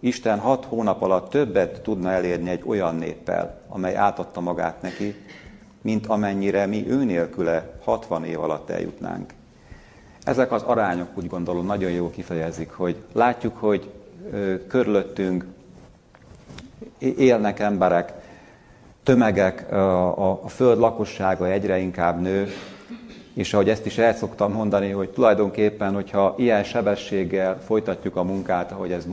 Isten 0.00 0.38
hat 0.38 0.64
hónap 0.64 1.02
alatt 1.02 1.30
többet 1.30 1.80
tudna 1.80 2.10
elérni 2.10 2.50
egy 2.50 2.62
olyan 2.66 2.94
néppel, 2.94 3.60
amely 3.68 3.96
átadta 3.96 4.40
magát 4.40 4.82
neki, 4.82 5.14
mint 5.82 6.06
amennyire 6.06 6.66
mi 6.66 6.90
ő 6.90 7.04
nélküle 7.04 7.70
60 7.84 8.24
év 8.24 8.40
alatt 8.40 8.70
eljutnánk. 8.70 9.32
Ezek 10.24 10.52
az 10.52 10.62
arányok 10.62 11.08
úgy 11.14 11.26
gondolom 11.26 11.66
nagyon 11.66 11.90
jól 11.90 12.10
kifejezik, 12.10 12.70
hogy 12.70 12.96
látjuk, 13.12 13.56
hogy 13.56 13.90
körülöttünk 14.68 15.44
élnek 16.98 17.60
emberek, 17.60 18.12
tömegek, 19.02 19.72
a, 19.72 20.40
föld 20.48 20.78
lakossága 20.78 21.46
egyre 21.46 21.78
inkább 21.78 22.20
nő, 22.20 22.48
és 23.34 23.54
ahogy 23.54 23.68
ezt 23.68 23.86
is 23.86 23.98
el 23.98 24.14
szoktam 24.14 24.52
mondani, 24.52 24.90
hogy 24.90 25.08
tulajdonképpen, 25.08 25.94
hogyha 25.94 26.34
ilyen 26.36 26.64
sebességgel 26.64 27.60
folytatjuk 27.60 28.16
a 28.16 28.22
munkát, 28.22 28.72
ahogy 28.72 28.92
ez 28.92 29.06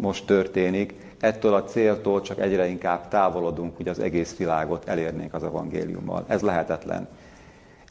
most 0.00 0.26
történik, 0.26 0.94
ettől 1.20 1.54
a 1.54 1.64
céltól 1.64 2.20
csak 2.20 2.40
egyre 2.40 2.66
inkább 2.66 3.08
távolodunk, 3.08 3.76
hogy 3.76 3.88
az 3.88 3.98
egész 3.98 4.36
világot 4.36 4.88
elérnénk 4.88 5.34
az 5.34 5.44
evangéliummal. 5.44 6.24
Ez 6.26 6.40
lehetetlen. 6.40 7.08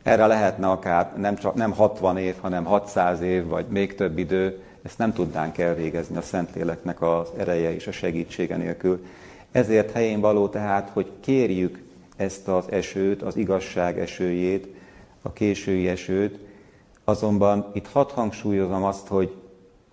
Erre 0.03 0.25
lehetne 0.25 0.67
akár 0.67 1.13
nem, 1.17 1.35
csak, 1.35 1.53
nem 1.53 1.71
60 1.71 2.17
év, 2.17 2.35
hanem 2.41 2.63
600 2.63 3.21
év, 3.21 3.47
vagy 3.47 3.65
még 3.69 3.95
több 3.95 4.17
idő, 4.17 4.61
ezt 4.81 4.97
nem 4.97 5.13
tudnánk 5.13 5.57
elvégezni 5.57 6.17
a 6.17 6.21
Szentléleknek 6.21 7.01
az 7.01 7.27
ereje 7.37 7.73
és 7.73 7.87
a 7.87 7.91
segítsége 7.91 8.55
nélkül. 8.55 9.05
Ezért 9.51 9.91
helyén 9.91 10.19
való 10.19 10.47
tehát, 10.47 10.89
hogy 10.89 11.11
kérjük 11.19 11.81
ezt 12.15 12.47
az 12.47 12.65
esőt, 12.71 13.21
az 13.21 13.35
igazság 13.35 13.99
esőjét, 13.99 14.67
a 15.21 15.33
késői 15.33 15.87
esőt, 15.87 16.39
azonban 17.03 17.71
itt 17.73 17.87
hadd 17.87 18.11
hangsúlyozom 18.13 18.83
azt, 18.83 19.07
hogy, 19.07 19.35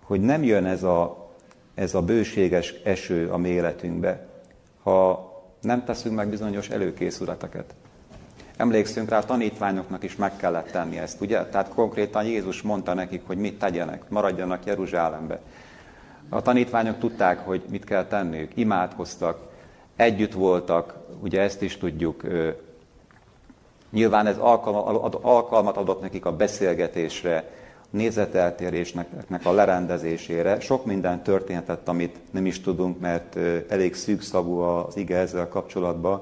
hogy 0.03 0.21
nem 0.21 0.43
jön 0.43 0.65
ez 0.65 0.83
a, 0.83 1.29
ez 1.75 1.93
a 1.93 2.01
bőséges 2.01 2.73
eső 2.83 3.29
a 3.29 3.37
mi 3.37 3.49
életünkbe, 3.49 4.27
ha 4.83 5.31
nem 5.61 5.85
teszünk 5.85 6.15
meg 6.15 6.29
bizonyos 6.29 6.69
előkészületeket. 6.69 7.75
Emlékszünk 8.57 9.09
rá, 9.09 9.17
a 9.17 9.25
tanítványoknak 9.25 10.03
is 10.03 10.15
meg 10.15 10.35
kellett 10.35 10.71
tenni 10.71 10.97
ezt, 10.97 11.21
ugye? 11.21 11.45
Tehát 11.45 11.69
konkrétan 11.69 12.23
Jézus 12.25 12.61
mondta 12.61 12.93
nekik, 12.93 13.21
hogy 13.25 13.37
mit 13.37 13.59
tegyenek, 13.59 14.09
maradjanak 14.09 14.65
Jeruzsálembe. 14.65 15.39
A 16.29 16.41
tanítványok 16.41 16.99
tudták, 16.99 17.39
hogy 17.45 17.63
mit 17.69 17.83
kell 17.83 18.05
tenniük, 18.05 18.51
imádkoztak, 18.55 19.46
együtt 19.97 20.33
voltak, 20.33 20.95
ugye 21.21 21.41
ezt 21.41 21.61
is 21.61 21.77
tudjuk, 21.77 22.23
Nyilván 23.91 24.27
ez 24.27 24.37
alkalmat 25.21 25.77
adott 25.77 26.01
nekik 26.01 26.25
a 26.25 26.35
beszélgetésre, 26.35 27.49
nézeteltérésnek 27.89 29.07
a 29.43 29.51
lerendezésére. 29.51 30.59
Sok 30.59 30.85
minden 30.85 31.23
történhetett, 31.23 31.87
amit 31.87 32.17
nem 32.31 32.45
is 32.45 32.61
tudunk, 32.61 32.99
mert 32.99 33.37
elég 33.69 33.95
szűkszavú 33.95 34.57
az 34.59 34.97
ige 34.97 35.17
ezzel 35.17 35.47
kapcsolatban. 35.47 36.21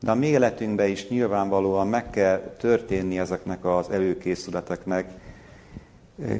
De 0.00 0.10
a 0.10 0.14
mi 0.14 0.26
életünkben 0.26 0.88
is 0.88 1.08
nyilvánvalóan 1.08 1.86
meg 1.86 2.10
kell 2.10 2.54
történni 2.58 3.18
ezeknek 3.18 3.64
az 3.64 3.90
előkészületeknek. 3.90 5.10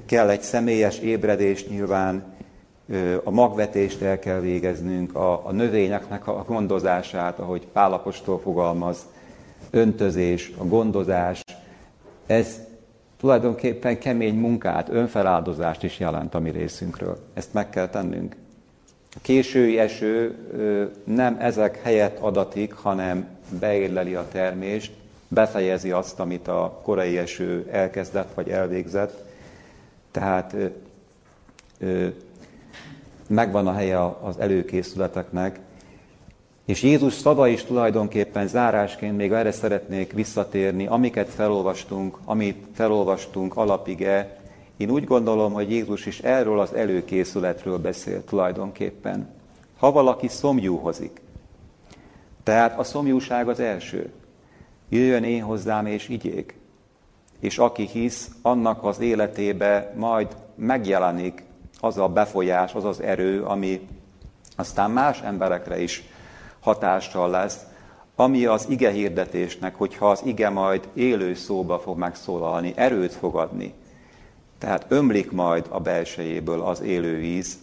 Kell 0.06 0.28
egy 0.28 0.42
személyes 0.42 0.98
ébredés 0.98 1.66
nyilván, 1.66 2.34
a 3.24 3.30
magvetést 3.30 4.02
el 4.02 4.18
kell 4.18 4.40
végeznünk, 4.40 5.14
a, 5.14 5.46
a 5.46 5.52
növényeknek 5.52 6.26
a 6.26 6.44
gondozását, 6.46 7.38
ahogy 7.38 7.66
Pálapostól 7.66 8.40
fogalmaz, 8.40 8.98
öntözés, 9.70 10.52
a 10.58 10.64
gondozás, 10.64 11.42
ez 12.26 12.60
tulajdonképpen 13.20 13.98
kemény 13.98 14.34
munkát, 14.34 14.88
önfeláldozást 14.88 15.82
is 15.82 15.98
jelent 15.98 16.34
a 16.34 16.40
mi 16.40 16.50
részünkről. 16.50 17.18
Ezt 17.34 17.52
meg 17.52 17.70
kell 17.70 17.88
tennünk. 17.88 18.36
A 19.16 19.18
késői 19.22 19.78
eső 19.78 20.36
nem 21.04 21.36
ezek 21.40 21.82
helyett 21.82 22.18
adatik, 22.18 22.72
hanem 22.72 23.26
beérleli 23.58 24.14
a 24.14 24.28
termést, 24.32 24.92
befejezi 25.28 25.90
azt, 25.90 26.20
amit 26.20 26.48
a 26.48 26.80
korai 26.82 27.18
eső 27.18 27.68
elkezdett 27.70 28.34
vagy 28.34 28.48
elvégzett. 28.48 29.24
Tehát 30.10 30.56
megvan 33.28 33.66
a 33.66 33.72
helye 33.72 34.04
az 34.22 34.38
előkészületeknek, 34.38 35.60
és 36.64 36.82
Jézus 36.82 37.12
szava 37.12 37.48
is 37.48 37.64
tulajdonképpen 37.64 38.46
zárásként 38.46 39.16
még 39.16 39.32
erre 39.32 39.52
szeretnék 39.52 40.12
visszatérni, 40.12 40.86
amiket 40.86 41.28
felolvastunk, 41.28 42.18
amit 42.24 42.66
felolvastunk 42.74 43.56
alapige. 43.56 44.38
Én 44.76 44.90
úgy 44.90 45.04
gondolom, 45.04 45.52
hogy 45.52 45.70
Jézus 45.70 46.06
is 46.06 46.20
erről 46.20 46.60
az 46.60 46.72
előkészületről 46.72 47.78
beszél 47.78 48.24
tulajdonképpen. 48.24 49.28
Ha 49.78 49.92
valaki 49.92 50.28
szomjúhozik, 50.28 51.20
tehát 52.42 52.78
a 52.78 52.84
szomjúság 52.84 53.48
az 53.48 53.60
első. 53.60 54.12
Jöjjön 54.88 55.24
én 55.24 55.42
hozzám 55.42 55.86
és 55.86 56.08
igyék. 56.08 56.54
És 57.40 57.58
aki 57.58 57.86
hisz, 57.86 58.30
annak 58.42 58.84
az 58.84 59.00
életébe 59.00 59.92
majd 59.96 60.36
megjelenik 60.54 61.42
az 61.80 61.98
a 61.98 62.08
befolyás, 62.08 62.74
az 62.74 62.84
az 62.84 63.00
erő, 63.00 63.42
ami 63.42 63.88
aztán 64.56 64.90
más 64.90 65.20
emberekre 65.20 65.82
is 65.82 66.02
hatással 66.60 67.30
lesz, 67.30 67.64
ami 68.16 68.44
az 68.44 68.66
ige 68.68 68.90
hirdetésnek, 68.90 69.74
hogyha 69.74 70.10
az 70.10 70.22
ige 70.24 70.48
majd 70.48 70.88
élő 70.94 71.34
szóba 71.34 71.78
fog 71.78 71.98
megszólalni, 71.98 72.72
erőt 72.76 73.12
fog 73.12 73.36
adni. 73.36 73.74
Tehát 74.58 74.86
ömlik 74.88 75.30
majd 75.30 75.66
a 75.68 75.80
belsejéből 75.80 76.60
az 76.60 76.80
élő 76.80 77.16
víz, 77.16 77.58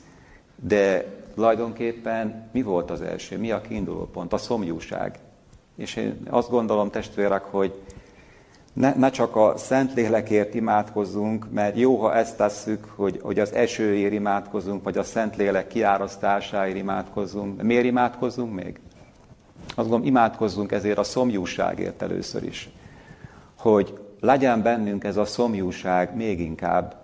de 0.55 1.05
tulajdonképpen 1.35 2.49
mi 2.51 2.61
volt 2.61 2.91
az 2.91 3.01
első? 3.01 3.37
Mi 3.37 3.51
a 3.51 3.61
kiinduló 3.61 4.05
pont? 4.05 4.33
A 4.33 4.37
szomjúság. 4.37 5.19
És 5.75 5.95
én 5.95 6.27
azt 6.29 6.49
gondolom, 6.49 6.89
testvérek, 6.89 7.43
hogy 7.43 7.81
ne, 8.73 8.93
ne 8.95 9.09
csak 9.09 9.35
a 9.35 9.53
Szentlélekért 9.57 10.53
imádkozzunk, 10.53 11.51
mert 11.51 11.77
jó, 11.77 11.95
ha 11.95 12.15
ezt 12.15 12.37
tesszük, 12.37 12.85
hogy, 12.95 13.19
hogy 13.21 13.39
az 13.39 13.53
esőért 13.53 14.13
imádkozunk, 14.13 14.83
vagy 14.83 14.97
a 14.97 15.03
Szentlélek 15.03 15.67
kiárasztásáért 15.67 16.77
imádkozzunk. 16.77 17.61
Miért 17.61 17.85
imádkozzunk 17.85 18.53
még? 18.53 18.79
Azt 19.67 19.75
gondolom, 19.75 20.05
imádkozzunk 20.05 20.71
ezért 20.71 20.97
a 20.97 21.03
szomjúságért 21.03 22.01
először 22.01 22.43
is. 22.43 22.69
Hogy 23.57 23.99
legyen 24.19 24.61
bennünk 24.61 25.03
ez 25.03 25.17
a 25.17 25.25
szomjúság 25.25 26.15
még 26.15 26.39
inkább, 26.39 26.95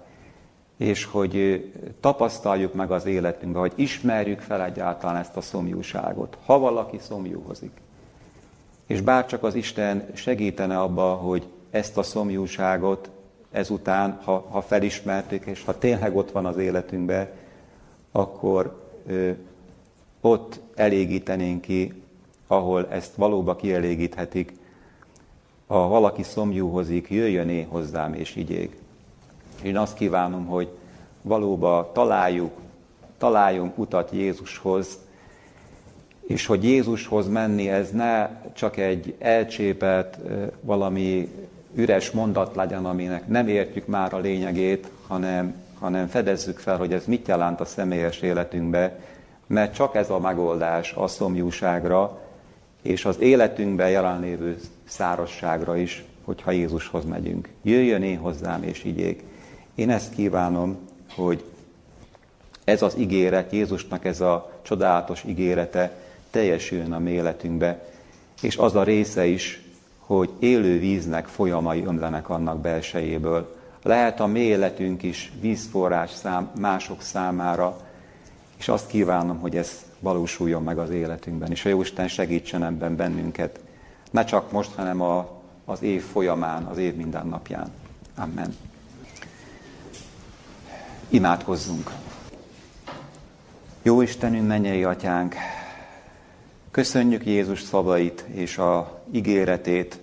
és 0.78 1.06
hogy 1.06 1.66
tapasztaljuk 2.00 2.74
meg 2.74 2.92
az 2.92 3.06
életünkben, 3.06 3.62
hogy 3.62 3.74
ismerjük 3.76 4.40
fel 4.40 4.64
egyáltalán 4.64 5.16
ezt 5.16 5.38
a 5.38 5.42
szomjúságot, 5.42 6.38
ha 6.46 6.60
valaki 6.60 6.98
szomjúhozik. 7.00 7.72
És 8.86 9.02
bárcsak 9.02 9.44
az 9.44 9.56
Isten 9.56 10.06
segítene 10.14 10.80
abba, 10.80 11.14
hogy 11.14 11.48
ezt 11.70 11.98
a 11.98 12.04
szomjúságot 12.04 13.10
ezután, 13.52 14.20
ha, 14.24 14.46
ha 14.50 14.62
felismertük, 14.62 15.46
és 15.46 15.64
ha 15.64 15.78
tényleg 15.78 16.16
ott 16.16 16.32
van 16.32 16.46
az 16.46 16.58
életünkben, 16.58 17.30
akkor 18.12 18.84
ö, 19.08 19.32
ott 20.22 20.60
elégítenénk 20.76 21.62
ki, 21.62 22.02
ahol 22.48 22.88
ezt 22.90 23.16
valóba 23.16 23.56
kielégíthetik, 23.56 24.54
ha 25.68 25.88
valaki 25.88 26.24
szomjúhozik, 26.24 27.10
jöjjön 27.10 27.50
én 27.50 27.68
hozzám 27.68 28.14
és 28.14 28.36
igyék. 28.36 28.78
Én 29.64 29.78
azt 29.78 29.98
kívánom, 29.98 30.46
hogy 30.46 30.70
valóban 31.22 31.88
találjuk, 31.94 32.52
találjunk 33.18 33.78
utat 33.78 34.12
Jézushoz, 34.12 35.00
és 36.28 36.46
hogy 36.46 36.64
Jézushoz 36.64 37.28
menni, 37.28 37.70
ez 37.70 37.92
ne 37.92 38.30
csak 38.54 38.78
egy 38.78 39.16
elcsépelt 39.20 40.18
valami 40.62 41.30
üres 41.78 42.12
mondat 42.12 42.56
legyen, 42.56 42.86
aminek 42.86 43.28
nem 43.28 43.48
értjük 43.48 43.86
már 43.86 44.14
a 44.14 44.20
lényegét, 44.20 44.88
hanem, 45.08 45.56
hanem 45.80 46.08
fedezzük 46.08 46.60
fel, 46.60 46.78
hogy 46.78 46.94
ez 46.94 47.06
mit 47.06 47.28
jelent 47.28 47.60
a 47.60 47.66
személyes 47.66 48.20
életünkbe, 48.20 49.00
mert 49.48 49.74
csak 49.74 49.96
ez 49.96 50.10
a 50.10 50.20
megoldás 50.20 50.94
a 50.94 51.08
szomjúságra, 51.08 52.22
és 52.82 53.06
az 53.06 53.20
életünkben 53.20 53.90
jelenlévő 53.90 54.58
szárasságra 54.88 55.78
is, 55.78 56.04
hogyha 56.24 56.52
Jézushoz 56.52 57.06
megyünk. 57.06 57.50
Jöjjön 57.62 58.04
én 58.04 58.18
hozzám, 58.18 58.64
és 58.64 58.84
igyék. 58.84 59.24
Én 59.76 59.90
ezt 59.90 60.14
kívánom, 60.16 60.78
hogy 61.16 61.44
ez 62.64 62.82
az 62.82 62.98
ígéret, 62.98 63.52
Jézusnak 63.52 64.06
ez 64.06 64.22
a 64.22 64.52
csodálatos 64.62 65.24
ígérete 65.24 65.96
teljesüljön 66.30 66.94
a 66.94 67.00
mi 67.00 67.12
életünkbe, 67.12 67.86
és 68.42 68.58
az 68.58 68.76
a 68.76 68.84
része 68.84 69.26
is, 69.26 69.62
hogy 70.08 70.30
élő 70.40 70.80
víznek 70.80 71.28
folyamai 71.28 71.84
ömlenek 71.86 72.30
annak 72.30 72.62
belsejéből. 72.62 73.56
Lehet 73.84 74.20
a 74.20 74.26
mi 74.26 74.40
életünk 74.40 75.04
is 75.04 75.32
vízforrás 75.40 76.12
szám, 76.12 76.50
mások 76.60 77.02
számára, 77.02 77.78
és 78.58 78.68
azt 78.68 78.88
kívánom, 78.88 79.40
hogy 79.40 79.56
ez 79.56 79.86
valósuljon 80.00 80.64
meg 80.64 80.78
az 80.78 80.90
életünkben, 80.90 81.52
és 81.52 81.66
a 81.66 81.70
Jóisten 81.70 82.08
segítsen 82.08 82.64
ebben 82.64 82.96
bennünket, 82.96 83.60
ne 84.12 84.24
csak 84.24 84.52
most, 84.52 84.72
hanem 84.76 85.02
a, 85.02 85.30
az 85.66 85.82
év 85.82 86.04
folyamán, 86.04 86.64
az 86.64 86.78
év 86.78 86.96
minden 86.96 87.28
napján. 87.28 87.72
Amen. 88.18 88.56
Imádkozzunk! 91.10 91.92
Jó 93.82 94.02
Istenünk, 94.02 94.48
mennyei 94.48 94.84
atyánk, 94.84 95.36
köszönjük 96.78 97.26
Jézus 97.26 97.62
szavait 97.62 98.26
és 98.34 98.58
a 98.58 99.02
ígéretét, 99.12 100.00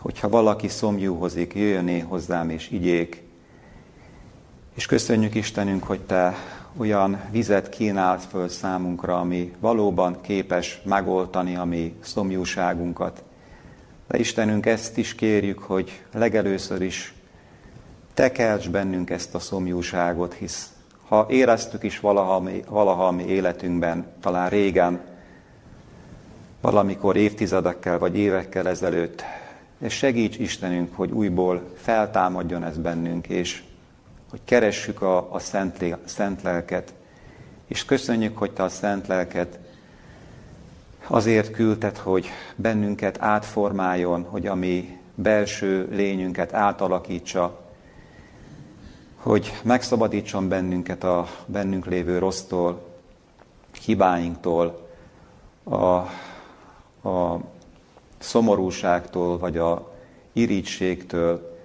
hogyha 0.00 0.28
valaki 0.28 0.68
szomjúhozik, 0.68 1.54
jöjjön 1.54 2.02
hozzám 2.02 2.50
és 2.50 2.70
igyék. 2.70 3.22
És 4.74 4.86
köszönjük 4.86 5.34
Istenünk, 5.34 5.84
hogy 5.84 6.00
Te 6.00 6.34
olyan 6.76 7.20
vizet 7.30 7.68
kínálsz 7.68 8.24
föl 8.30 8.48
számunkra, 8.48 9.20
ami 9.20 9.52
valóban 9.60 10.20
képes 10.20 10.80
megoltani 10.84 11.56
a 11.56 11.64
mi 11.64 11.94
szomjúságunkat. 12.00 13.22
De 14.08 14.18
Istenünk, 14.18 14.66
ezt 14.66 14.98
is 14.98 15.14
kérjük, 15.14 15.58
hogy 15.58 16.02
legelőször 16.12 16.82
is 16.82 17.14
te 18.14 18.32
kelts 18.32 18.70
bennünk 18.70 19.10
ezt 19.10 19.34
a 19.34 19.38
szomjúságot, 19.38 20.34
hisz 20.34 20.70
ha 21.08 21.26
éreztük 21.30 21.82
is 21.82 22.00
valaha, 22.00 22.42
valaha 22.68 23.10
mi 23.10 23.24
életünkben, 23.24 24.06
talán 24.20 24.48
régen, 24.48 25.14
valamikor 26.60 27.16
évtizedekkel 27.16 27.98
vagy 27.98 28.16
évekkel 28.18 28.68
ezelőtt, 28.68 29.24
és 29.78 29.94
segíts 29.94 30.38
Istenünk, 30.38 30.96
hogy 30.96 31.10
újból 31.10 31.62
feltámadjon 31.76 32.64
ez 32.64 32.76
bennünk, 32.76 33.26
és 33.26 33.62
hogy 34.30 34.40
keressük 34.44 35.02
a, 35.02 35.32
a 35.34 35.38
szent, 35.38 35.84
szent 36.04 36.42
lelket, 36.42 36.94
és 37.66 37.84
köszönjük, 37.84 38.38
hogy 38.38 38.50
Te 38.50 38.62
a 38.62 38.68
szent 38.68 39.06
lelket 39.06 39.58
azért 41.06 41.50
küldted, 41.50 41.96
hogy 41.96 42.28
bennünket 42.56 43.22
átformáljon, 43.22 44.22
hogy 44.22 44.46
a 44.46 44.54
mi 44.54 44.98
belső 45.14 45.88
lényünket 45.90 46.54
átalakítsa, 46.54 47.60
hogy 49.16 49.52
megszabadítson 49.62 50.48
bennünket 50.48 51.04
a 51.04 51.26
bennünk 51.46 51.86
lévő 51.86 52.18
rossztól, 52.18 52.86
hibáinktól, 53.84 54.88
a, 55.64 55.74
a 57.06 57.40
szomorúságtól, 58.18 59.38
vagy 59.38 59.58
a 59.58 59.92
irítségtől, 60.32 61.56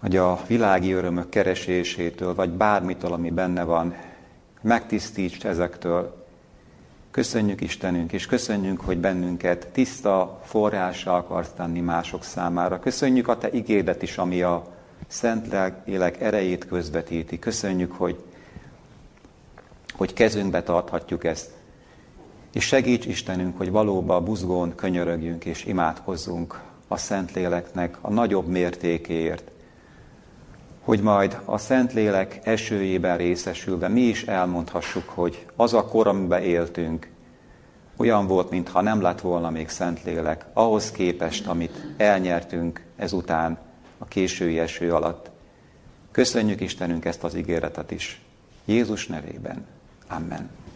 vagy 0.00 0.16
a 0.16 0.40
világi 0.46 0.92
örömök 0.92 1.28
keresésétől, 1.28 2.34
vagy 2.34 2.50
bármitől, 2.50 3.12
ami 3.12 3.30
benne 3.30 3.64
van, 3.64 3.94
megtisztíts 4.60 5.44
ezektől. 5.44 6.26
Köszönjük 7.10 7.60
Istenünk, 7.60 8.12
és 8.12 8.26
köszönjük, 8.26 8.80
hogy 8.80 8.98
bennünket 8.98 9.66
tiszta 9.72 10.40
forrással 10.44 11.14
akarsz 11.14 11.50
tenni 11.56 11.80
mások 11.80 12.24
számára. 12.24 12.80
Köszönjük 12.80 13.28
a 13.28 13.38
Te 13.38 13.50
igédet 13.50 14.02
is, 14.02 14.18
ami 14.18 14.42
a 14.42 14.66
Szent 15.06 15.54
Lélek 15.84 16.20
erejét 16.20 16.66
közvetíti. 16.66 17.38
Köszönjük, 17.38 17.92
hogy, 17.92 18.24
hogy 19.96 20.12
kezünkbe 20.12 20.62
tarthatjuk 20.62 21.24
ezt. 21.24 21.57
És 22.58 22.64
segíts 22.64 23.06
Istenünk, 23.06 23.56
hogy 23.56 23.70
valóban 23.70 24.24
buzgón 24.24 24.74
könyörögjünk 24.74 25.44
és 25.44 25.64
imádkozzunk 25.64 26.60
a 26.88 26.96
Szentléleknek 26.96 27.98
a 28.00 28.10
nagyobb 28.10 28.46
mértékéért. 28.46 29.50
Hogy 30.80 31.00
majd 31.00 31.40
a 31.44 31.58
Szentlélek 31.58 32.40
esőjében 32.42 33.16
részesülve 33.16 33.88
mi 33.88 34.00
is 34.00 34.22
elmondhassuk, 34.22 35.08
hogy 35.08 35.46
az 35.56 35.74
a 35.74 35.84
kor, 35.84 36.06
amiben 36.06 36.42
éltünk, 36.42 37.08
olyan 37.96 38.26
volt, 38.26 38.50
mintha 38.50 38.80
nem 38.80 39.00
lett 39.00 39.20
volna 39.20 39.50
még 39.50 39.68
Szentlélek, 39.68 40.44
ahhoz 40.52 40.90
képest, 40.90 41.46
amit 41.46 41.86
elnyertünk 41.96 42.84
ezután 42.96 43.58
a 43.98 44.04
késői 44.04 44.58
eső 44.58 44.94
alatt. 44.94 45.30
Köszönjük 46.10 46.60
Istenünk 46.60 47.04
ezt 47.04 47.24
az 47.24 47.34
ígéretet 47.34 47.90
is. 47.90 48.20
Jézus 48.64 49.06
nevében. 49.06 49.66
Amen. 50.08 50.67